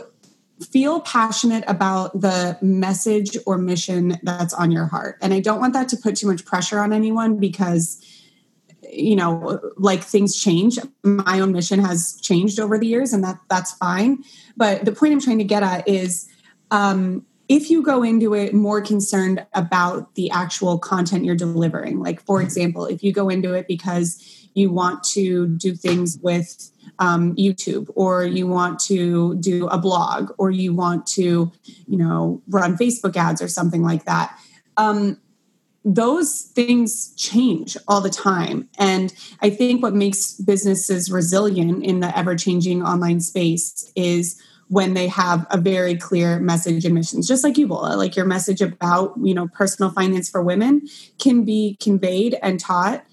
feel 0.71 0.99
passionate 1.01 1.63
about 1.67 2.19
the 2.19 2.57
message 2.61 3.37
or 3.45 3.57
mission 3.57 4.19
that's 4.23 4.53
on 4.53 4.71
your 4.71 4.87
heart. 4.87 5.17
And 5.21 5.33
I 5.33 5.39
don't 5.39 5.59
want 5.59 5.73
that 5.73 5.87
to 5.89 5.97
put 5.97 6.17
too 6.17 6.27
much 6.27 6.45
pressure 6.45 6.79
on 6.79 6.91
anyone 6.91 7.39
because 7.39 8.03
you 8.91 9.15
know 9.15 9.59
like 9.77 10.03
things 10.03 10.35
change 10.35 10.79
my 11.03 11.39
own 11.39 11.51
mission 11.51 11.79
has 11.79 12.19
changed 12.21 12.59
over 12.59 12.77
the 12.79 12.87
years 12.87 13.13
and 13.13 13.23
that 13.23 13.37
that's 13.47 13.73
fine 13.73 14.17
but 14.57 14.83
the 14.83 14.91
point 14.91 15.13
i'm 15.13 15.21
trying 15.21 15.37
to 15.37 15.43
get 15.43 15.61
at 15.61 15.87
is 15.87 16.27
um, 16.71 17.25
if 17.49 17.71
you 17.71 17.81
go 17.81 18.03
into 18.03 18.35
it 18.35 18.53
more 18.53 18.79
concerned 18.79 19.45
about 19.53 20.13
the 20.13 20.29
actual 20.29 20.77
content 20.77 21.25
you're 21.25 21.35
delivering, 21.35 21.99
like 21.99 22.21
for 22.21 22.41
example, 22.41 22.85
if 22.85 23.03
you 23.03 23.11
go 23.11 23.27
into 23.27 23.53
it 23.55 23.67
because 23.67 24.47
you 24.53 24.71
want 24.71 25.03
to 25.03 25.47
do 25.57 25.75
things 25.75 26.19
with 26.21 26.71
um, 26.99 27.35
YouTube 27.35 27.89
or 27.95 28.23
you 28.23 28.45
want 28.45 28.79
to 28.79 29.35
do 29.35 29.67
a 29.67 29.79
blog 29.79 30.31
or 30.37 30.51
you 30.51 30.73
want 30.73 31.07
to, 31.07 31.51
you 31.87 31.97
know, 31.97 32.41
run 32.47 32.77
Facebook 32.77 33.15
ads 33.15 33.41
or 33.41 33.47
something 33.47 33.81
like 33.81 34.05
that. 34.05 34.37
Um, 34.77 35.19
those 35.85 36.41
things 36.41 37.15
change 37.15 37.77
all 37.87 38.01
the 38.01 38.09
time. 38.09 38.69
And 38.77 39.13
I 39.41 39.49
think 39.49 39.81
what 39.81 39.95
makes 39.95 40.33
businesses 40.33 41.11
resilient 41.11 41.83
in 41.83 42.01
the 42.01 42.15
ever 42.17 42.35
changing 42.35 42.83
online 42.83 43.21
space 43.21 43.91
is 43.95 44.39
when 44.69 44.93
they 44.93 45.07
have 45.07 45.45
a 45.49 45.57
very 45.59 45.95
clear 45.95 46.39
message 46.39 46.85
and 46.85 46.95
missions. 46.95 47.27
Just 47.27 47.43
like 47.43 47.57
you 47.57 47.67
Bola 47.67 47.95
like 47.95 48.15
your 48.15 48.25
message 48.25 48.61
about 48.61 49.13
you 49.21 49.33
know 49.33 49.47
personal 49.49 49.91
finance 49.91 50.29
for 50.29 50.41
women 50.41 50.87
can 51.19 51.43
be 51.43 51.77
conveyed 51.79 52.37
and 52.41 52.59
taught 52.59 53.03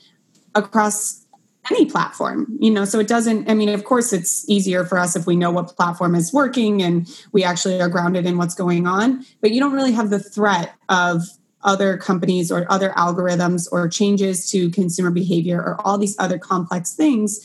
across 0.54 1.26
any 1.70 1.84
platform 1.84 2.46
you 2.60 2.70
know 2.70 2.84
so 2.84 3.00
it 3.00 3.08
doesn't 3.08 3.50
i 3.50 3.54
mean 3.54 3.68
of 3.68 3.82
course 3.84 4.12
it's 4.12 4.48
easier 4.48 4.84
for 4.84 4.98
us 4.98 5.16
if 5.16 5.26
we 5.26 5.34
know 5.34 5.50
what 5.50 5.74
platform 5.76 6.14
is 6.14 6.32
working 6.32 6.80
and 6.80 7.08
we 7.32 7.42
actually 7.42 7.80
are 7.80 7.88
grounded 7.88 8.24
in 8.24 8.38
what's 8.38 8.54
going 8.54 8.86
on 8.86 9.24
but 9.40 9.50
you 9.50 9.58
don't 9.58 9.72
really 9.72 9.90
have 9.90 10.10
the 10.10 10.20
threat 10.20 10.74
of 10.88 11.22
other 11.62 11.98
companies 11.98 12.52
or 12.52 12.70
other 12.70 12.90
algorithms 12.90 13.66
or 13.72 13.88
changes 13.88 14.48
to 14.48 14.70
consumer 14.70 15.10
behavior 15.10 15.58
or 15.58 15.80
all 15.84 15.98
these 15.98 16.16
other 16.18 16.38
complex 16.38 16.94
things 16.94 17.40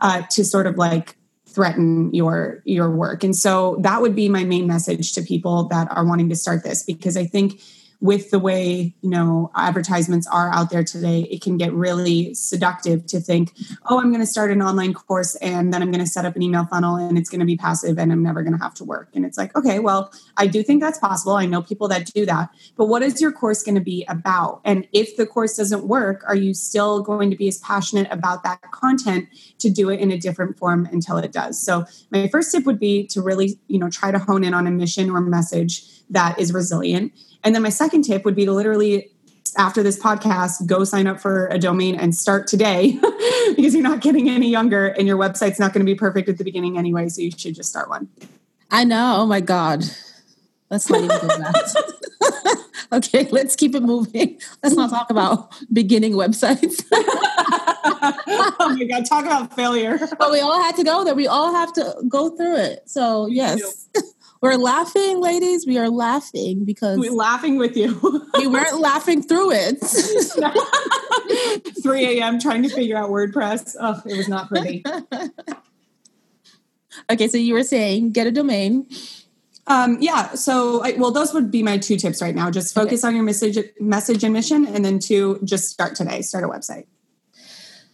uh, 0.00 0.22
to 0.30 0.44
sort 0.44 0.66
of 0.66 0.76
like 0.76 1.16
threaten 1.54 2.12
your 2.14 2.62
your 2.64 2.90
work. 2.90 3.24
And 3.24 3.34
so 3.34 3.76
that 3.80 4.00
would 4.00 4.14
be 4.14 4.28
my 4.28 4.44
main 4.44 4.66
message 4.66 5.12
to 5.12 5.22
people 5.22 5.64
that 5.64 5.90
are 5.90 6.04
wanting 6.04 6.28
to 6.28 6.36
start 6.36 6.62
this 6.62 6.82
because 6.82 7.16
i 7.16 7.24
think 7.24 7.60
with 8.00 8.30
the 8.30 8.38
way 8.38 8.94
you 9.02 9.10
know 9.10 9.50
advertisements 9.56 10.26
are 10.26 10.50
out 10.52 10.70
there 10.70 10.84
today 10.84 11.22
it 11.30 11.42
can 11.42 11.56
get 11.56 11.72
really 11.72 12.32
seductive 12.34 13.04
to 13.06 13.20
think 13.20 13.52
oh 13.90 14.00
i'm 14.00 14.10
going 14.10 14.20
to 14.20 14.26
start 14.26 14.50
an 14.50 14.62
online 14.62 14.94
course 14.94 15.34
and 15.36 15.72
then 15.72 15.82
i'm 15.82 15.90
going 15.90 16.04
to 16.04 16.10
set 16.10 16.24
up 16.24 16.36
an 16.36 16.42
email 16.42 16.64
funnel 16.66 16.96
and 16.96 17.18
it's 17.18 17.28
going 17.28 17.40
to 17.40 17.46
be 17.46 17.56
passive 17.56 17.98
and 17.98 18.12
i'm 18.12 18.22
never 18.22 18.42
going 18.42 18.56
to 18.56 18.62
have 18.62 18.74
to 18.74 18.84
work. 18.84 19.08
And 19.14 19.24
it's 19.24 19.38
like 19.38 19.56
okay 19.56 19.78
well 19.78 20.12
i 20.36 20.46
do 20.46 20.62
think 20.62 20.80
that's 20.80 20.98
possible. 20.98 21.34
I 21.34 21.46
know 21.46 21.62
people 21.62 21.88
that 21.88 22.06
do 22.06 22.26
that. 22.26 22.50
But 22.76 22.86
what 22.86 23.02
is 23.02 23.20
your 23.20 23.32
course 23.32 23.62
going 23.62 23.74
to 23.74 23.80
be 23.80 24.04
about? 24.08 24.60
And 24.64 24.86
if 24.92 25.16
the 25.16 25.26
course 25.26 25.56
doesn't 25.56 25.84
work 25.84 26.22
are 26.26 26.36
you 26.36 26.54
still 26.54 27.02
going 27.02 27.30
to 27.30 27.36
be 27.36 27.48
as 27.48 27.58
passionate 27.58 28.08
about 28.10 28.42
that 28.44 28.60
content 28.70 29.28
to 29.58 29.70
do 29.70 29.90
it 29.90 30.00
in 30.00 30.10
a 30.10 30.18
different 30.18 30.58
form 30.58 30.86
until 30.92 31.18
it 31.18 31.32
does? 31.32 31.60
So 31.60 31.84
my 32.10 32.28
first 32.28 32.52
tip 32.52 32.64
would 32.64 32.78
be 32.78 33.06
to 33.08 33.20
really 33.20 33.58
you 33.68 33.78
know 33.78 33.90
try 33.90 34.10
to 34.10 34.18
hone 34.18 34.44
in 34.44 34.54
on 34.54 34.66
a 34.66 34.70
mission 34.70 35.10
or 35.10 35.20
message 35.20 35.84
that 36.10 36.38
is 36.38 36.52
resilient. 36.52 37.12
And 37.42 37.54
then 37.54 37.62
my 37.62 37.70
second 37.70 37.89
tip 37.90 38.24
would 38.24 38.36
be 38.36 38.44
to 38.44 38.52
literally 38.52 39.10
after 39.56 39.82
this 39.82 39.98
podcast, 39.98 40.66
go 40.66 40.84
sign 40.84 41.06
up 41.06 41.20
for 41.20 41.46
a 41.48 41.58
domain 41.58 41.94
and 41.96 42.14
start 42.14 42.46
today 42.46 42.98
because 43.56 43.74
you're 43.74 43.82
not 43.82 44.00
getting 44.00 44.28
any 44.28 44.48
younger 44.48 44.88
and 44.88 45.06
your 45.06 45.16
website's 45.16 45.58
not 45.58 45.72
going 45.72 45.84
to 45.84 45.90
be 45.90 45.96
perfect 45.96 46.28
at 46.28 46.38
the 46.38 46.44
beginning 46.44 46.78
anyway. 46.78 47.08
So 47.08 47.22
you 47.22 47.30
should 47.30 47.54
just 47.54 47.70
start 47.70 47.88
one. 47.88 48.08
I 48.70 48.84
know. 48.84 49.16
Oh 49.18 49.26
my 49.26 49.40
God. 49.40 49.84
Let's 50.70 50.88
not 50.88 51.02
even 51.02 51.18
do 51.18 51.26
that. 51.26 52.66
okay, 52.92 53.28
let's 53.30 53.56
keep 53.56 53.74
it 53.74 53.82
moving. 53.82 54.40
Let's 54.62 54.76
not 54.76 54.90
talk 54.90 55.10
about 55.10 55.52
beginning 55.72 56.12
websites. 56.12 56.84
oh 56.92 58.76
my 58.78 58.84
God, 58.84 59.04
talk 59.04 59.24
about 59.24 59.54
failure. 59.56 59.98
But 60.16 60.30
we 60.30 60.38
all 60.40 60.62
had 60.62 60.76
to 60.76 60.84
go 60.84 61.02
there. 61.02 61.14
We 61.14 61.26
all 61.26 61.52
have 61.52 61.72
to 61.72 61.96
go 62.08 62.30
through 62.30 62.56
it. 62.56 62.88
So, 62.88 63.26
yes. 63.26 63.88
We're 64.42 64.56
laughing, 64.56 65.20
ladies. 65.20 65.66
We 65.66 65.76
are 65.76 65.90
laughing 65.90 66.64
because 66.64 66.98
we're 66.98 67.12
laughing 67.12 67.58
with 67.58 67.76
you. 67.76 68.00
we 68.38 68.46
weren't 68.46 68.80
laughing 68.80 69.22
through 69.22 69.50
it. 69.52 69.78
3 71.82 72.20
a.m. 72.20 72.40
trying 72.40 72.62
to 72.62 72.70
figure 72.70 72.96
out 72.96 73.10
WordPress. 73.10 73.76
Oh, 73.78 74.00
it 74.06 74.16
was 74.16 74.28
not 74.28 74.48
pretty. 74.48 74.82
okay, 77.10 77.28
so 77.28 77.36
you 77.36 77.52
were 77.52 77.62
saying 77.62 78.12
get 78.12 78.26
a 78.26 78.32
domain. 78.32 78.86
Um, 79.66 79.98
yeah. 80.00 80.32
So, 80.34 80.82
I, 80.82 80.92
well, 80.92 81.10
those 81.10 81.34
would 81.34 81.50
be 81.50 81.62
my 81.62 81.76
two 81.76 81.96
tips 81.96 82.22
right 82.22 82.34
now. 82.34 82.50
Just 82.50 82.74
focus 82.74 83.04
okay. 83.04 83.08
on 83.08 83.14
your 83.16 83.24
message, 83.24 83.58
message 83.78 84.24
and 84.24 84.32
mission, 84.32 84.66
and 84.66 84.82
then 84.82 84.98
two, 85.00 85.38
just 85.44 85.68
start 85.68 85.94
today. 85.94 86.22
Start 86.22 86.44
a 86.44 86.48
website. 86.48 86.86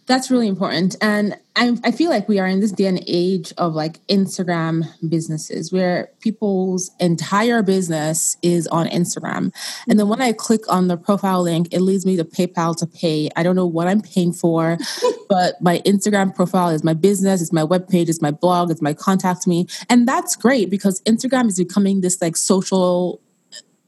That's 0.07 0.31
really 0.31 0.47
important. 0.47 0.95
And 1.01 1.37
I, 1.57 1.77
I 1.83 1.91
feel 1.91 2.09
like 2.09 2.29
we 2.29 2.39
are 2.39 2.47
in 2.47 2.61
this 2.61 2.71
day 2.71 2.85
and 2.85 3.03
age 3.07 3.53
of 3.57 3.73
like 3.73 4.05
Instagram 4.07 4.85
businesses 5.09 5.73
where 5.73 6.09
people's 6.21 6.91
entire 7.01 7.61
business 7.61 8.37
is 8.41 8.67
on 8.67 8.87
Instagram. 8.87 9.53
And 9.89 9.99
then 9.99 10.07
when 10.07 10.21
I 10.21 10.31
click 10.31 10.61
on 10.71 10.87
the 10.87 10.95
profile 10.95 11.41
link, 11.43 11.67
it 11.73 11.81
leads 11.81 12.05
me 12.05 12.15
to 12.15 12.23
PayPal 12.23 12.77
to 12.77 12.87
pay. 12.87 13.29
I 13.35 13.43
don't 13.43 13.57
know 13.57 13.65
what 13.65 13.87
I'm 13.87 13.99
paying 13.99 14.31
for, 14.31 14.77
but 15.29 15.61
my 15.61 15.79
Instagram 15.79 16.33
profile 16.33 16.69
is 16.69 16.85
my 16.85 16.93
business, 16.93 17.41
it's 17.41 17.51
my 17.51 17.63
webpage, 17.63 18.07
it's 18.07 18.21
my 18.21 18.31
blog, 18.31 18.71
it's 18.71 18.81
my 18.81 18.93
contact 18.93 19.45
me. 19.45 19.67
And 19.89 20.07
that's 20.07 20.37
great 20.37 20.69
because 20.69 21.01
Instagram 21.01 21.47
is 21.47 21.57
becoming 21.57 21.99
this 21.99 22.21
like 22.21 22.37
social 22.37 23.21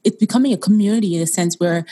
it's 0.02 0.16
becoming 0.16 0.52
a 0.52 0.56
community 0.56 1.14
in 1.14 1.22
a 1.22 1.26
sense 1.26 1.60
where 1.60 1.84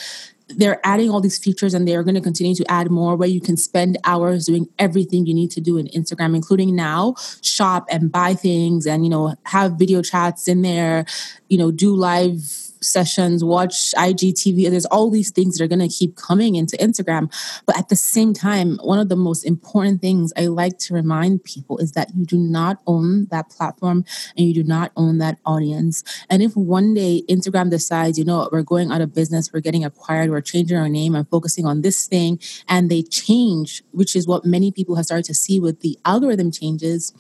they're 0.57 0.81
adding 0.85 1.11
all 1.11 1.21
these 1.21 1.39
features 1.39 1.75
and 1.75 1.87
they're 1.87 2.03
going 2.03 2.15
to 2.15 2.21
continue 2.21 2.55
to 2.55 2.71
add 2.71 2.91
more 2.91 3.17
where 3.17 3.29
you 3.29 3.41
can 3.41 3.57
spend 3.57 3.99
hours 4.05 4.47
doing 4.47 4.69
everything 4.79 5.27
you 5.27 5.35
need 5.35 5.51
to 5.53 5.61
do 5.61 5.77
in 5.77 5.87
Instagram, 5.89 6.35
including 6.35 6.75
now 6.75 7.15
shop 7.43 7.87
and 7.91 8.11
buy 8.11 8.35
things 8.35 8.87
and, 8.87 9.05
you 9.05 9.11
know, 9.11 9.35
have 9.45 9.73
video 9.73 10.03
chats 10.03 10.49
in 10.49 10.63
there, 10.63 11.05
you 11.49 11.59
know, 11.59 11.71
do 11.71 11.95
live 11.95 12.69
sessions, 12.83 13.45
watch 13.45 13.93
IGTV. 13.97 14.71
There's 14.71 14.87
all 14.87 15.11
these 15.11 15.31
things 15.31 15.57
that 15.59 15.64
are 15.64 15.69
going 15.69 15.87
to 15.87 15.88
keep 15.88 16.17
coming 16.17 16.55
into 16.55 16.77
Instagram. 16.77 17.33
But 17.67 17.79
at 17.79 17.88
the 17.88 17.97
same 17.97 18.33
time, 18.33 18.79
one 18.83 18.99
of 18.99 19.09
the 19.09 19.17
most 19.17 19.45
important 19.45 20.01
things 20.01 20.33
I 20.37 20.47
like 20.47 20.79
to 20.79 20.95
remind 20.95 21.45
people 21.45 21.79
is 21.79 21.93
that 21.93 22.14
you 22.14 22.25
do 22.25 22.38
not 22.38 22.79
own 22.87 23.27
that 23.31 23.51
platform 23.51 24.05
and 24.37 24.47
you 24.47 24.55
do 24.55 24.64
not 24.64 24.93
own 24.97 25.19
that 25.19 25.38
audience. 25.45 26.03
And 26.31 26.43
if 26.43 26.57
one 26.57 26.95
day 26.95 27.23
Instagram 27.29 27.71
decides, 27.71 28.19
you 28.19 28.25
know, 28.25 28.49
we're 28.53 28.62
going 28.62 28.91
out 28.91 29.01
of 29.01 29.14
business, 29.14 29.53
we're 29.53 29.61
getting 29.61 29.85
acquired, 29.85 30.31
we're 30.31 30.41
changing 30.41 30.77
our 30.77 30.88
name 30.88 31.14
and 31.14 31.29
focusing 31.29 31.67
on 31.67 31.83
this 31.83 32.07
thing, 32.07 32.41
and 32.69 32.91
they 32.91 33.03
change, 33.03 33.83
which 33.93 34.17
is 34.17 34.27
what 34.27 34.45
many 34.45 34.73
people 34.73 34.97
have 34.97 35.07
started 35.07 35.25
to 35.25 35.35
see 35.35 35.61
with 35.61 35.81
the 35.81 35.99
algorithm 36.05 36.51
changes 36.51 37.12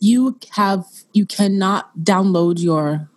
you 0.00 0.38
have 0.52 0.86
you 1.12 1.26
cannot 1.26 1.96
download 1.98 2.58
your 2.58 3.09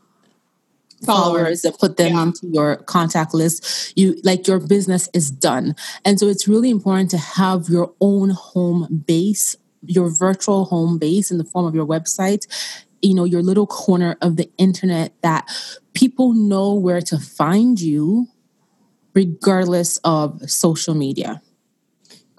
followers 1.06 1.63
and 1.63 1.78
put 1.78 1.98
them 1.98 2.13
yeah. 2.13 2.24
into 2.24 2.48
your 2.48 2.78
contact 2.78 3.34
list 3.34 3.94
you 3.98 4.16
like 4.24 4.48
your 4.48 4.60
business 4.60 5.10
is 5.13 5.30
done 5.30 5.76
and 6.06 6.20
so 6.20 6.28
it's 6.28 6.48
really 6.48 6.70
important 6.70 7.10
to 7.10 7.18
have 7.18 7.70
your 7.70 7.94
own 8.02 8.30
home 8.30 9.04
base 9.06 9.56
your 9.86 10.10
virtual 10.10 10.66
home 10.66 10.98
base 10.98 11.32
in 11.32 11.38
the 11.38 11.44
form 11.44 11.66
of 11.66 11.76
your 11.76 11.86
website 11.86 12.46
you 13.02 13.13
know 13.13 13.24
your 13.24 13.44
little 13.44 13.68
corner 13.68 14.16
of 14.22 14.38
the 14.38 14.50
internet 14.58 15.13
that 15.22 15.48
people 15.94 16.34
know 16.34 16.74
where 16.74 17.02
to 17.02 17.20
find 17.20 17.80
you 17.80 18.28
regardless 19.13 19.97
of 20.04 20.49
social 20.49 20.95
media 20.95 21.41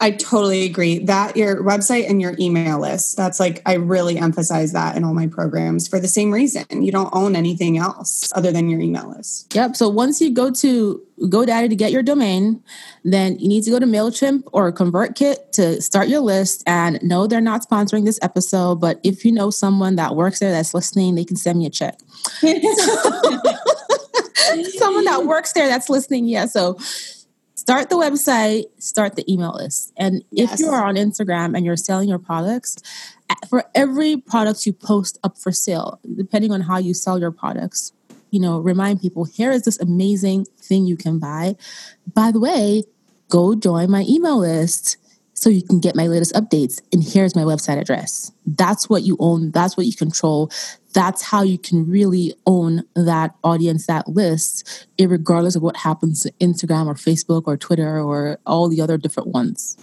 I 0.05 0.11
totally 0.11 0.67
agree. 0.67 0.99
That 0.99 1.35
your 1.35 1.65
website 1.65 2.11
and 2.11 2.21
your 2.21 2.35
email 2.39 2.79
list, 2.79 3.17
that's 3.17 3.41
like, 3.41 3.63
I 3.65 3.77
really 3.77 4.19
emphasize 4.19 4.75
that 4.75 4.99
in 4.99 5.03
all 5.05 5.15
my 5.15 5.29
programs 5.29 5.89
for 5.89 5.99
the 5.99 6.09
same 6.09 6.31
reason. 6.31 6.67
You 6.83 6.93
don't 6.93 7.09
own 7.15 7.35
anything 7.35 7.79
else 7.79 8.31
other 8.35 8.53
than 8.53 8.69
your 8.69 8.81
email 8.81 9.09
list. 9.09 9.55
Yep. 9.55 9.77
So 9.77 9.89
once 9.89 10.21
you 10.21 10.31
go 10.31 10.51
to 10.51 11.03
GoDaddy 11.23 11.71
to 11.71 11.75
get 11.75 11.91
your 11.91 12.03
domain, 12.03 12.63
then 13.03 13.39
you 13.39 13.49
need 13.49 13.65
to 13.65 13.71
go 13.71 13.79
to 13.79 13.87
MailChimp 13.87 14.43
or 14.53 14.71
ConvertKit 14.73 15.53
to 15.53 15.81
start 15.81 16.09
your 16.09 16.21
list. 16.21 16.63
And 16.67 16.99
no, 17.03 17.27
they're 17.27 17.41
not 17.41 17.67
sponsoring 17.67 18.05
this 18.05 18.19
episode, 18.21 18.83
but 18.83 19.01
if 19.05 19.25
you 19.25 19.33
know 19.33 19.49
someone 19.49 19.97
that 19.97 20.17
works 20.17 20.39
there 20.39 20.51
that's 20.53 20.75
listening, 20.75 21.15
they 21.15 21.25
can 21.25 21.37
send 21.37 21.61
me 21.61 21.65
a 21.65 21.71
check. 21.71 21.99
someone 24.77 25.05
that 25.05 25.25
works 25.25 25.55
there 25.55 25.67
that's 25.67 25.89
listening, 25.89 26.27
yeah. 26.27 26.45
So 26.45 26.79
start 27.65 27.89
the 27.89 27.97
website, 27.97 28.65
start 28.79 29.17
the 29.17 29.25
email 29.33 29.55
list. 29.55 29.91
And 29.97 30.23
yes. 30.31 30.53
if 30.53 30.61
you 30.61 30.69
are 30.69 30.85
on 30.85 30.97
Instagram 30.97 31.57
and 31.57 31.65
you're 31.65 31.79
selling 31.79 32.11
your 32.11 32.19
products, 32.19 32.77
for 33.49 33.65
every 33.75 34.19
product 34.19 34.67
you 34.67 34.75
post 34.75 35.19
up 35.25 35.39
for 35.39 35.51
sale, 35.51 35.99
depending 36.15 36.53
on 36.53 36.61
how 36.61 36.77
you 36.77 36.93
sell 36.93 37.19
your 37.19 37.31
products, 37.31 37.95
you 38.31 38.39
know, 38.39 38.59
remind 38.59 39.01
people 39.01 39.25
here 39.25 39.51
is 39.51 39.63
this 39.63 39.81
amazing 39.81 40.45
thing 40.61 40.85
you 40.85 40.95
can 40.95 41.19
buy. 41.19 41.57
By 42.13 42.33
the 42.33 42.39
way, 42.39 42.83
go 43.31 43.55
join 43.55 43.91
my 43.91 44.05
email 44.07 44.41
list 44.41 44.99
so 45.35 45.51
you 45.51 45.63
can 45.63 45.81
get 45.81 45.97
my 45.97 46.07
latest 46.07 46.33
updates. 46.35 46.81
And 46.93 47.03
here's 47.03 47.37
my 47.37 47.43
website 47.43 47.81
address. 47.81 48.33
That's 48.47 48.89
what 48.89 49.03
you 49.03 49.17
own, 49.21 49.51
that's 49.51 49.77
what 49.77 49.87
you 49.87 49.93
control. 49.93 50.51
That's 50.95 51.23
how 51.23 51.43
you 51.43 51.59
can 51.59 51.91
really 51.91 52.35
own 52.47 52.85
that 52.95 53.35
audience, 53.43 53.87
that 53.87 54.09
list, 54.09 54.87
regardless 54.99 55.57
of 55.57 55.63
what 55.63 55.79
happens 55.79 56.23
to 56.23 56.31
Instagram 56.41 56.87
or 56.87 56.95
Facebook 56.95 57.43
or 57.47 57.57
Twitter 57.57 58.01
or 58.01 58.39
all 58.47 58.69
the 58.69 58.81
other 58.81 58.97
different 58.97 59.31
ones. 59.31 59.77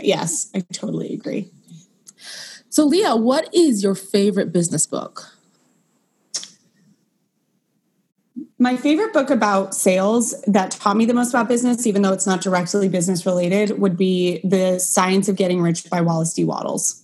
Yes, 0.00 0.50
I 0.54 0.64
totally 0.72 1.14
agree. 1.14 1.50
So, 2.70 2.84
Leah, 2.84 3.14
what 3.16 3.54
is 3.54 3.84
your 3.84 3.94
favorite 3.94 4.52
business 4.52 4.86
book? 4.86 5.31
My 8.62 8.76
favorite 8.76 9.12
book 9.12 9.28
about 9.28 9.74
sales 9.74 10.40
that 10.46 10.70
taught 10.70 10.96
me 10.96 11.04
the 11.04 11.12
most 11.12 11.30
about 11.30 11.48
business, 11.48 11.84
even 11.84 12.02
though 12.02 12.12
it's 12.12 12.28
not 12.28 12.40
directly 12.40 12.88
business 12.88 13.26
related, 13.26 13.80
would 13.80 13.96
be 13.96 14.40
The 14.44 14.78
Science 14.78 15.28
of 15.28 15.34
Getting 15.34 15.60
Rich 15.60 15.90
by 15.90 16.00
Wallace 16.00 16.32
D. 16.32 16.44
Wattles. 16.44 17.02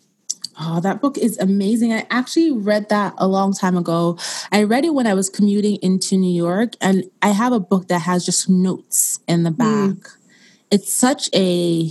Oh, 0.61 0.79
that 0.79 1.01
book 1.01 1.19
is 1.19 1.37
amazing. 1.39 1.93
I 1.93 2.07
actually 2.11 2.53
read 2.53 2.91
that 2.91 3.13
a 3.19 3.27
long 3.27 3.53
time 3.53 3.77
ago. 3.77 4.17
I 4.53 4.63
read 4.63 4.85
it 4.85 4.95
when 4.95 5.09
I 5.09 5.15
was 5.15 5.29
commuting 5.29 5.79
into 5.83 6.17
New 6.17 6.33
York, 6.33 6.75
and 6.81 7.11
I 7.23 7.31
have 7.31 7.53
a 7.53 7.59
book 7.59 7.89
that 7.89 8.03
has 8.03 8.25
just 8.25 8.49
notes 8.49 9.19
in 9.27 9.43
the 9.43 9.51
back. 9.51 9.97
Mm. 9.97 10.17
It's 10.71 10.95
such 10.95 11.29
a 11.35 11.91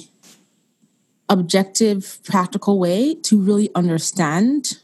objective, 1.27 2.19
practical 2.23 2.79
way 2.79 3.15
to 3.15 3.37
really 3.37 3.69
understand 3.75 4.77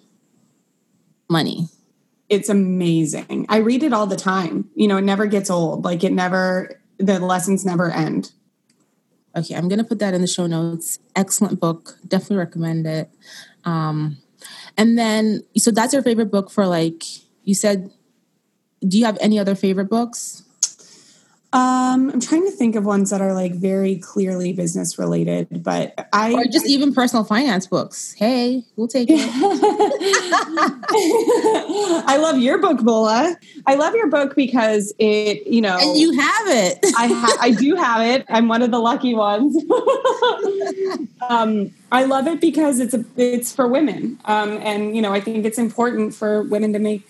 money 1.30 1.70
it's 2.34 2.50
amazing. 2.50 3.46
I 3.50 3.58
read 3.58 3.84
it 3.84 3.94
all 3.94 4.08
the 4.08 4.16
time. 4.16 4.70
You 4.76 4.88
know, 4.88 4.98
it 4.98 5.04
never 5.04 5.26
gets 5.26 5.50
old. 5.50 5.86
Like 5.86 6.04
it 6.04 6.12
never, 6.12 6.82
the 6.98 7.20
lessons 7.20 7.66
never 7.66 7.92
end. 7.92 8.32
Okay, 9.36 9.56
I'm 9.56 9.68
gonna 9.68 9.84
put 9.84 10.00
that 10.00 10.14
in 10.14 10.22
the 10.22 10.28
show 10.28 10.46
notes. 10.46 11.00
Excellent 11.16 11.60
book. 11.60 11.98
Definitely 12.08 12.38
recommend 12.38 12.86
it. 12.86 13.10
Um, 13.66 14.18
and 14.78 14.98
then, 14.98 15.44
so 15.58 15.72
that's 15.72 15.94
your 15.94 16.04
favorite 16.04 16.32
book 16.32 16.52
for 16.52 16.68
like 16.68 17.04
you 17.44 17.56
said. 17.56 17.92
Do 18.86 19.00
you 19.00 19.06
have 19.06 19.18
any 19.22 19.40
other 19.40 19.56
favorite 19.56 19.90
books? 19.90 20.44
Um, 21.54 22.10
I'm 22.10 22.20
trying 22.20 22.46
to 22.46 22.52
think 22.52 22.76
of 22.76 22.84
ones 22.84 23.12
that 23.12 23.22
are 23.22 23.36
like 23.36 23.54
very 23.54 23.98
clearly 23.98 24.54
business 24.54 24.98
related, 24.98 25.64
but 25.64 26.10
I 26.12 26.34
or 26.34 26.46
just 26.46 26.66
even 26.66 26.96
personal 26.96 27.24
finance 27.24 27.68
books. 27.68 28.14
Hey, 28.14 28.64
we'll 28.76 28.88
take 28.88 29.08
it. 29.12 29.20
I 32.08 32.18
love 32.18 32.40
your 32.40 32.58
book, 32.58 32.82
Bola. 32.82 33.38
I 33.68 33.76
love 33.76 33.94
your 33.94 34.10
book 34.10 34.36
because 34.36 34.96
it, 34.98 35.46
you 35.46 35.62
know, 35.62 35.78
and 35.80 35.96
you 35.96 36.20
have 36.20 36.48
it. 36.48 36.80
I 36.98 37.06
ha- 37.06 37.38
I 37.40 37.52
do 37.52 37.76
have 37.76 38.02
it. 38.02 38.26
I'm 38.30 38.48
one 38.48 38.64
of 38.64 38.72
the 38.72 38.80
lucky 38.80 39.14
ones. 39.14 39.56
um, 41.30 41.70
I 41.92 42.06
love 42.06 42.26
it 42.26 42.42
because 42.42 42.80
it's 42.80 42.96
a 42.96 43.06
it's 43.16 43.54
for 43.54 43.68
women, 43.68 44.20
um, 44.26 44.58
and 44.64 44.96
you 44.96 45.04
know, 45.04 45.14
I 45.14 45.22
think 45.22 45.46
it's 45.46 45.60
important 45.60 46.16
for 46.16 46.42
women 46.42 46.74
to 46.74 46.80
make 46.80 47.08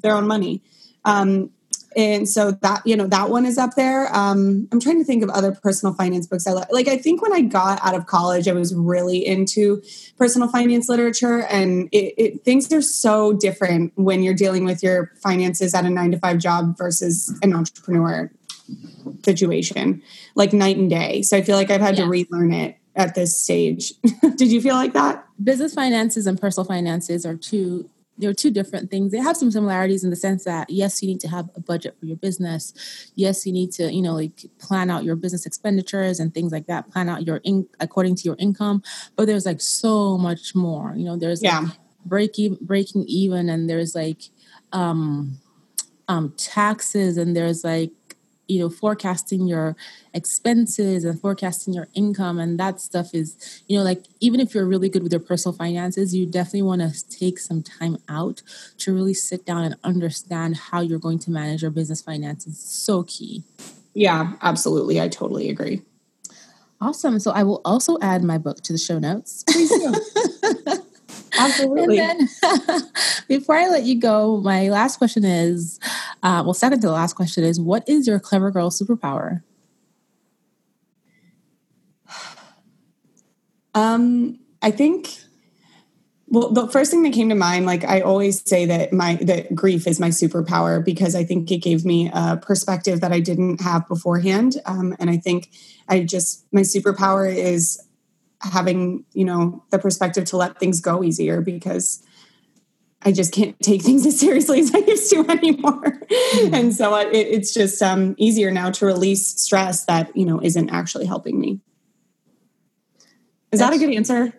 their 0.00 0.14
own 0.14 0.28
money. 0.28 0.60
Um, 1.04 1.50
and 1.96 2.28
so 2.28 2.50
that 2.50 2.82
you 2.86 2.96
know 2.96 3.06
that 3.06 3.30
one 3.30 3.46
is 3.46 3.58
up 3.58 3.74
there. 3.74 4.14
Um, 4.14 4.68
i'm 4.72 4.80
trying 4.80 4.98
to 4.98 5.04
think 5.04 5.22
of 5.22 5.30
other 5.30 5.52
personal 5.52 5.94
finance 5.94 6.26
books 6.26 6.46
i 6.46 6.52
like 6.52 6.70
like 6.70 6.88
i 6.88 6.96
think 6.96 7.22
when 7.22 7.32
i 7.32 7.40
got 7.40 7.84
out 7.84 7.94
of 7.94 8.06
college 8.06 8.48
i 8.48 8.52
was 8.52 8.74
really 8.74 9.24
into 9.24 9.82
personal 10.18 10.48
finance 10.48 10.88
literature 10.88 11.42
and 11.44 11.88
it, 11.92 12.14
it, 12.16 12.44
things 12.44 12.72
are 12.72 12.82
so 12.82 13.32
different 13.32 13.92
when 13.96 14.22
you're 14.22 14.34
dealing 14.34 14.64
with 14.64 14.82
your 14.82 15.12
finances 15.22 15.74
at 15.74 15.84
a 15.84 15.90
nine 15.90 16.10
to 16.10 16.18
five 16.18 16.38
job 16.38 16.76
versus 16.76 17.36
an 17.42 17.54
entrepreneur 17.54 18.30
situation 19.24 20.02
like 20.34 20.52
night 20.52 20.76
and 20.76 20.90
day. 20.90 21.22
So 21.22 21.36
i 21.36 21.42
feel 21.42 21.56
like 21.56 21.70
i've 21.70 21.80
had 21.80 21.96
yeah. 21.96 22.04
to 22.04 22.10
relearn 22.10 22.52
it 22.52 22.76
at 22.96 23.14
this 23.14 23.38
stage. 23.38 23.92
Did 24.36 24.52
you 24.52 24.60
feel 24.60 24.74
like 24.74 24.92
that? 24.92 25.26
Business 25.42 25.74
finances 25.74 26.26
and 26.26 26.40
personal 26.40 26.64
finances 26.64 27.26
are 27.26 27.36
two 27.36 27.88
they're 28.18 28.34
two 28.34 28.50
different 28.50 28.90
things. 28.90 29.12
They 29.12 29.18
have 29.18 29.36
some 29.36 29.50
similarities 29.50 30.04
in 30.04 30.10
the 30.10 30.16
sense 30.16 30.44
that 30.44 30.70
yes, 30.70 31.02
you 31.02 31.08
need 31.08 31.20
to 31.20 31.28
have 31.28 31.50
a 31.56 31.60
budget 31.60 31.96
for 31.98 32.06
your 32.06 32.16
business. 32.16 32.72
Yes, 33.14 33.46
you 33.46 33.52
need 33.52 33.72
to, 33.72 33.92
you 33.92 34.02
know, 34.02 34.14
like 34.14 34.46
plan 34.58 34.90
out 34.90 35.04
your 35.04 35.16
business 35.16 35.46
expenditures 35.46 36.20
and 36.20 36.32
things 36.32 36.52
like 36.52 36.66
that. 36.66 36.90
Plan 36.90 37.08
out 37.08 37.26
your 37.26 37.38
in 37.38 37.66
according 37.80 38.14
to 38.16 38.24
your 38.24 38.36
income. 38.38 38.82
But 39.16 39.26
there's 39.26 39.46
like 39.46 39.60
so 39.60 40.16
much 40.16 40.54
more. 40.54 40.94
You 40.96 41.04
know, 41.04 41.16
there's 41.16 41.42
yeah. 41.42 41.60
like 41.60 41.72
breaking 42.04 42.58
breaking 42.60 43.04
even, 43.08 43.48
and 43.48 43.68
there's 43.68 43.94
like 43.94 44.22
um 44.72 45.38
um 46.08 46.34
taxes, 46.36 47.16
and 47.18 47.36
there's 47.36 47.64
like 47.64 47.90
you 48.46 48.60
know 48.60 48.68
forecasting 48.68 49.46
your 49.46 49.76
expenses 50.12 51.04
and 51.04 51.20
forecasting 51.20 51.72
your 51.72 51.88
income 51.94 52.38
and 52.38 52.58
that 52.58 52.80
stuff 52.80 53.14
is 53.14 53.62
you 53.68 53.76
know 53.76 53.82
like 53.82 54.04
even 54.20 54.40
if 54.40 54.54
you're 54.54 54.66
really 54.66 54.88
good 54.88 55.02
with 55.02 55.12
your 55.12 55.20
personal 55.20 55.56
finances 55.56 56.14
you 56.14 56.26
definitely 56.26 56.62
want 56.62 56.80
to 56.80 57.08
take 57.08 57.38
some 57.38 57.62
time 57.62 57.96
out 58.08 58.42
to 58.78 58.94
really 58.94 59.14
sit 59.14 59.44
down 59.46 59.64
and 59.64 59.76
understand 59.82 60.56
how 60.56 60.80
you're 60.80 60.98
going 60.98 61.18
to 61.18 61.30
manage 61.30 61.62
your 61.62 61.70
business 61.70 62.02
finances. 62.02 62.58
So 62.58 63.02
key. 63.04 63.42
Yeah 63.94 64.32
absolutely. 64.42 65.00
I 65.00 65.08
totally 65.08 65.48
agree. 65.48 65.82
Awesome. 66.80 67.18
So 67.18 67.30
i 67.30 67.42
will 67.42 67.62
also 67.64 67.98
add 68.02 68.22
my 68.22 68.38
book 68.38 68.60
to 68.62 68.72
the 68.72 68.78
show 68.78 68.98
notes. 68.98 69.44
Please 69.44 69.70
do 69.70 70.78
Absolutely. 71.38 71.96
Then, 71.96 72.28
before 73.28 73.56
I 73.56 73.68
let 73.68 73.84
you 73.84 74.00
go, 74.00 74.40
my 74.40 74.68
last 74.68 74.98
question 74.98 75.24
is 75.24 75.78
uh, 76.22 76.42
well, 76.44 76.54
second 76.54 76.80
to 76.80 76.86
the 76.86 76.92
last 76.92 77.14
question 77.14 77.44
is 77.44 77.60
what 77.60 77.88
is 77.88 78.06
your 78.06 78.20
clever 78.20 78.50
girl 78.50 78.70
superpower? 78.70 79.42
Um, 83.76 84.38
I 84.62 84.70
think 84.70 85.08
well, 86.28 86.50
the 86.50 86.66
first 86.68 86.90
thing 86.90 87.02
that 87.02 87.12
came 87.12 87.28
to 87.28 87.34
mind, 87.34 87.66
like 87.66 87.84
I 87.84 88.00
always 88.00 88.42
say 88.48 88.66
that 88.66 88.92
my 88.92 89.16
that 89.16 89.54
grief 89.54 89.86
is 89.86 90.00
my 90.00 90.08
superpower 90.08 90.84
because 90.84 91.14
I 91.14 91.22
think 91.24 91.50
it 91.50 91.58
gave 91.58 91.84
me 91.84 92.10
a 92.12 92.36
perspective 92.36 93.00
that 93.02 93.12
I 93.12 93.20
didn't 93.20 93.60
have 93.60 93.86
beforehand, 93.86 94.56
um, 94.66 94.96
and 94.98 95.10
I 95.10 95.16
think 95.16 95.50
I 95.88 96.00
just 96.00 96.46
my 96.52 96.62
superpower 96.62 97.32
is 97.32 97.80
having 98.44 99.04
you 99.12 99.24
know 99.24 99.64
the 99.70 99.78
perspective 99.78 100.24
to 100.26 100.36
let 100.36 100.58
things 100.58 100.80
go 100.80 101.02
easier 101.02 101.40
because 101.40 102.02
I 103.04 103.12
just 103.12 103.32
can't 103.32 103.58
take 103.60 103.82
things 103.82 104.06
as 104.06 104.18
seriously 104.18 104.60
as 104.60 104.74
I 104.74 104.78
used 104.78 105.10
to 105.10 105.26
anymore. 105.28 105.82
Mm-hmm. 105.82 106.54
And 106.54 106.74
so 106.74 106.94
it, 106.96 107.14
it's 107.14 107.52
just 107.52 107.82
um, 107.82 108.14
easier 108.18 108.50
now 108.50 108.70
to 108.70 108.86
release 108.86 109.40
stress 109.40 109.84
that, 109.86 110.16
you 110.16 110.24
know, 110.24 110.40
isn't 110.42 110.70
actually 110.70 111.06
helping 111.06 111.38
me. 111.38 111.60
Is 113.52 113.60
That's, 113.60 113.70
that 113.70 113.76
a 113.76 113.86
good 113.86 113.94
answer? 113.94 114.32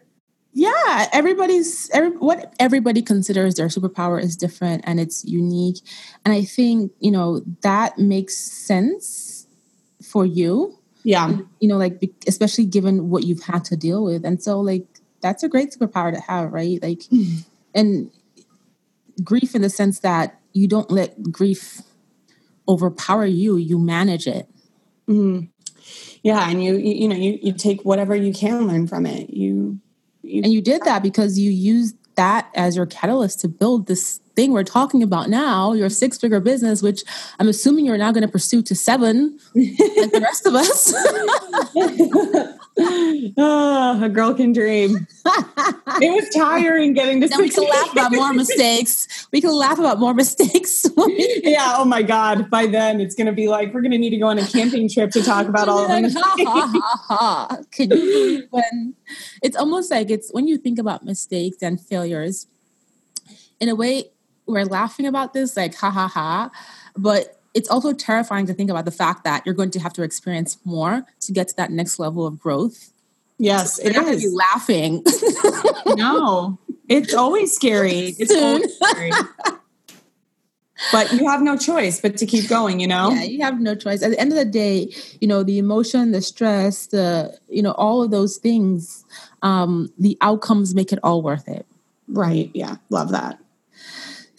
Yeah, 0.52 1.10
everybody's 1.12 1.90
every, 1.92 2.12
what 2.12 2.54
everybody 2.60 3.02
considers 3.02 3.56
their 3.56 3.68
superpower 3.68 4.22
is 4.22 4.36
different 4.36 4.84
and 4.86 5.00
it's 5.00 5.24
unique. 5.26 5.78
And 6.24 6.34
I 6.34 6.44
think, 6.44 6.92
you 7.00 7.12
know, 7.12 7.42
that 7.62 7.98
makes 7.98 8.38
sense 8.38 9.48
for 10.02 10.26
you 10.26 10.75
yeah. 11.06 11.30
And, 11.30 11.48
you 11.62 11.70
know 11.70 11.78
like 11.78 12.02
especially 12.28 12.66
given 12.66 13.10
what 13.10 13.24
you've 13.24 13.44
had 13.44 13.64
to 13.66 13.78
deal 13.78 14.04
with. 14.04 14.26
And 14.26 14.42
so 14.42 14.60
like 14.60 14.86
that's 15.22 15.44
a 15.44 15.48
great 15.48 15.72
superpower 15.72 16.12
to 16.12 16.20
have 16.20 16.52
right? 16.52 16.82
Like 16.82 17.00
mm-hmm. 17.00 17.42
and 17.74 18.12
grief 19.24 19.56
in 19.56 19.62
the 19.62 19.70
sense 19.70 20.00
that 20.00 20.42
you 20.52 20.68
don't 20.68 20.90
let 20.90 21.32
grief 21.32 21.82
overpower 22.68 23.26
you 23.26 23.56
you 23.56 23.78
manage 23.80 24.28
it. 24.28 24.50
Mm-hmm. 25.08 25.46
yeah 26.24 26.50
and 26.50 26.64
you, 26.64 26.78
you, 26.78 26.94
you 26.96 27.08
know 27.08 27.16
you, 27.16 27.38
you 27.40 27.54
take 27.54 27.86
whatever 27.86 28.16
you 28.16 28.34
can 28.34 28.68
learn 28.68 28.88
from 28.88 29.06
it. 29.06 29.30
You, 29.30 29.80
you 30.24 30.42
and 30.44 30.52
you 30.52 30.62
did 30.62 30.82
that 30.86 31.04
because 31.04 31.38
you 31.38 31.52
used 31.52 31.96
that 32.16 32.50
as 32.56 32.76
your 32.76 32.86
catalyst 32.86 33.40
to 33.42 33.48
build 33.48 33.88
this 33.88 34.20
thing 34.36 34.52
we're 34.52 34.64
talking 34.64 35.02
about 35.02 35.30
now, 35.30 35.74
your 35.74 35.90
six 35.90 36.18
figure 36.18 36.40
business, 36.40 36.82
which 36.82 37.04
I'm 37.40 37.48
assuming 37.48 37.86
you're 37.86 37.98
now 37.98 38.12
going 38.12 38.24
to 38.24 38.32
pursue 38.32 38.62
to 38.64 38.76
seven, 38.76 39.40
like 39.56 40.12
the 40.12 40.20
rest 40.22 40.46
of 40.46 40.56
us. 40.56 40.94
oh, 42.78 44.00
a 44.04 44.10
girl 44.10 44.34
can 44.34 44.52
dream. 44.52 45.08
it 45.26 46.12
was 46.14 46.30
tiring 46.36 46.94
getting 46.94 47.22
to. 47.22 47.30
We 47.38 47.50
can 47.50 47.64
laugh 47.64 47.92
about 47.92 48.12
more 48.12 48.34
mistakes. 48.34 49.28
We 49.32 49.42
can 49.42 49.52
laugh 49.52 49.80
about 49.80 50.00
more 50.00 50.14
mistakes. 50.14 50.86
yeah. 51.44 51.76
Oh 51.78 51.86
my 51.86 52.02
God. 52.02 52.50
By 52.50 52.66
then, 52.66 53.00
it's 53.00 53.16
going 53.16 53.28
to 53.28 53.34
be 53.34 53.48
like 53.48 53.74
we're 53.74 53.82
going 53.82 53.92
to 53.92 53.98
need 53.98 54.10
to 54.10 54.18
go 54.18 54.28
on 54.28 54.38
a 54.38 54.48
camping 54.48 54.90
trip 54.90 55.12
to 55.12 55.24
talk 55.24 55.48
about 55.48 55.70
all 55.70 55.80
of 55.80 55.88
them. 55.88 56.12
ha, 56.16 56.82
ha, 57.08 57.58
you 57.78 57.88
believe 57.88 58.44
when 58.50 58.96
it's 59.42 59.56
almost 59.56 59.92
like 59.92 60.10
it's 60.10 60.32
when 60.32 60.48
you 60.48 60.58
think 60.58 60.80
about 60.80 61.06
mistakes 61.06 61.58
and 61.62 61.80
failures. 61.80 62.48
In 63.60 63.70
a 63.70 63.76
way, 63.76 64.12
we're 64.46 64.66
laughing 64.66 65.06
about 65.06 65.34
this, 65.34 65.56
like 65.56 65.76
ha 65.76 65.90
ha 65.90 66.08
ha, 66.08 66.52
but 66.98 67.40
it's 67.56 67.70
also 67.70 67.94
terrifying 67.94 68.46
to 68.46 68.54
think 68.54 68.70
about 68.70 68.86
the 68.86 68.92
fact 68.92 69.24
that 69.24 69.44
you're 69.46 69.56
going 69.56 69.72
to 69.72 69.80
have 69.80 69.94
to 69.94 70.04
experience 70.04 70.58
more 70.66 71.06
to 71.22 71.32
get 71.32 71.48
to 71.48 71.56
that 71.56 71.72
next 71.72 71.98
level 71.98 72.28
of 72.28 72.38
growth. 72.38 72.92
Yes, 73.38 73.80
it 73.80 73.96
is. 73.96 74.24
Be 74.24 74.30
laughing. 74.30 75.04
no, 75.88 76.60
it's 76.88 77.14
always 77.14 77.54
scary. 77.54 78.14
It's 78.20 78.34
always 78.34 78.76
scary. 78.76 79.12
but 80.92 81.12
you 81.14 81.28
have 81.28 81.42
no 81.42 81.58
choice 81.58 82.02
but 82.02 82.18
to 82.18 82.26
keep 82.26 82.50
going 82.50 82.82
you 82.82 82.88
know 82.88 83.10
yeah 83.10 83.24
you 83.24 83.42
have 83.42 83.62
no 83.62 83.74
choice 83.76 84.04
at 84.04 84.12
the 84.12 84.20
end 84.20 84.34
of 84.34 84.38
the 84.38 84.44
day 84.44 84.94
you 85.22 85.28
know 85.28 85.42
the 85.42 85.58
emotion 85.58 86.12
the 86.12 86.22
stress 86.22 86.88
the 86.88 87.34
you 87.48 87.62
know 87.62 87.72
all 87.72 88.04
of 88.04 88.12
those 88.12 88.36
things 88.36 89.06
um 89.42 89.90
the 89.98 90.18
outcomes 90.20 90.76
make 90.76 90.92
it 90.92 91.00
all 91.02 91.22
worth 91.22 91.48
it 91.48 91.66
right 92.10 92.52
yeah 92.54 92.76
love 92.90 93.10
that 93.10 93.40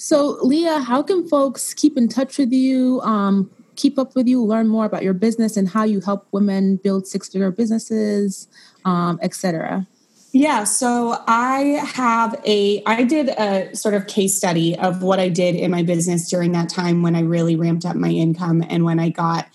so, 0.07 0.38
Leah, 0.40 0.78
how 0.78 1.02
can 1.02 1.26
folks 1.26 1.74
keep 1.74 1.96
in 1.96 2.07
touch 2.07 2.38
with 2.38 2.52
you, 2.52 3.00
um, 3.00 3.50
keep 3.74 3.98
up 3.98 4.14
with 4.14 4.28
you, 4.28 4.40
learn 4.40 4.68
more 4.68 4.84
about 4.84 5.02
your 5.02 5.14
business 5.14 5.57
and 5.57 5.68
how 5.68 5.82
you 5.82 6.00
help 6.00 6.28
women 6.30 6.76
build 6.76 7.09
six 7.09 7.28
figure 7.28 7.50
businesses, 7.50 8.46
um, 8.84 9.18
etc.? 9.20 9.84
Yeah, 10.30 10.62
so 10.62 11.24
I 11.26 11.82
have 11.82 12.40
a, 12.46 12.84
I 12.86 13.02
did 13.02 13.30
a 13.30 13.74
sort 13.74 13.94
of 13.94 14.07
case 14.07 14.36
study 14.36 14.78
of 14.78 15.02
what 15.02 15.18
I 15.18 15.28
did 15.28 15.57
in 15.57 15.72
my 15.72 15.82
business 15.82 16.30
during 16.30 16.52
that 16.52 16.68
time 16.68 17.02
when 17.02 17.16
I 17.16 17.22
really 17.22 17.57
ramped 17.57 17.84
up 17.84 17.96
my 17.96 18.11
income 18.11 18.62
and 18.68 18.84
when 18.84 19.00
I 19.00 19.09
got 19.09 19.48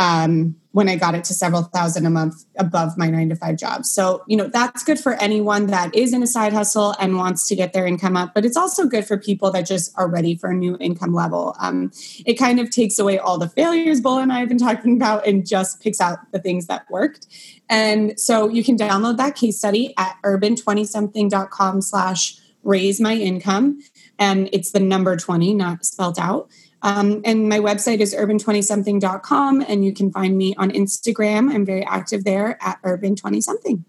um, 0.00 0.56
when 0.72 0.88
I 0.88 0.96
got 0.96 1.14
it 1.14 1.24
to 1.24 1.34
several 1.34 1.64
thousand 1.64 2.06
a 2.06 2.10
month 2.10 2.46
above 2.56 2.96
my 2.96 3.10
nine 3.10 3.28
to 3.28 3.36
five 3.36 3.56
job. 3.56 3.84
So, 3.84 4.24
you 4.26 4.36
know, 4.36 4.48
that's 4.48 4.82
good 4.82 4.98
for 4.98 5.12
anyone 5.14 5.66
that 5.66 5.94
is 5.94 6.14
in 6.14 6.22
a 6.22 6.26
side 6.26 6.54
hustle 6.54 6.94
and 6.98 7.16
wants 7.16 7.46
to 7.48 7.54
get 7.54 7.74
their 7.74 7.86
income 7.86 8.16
up, 8.16 8.32
but 8.32 8.46
it's 8.46 8.56
also 8.56 8.86
good 8.86 9.04
for 9.04 9.18
people 9.18 9.50
that 9.50 9.66
just 9.66 9.92
are 9.98 10.08
ready 10.08 10.36
for 10.36 10.50
a 10.50 10.54
new 10.54 10.78
income 10.80 11.12
level. 11.12 11.54
Um, 11.60 11.92
it 12.24 12.34
kind 12.34 12.58
of 12.58 12.70
takes 12.70 12.98
away 12.98 13.18
all 13.18 13.36
the 13.36 13.48
failures 13.48 14.00
Bola 14.00 14.22
and 14.22 14.32
I 14.32 14.38
have 14.38 14.48
been 14.48 14.58
talking 14.58 14.96
about 14.96 15.26
and 15.26 15.46
just 15.46 15.82
picks 15.82 16.00
out 16.00 16.18
the 16.32 16.38
things 16.38 16.66
that 16.68 16.90
worked. 16.90 17.26
And 17.68 18.18
so 18.18 18.48
you 18.48 18.64
can 18.64 18.78
download 18.78 19.18
that 19.18 19.36
case 19.36 19.58
study 19.58 19.92
at 19.98 20.16
urban20something.com 20.24 21.82
slash 21.82 22.40
raise 22.62 23.00
my 23.00 23.14
income. 23.14 23.80
And 24.18 24.48
it's 24.52 24.70
the 24.70 24.80
number 24.80 25.14
20, 25.16 25.52
not 25.54 25.84
spelled 25.84 26.18
out. 26.18 26.48
Um, 26.82 27.20
and 27.24 27.48
my 27.48 27.58
website 27.58 28.00
is 28.00 28.14
urban20something.com, 28.14 29.64
and 29.68 29.84
you 29.84 29.92
can 29.92 30.10
find 30.10 30.36
me 30.36 30.54
on 30.56 30.70
Instagram. 30.70 31.52
I'm 31.52 31.66
very 31.66 31.84
active 31.84 32.24
there 32.24 32.58
at 32.62 32.80
urban20something. 32.82 33.84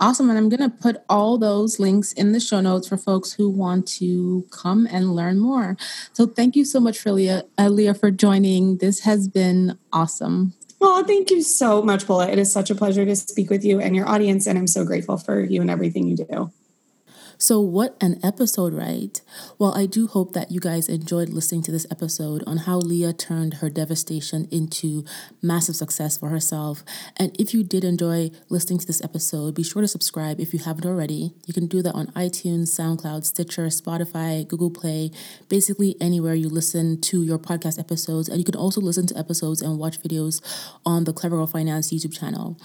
Awesome. 0.00 0.28
And 0.28 0.38
I'm 0.38 0.48
going 0.48 0.60
to 0.60 0.76
put 0.76 0.98
all 1.08 1.38
those 1.38 1.80
links 1.80 2.12
in 2.12 2.30
the 2.30 2.38
show 2.38 2.60
notes 2.60 2.86
for 2.86 2.96
folks 2.96 3.32
who 3.32 3.50
want 3.50 3.88
to 3.98 4.46
come 4.50 4.86
and 4.88 5.16
learn 5.16 5.40
more. 5.40 5.76
So 6.12 6.26
thank 6.26 6.54
you 6.54 6.64
so 6.64 6.78
much 6.78 7.00
for 7.00 7.10
Leah, 7.10 7.44
uh, 7.58 7.68
Leah 7.68 7.94
for 7.94 8.12
joining. 8.12 8.78
This 8.78 9.00
has 9.00 9.26
been 9.26 9.76
awesome. 9.92 10.54
Oh, 10.80 11.02
thank 11.02 11.30
you 11.32 11.42
so 11.42 11.82
much, 11.82 12.06
Bola. 12.06 12.28
It 12.28 12.38
is 12.38 12.52
such 12.52 12.70
a 12.70 12.76
pleasure 12.76 13.04
to 13.04 13.16
speak 13.16 13.50
with 13.50 13.64
you 13.64 13.80
and 13.80 13.96
your 13.96 14.08
audience, 14.08 14.46
and 14.46 14.56
I'm 14.56 14.68
so 14.68 14.84
grateful 14.84 15.16
for 15.16 15.40
you 15.40 15.60
and 15.60 15.68
everything 15.68 16.06
you 16.06 16.16
do. 16.16 16.52
So, 17.40 17.60
what 17.60 17.96
an 18.00 18.18
episode, 18.24 18.74
right? 18.74 19.20
Well, 19.60 19.72
I 19.72 19.86
do 19.86 20.08
hope 20.08 20.32
that 20.32 20.50
you 20.50 20.58
guys 20.58 20.88
enjoyed 20.88 21.28
listening 21.28 21.62
to 21.62 21.70
this 21.70 21.86
episode 21.88 22.42
on 22.48 22.56
how 22.56 22.78
Leah 22.78 23.12
turned 23.12 23.54
her 23.54 23.70
devastation 23.70 24.48
into 24.50 25.04
massive 25.40 25.76
success 25.76 26.16
for 26.16 26.30
herself. 26.30 26.82
And 27.16 27.30
if 27.40 27.54
you 27.54 27.62
did 27.62 27.84
enjoy 27.84 28.32
listening 28.48 28.80
to 28.80 28.86
this 28.86 29.00
episode, 29.04 29.54
be 29.54 29.62
sure 29.62 29.82
to 29.82 29.86
subscribe 29.86 30.40
if 30.40 30.52
you 30.52 30.58
haven't 30.58 30.84
already. 30.84 31.32
You 31.46 31.54
can 31.54 31.68
do 31.68 31.80
that 31.80 31.94
on 31.94 32.08
iTunes, 32.08 32.76
SoundCloud, 32.76 33.24
Stitcher, 33.24 33.66
Spotify, 33.66 34.46
Google 34.46 34.72
Play, 34.72 35.12
basically 35.48 35.94
anywhere 36.00 36.34
you 36.34 36.48
listen 36.48 37.00
to 37.02 37.22
your 37.22 37.38
podcast 37.38 37.78
episodes. 37.78 38.28
And 38.28 38.38
you 38.38 38.44
can 38.44 38.56
also 38.56 38.80
listen 38.80 39.06
to 39.06 39.16
episodes 39.16 39.62
and 39.62 39.78
watch 39.78 40.00
videos 40.02 40.42
on 40.84 41.04
the 41.04 41.12
Clever 41.12 41.36
Girl 41.36 41.46
Finance 41.46 41.92
YouTube 41.92 42.18
channel. 42.18 42.58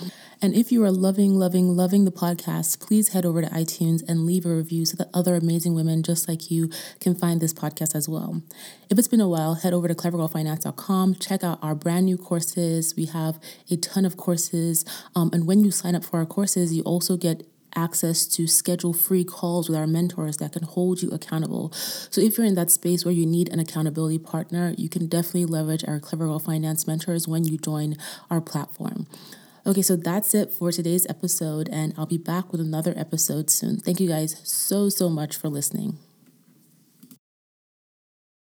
And 0.44 0.54
if 0.54 0.74
you 0.74 0.84
are 0.84 0.91
loving, 0.91 1.36
loving, 1.36 1.70
loving 1.70 2.04
the 2.04 2.12
podcast, 2.12 2.82
please 2.82 3.14
head 3.14 3.26
over 3.26 3.41
to 3.41 3.48
iTunes 3.48 4.04
and 4.10 4.26
leave 4.26 4.46
a 4.46 4.54
review 4.54 4.86
so 4.86 4.98
that 4.98 5.10
other 5.14 5.36
amazing 5.36 5.74
women 5.74 6.04
just 6.04 6.28
like 6.28 6.52
you 6.52 6.70
can 7.00 7.16
find 7.16 7.39
this 7.39 7.54
podcast 7.54 7.96
as 7.96 8.10
well. 8.10 8.41
If 8.89 9.00
it's 9.00 9.08
been 9.08 9.22
a 9.22 9.30
while, 9.30 9.54
head 9.54 9.72
over 9.72 9.88
to 9.88 9.96
clevergirlfinance.com, 9.96 11.16
check 11.16 11.46
out 11.46 11.60
our 11.62 11.74
brand 11.74 12.08
new 12.08 12.18
courses. 12.18 12.94
We 12.94 13.06
have 13.06 13.39
a 13.72 13.78
ton 13.78 14.04
of 14.04 14.18
courses. 14.18 14.84
Um, 15.16 15.30
and 15.32 15.48
when 15.48 15.64
you 15.64 15.72
sign 15.72 15.96
up 15.96 16.04
for 16.04 16.20
our 16.20 16.26
courses, 16.26 16.74
you 16.74 16.84
also 16.84 17.16
get 17.16 17.48
access 17.74 18.26
to 18.28 18.46
schedule 18.46 18.91
free 18.91 19.24
calls 19.24 19.70
with 19.70 19.78
our 19.78 19.88
mentors 19.88 20.38
that 20.38 20.52
can 20.52 20.64
hold 20.64 21.02
you 21.02 21.10
accountable. 21.12 21.72
So 21.72 22.20
if 22.20 22.38
you're 22.38 22.46
in 22.46 22.56
that 22.56 22.70
space 22.70 23.06
where 23.06 23.14
you 23.14 23.26
need 23.26 23.48
an 23.48 23.60
accountability 23.60 24.20
partner, 24.20 24.76
you 24.78 24.89
can 24.89 25.08
definitely 25.08 25.46
leverage 25.46 25.86
our 25.88 26.02
Clever 26.02 26.26
Girl 26.26 26.39
Finance 26.39 26.86
mentors 26.86 27.30
when 27.30 27.46
you 27.46 27.58
join 27.58 27.96
our 28.30 28.41
platform. 28.41 29.08
Okay, 29.66 29.82
so 29.82 29.95
that's 29.95 30.36
it 30.36 30.51
for 30.51 30.74
today's 30.74 31.07
episode, 31.07 31.70
and 31.72 31.93
I'll 31.97 32.05
be 32.05 32.18
back 32.18 32.51
with 32.51 32.59
another 32.59 32.93
episode 32.97 33.49
soon. 33.49 33.78
Thank 33.78 34.01
you 34.01 34.09
guys 34.09 34.41
so, 34.43 34.89
so 34.89 35.07
much 35.09 35.38
for 35.38 35.47
listening. 35.47 35.99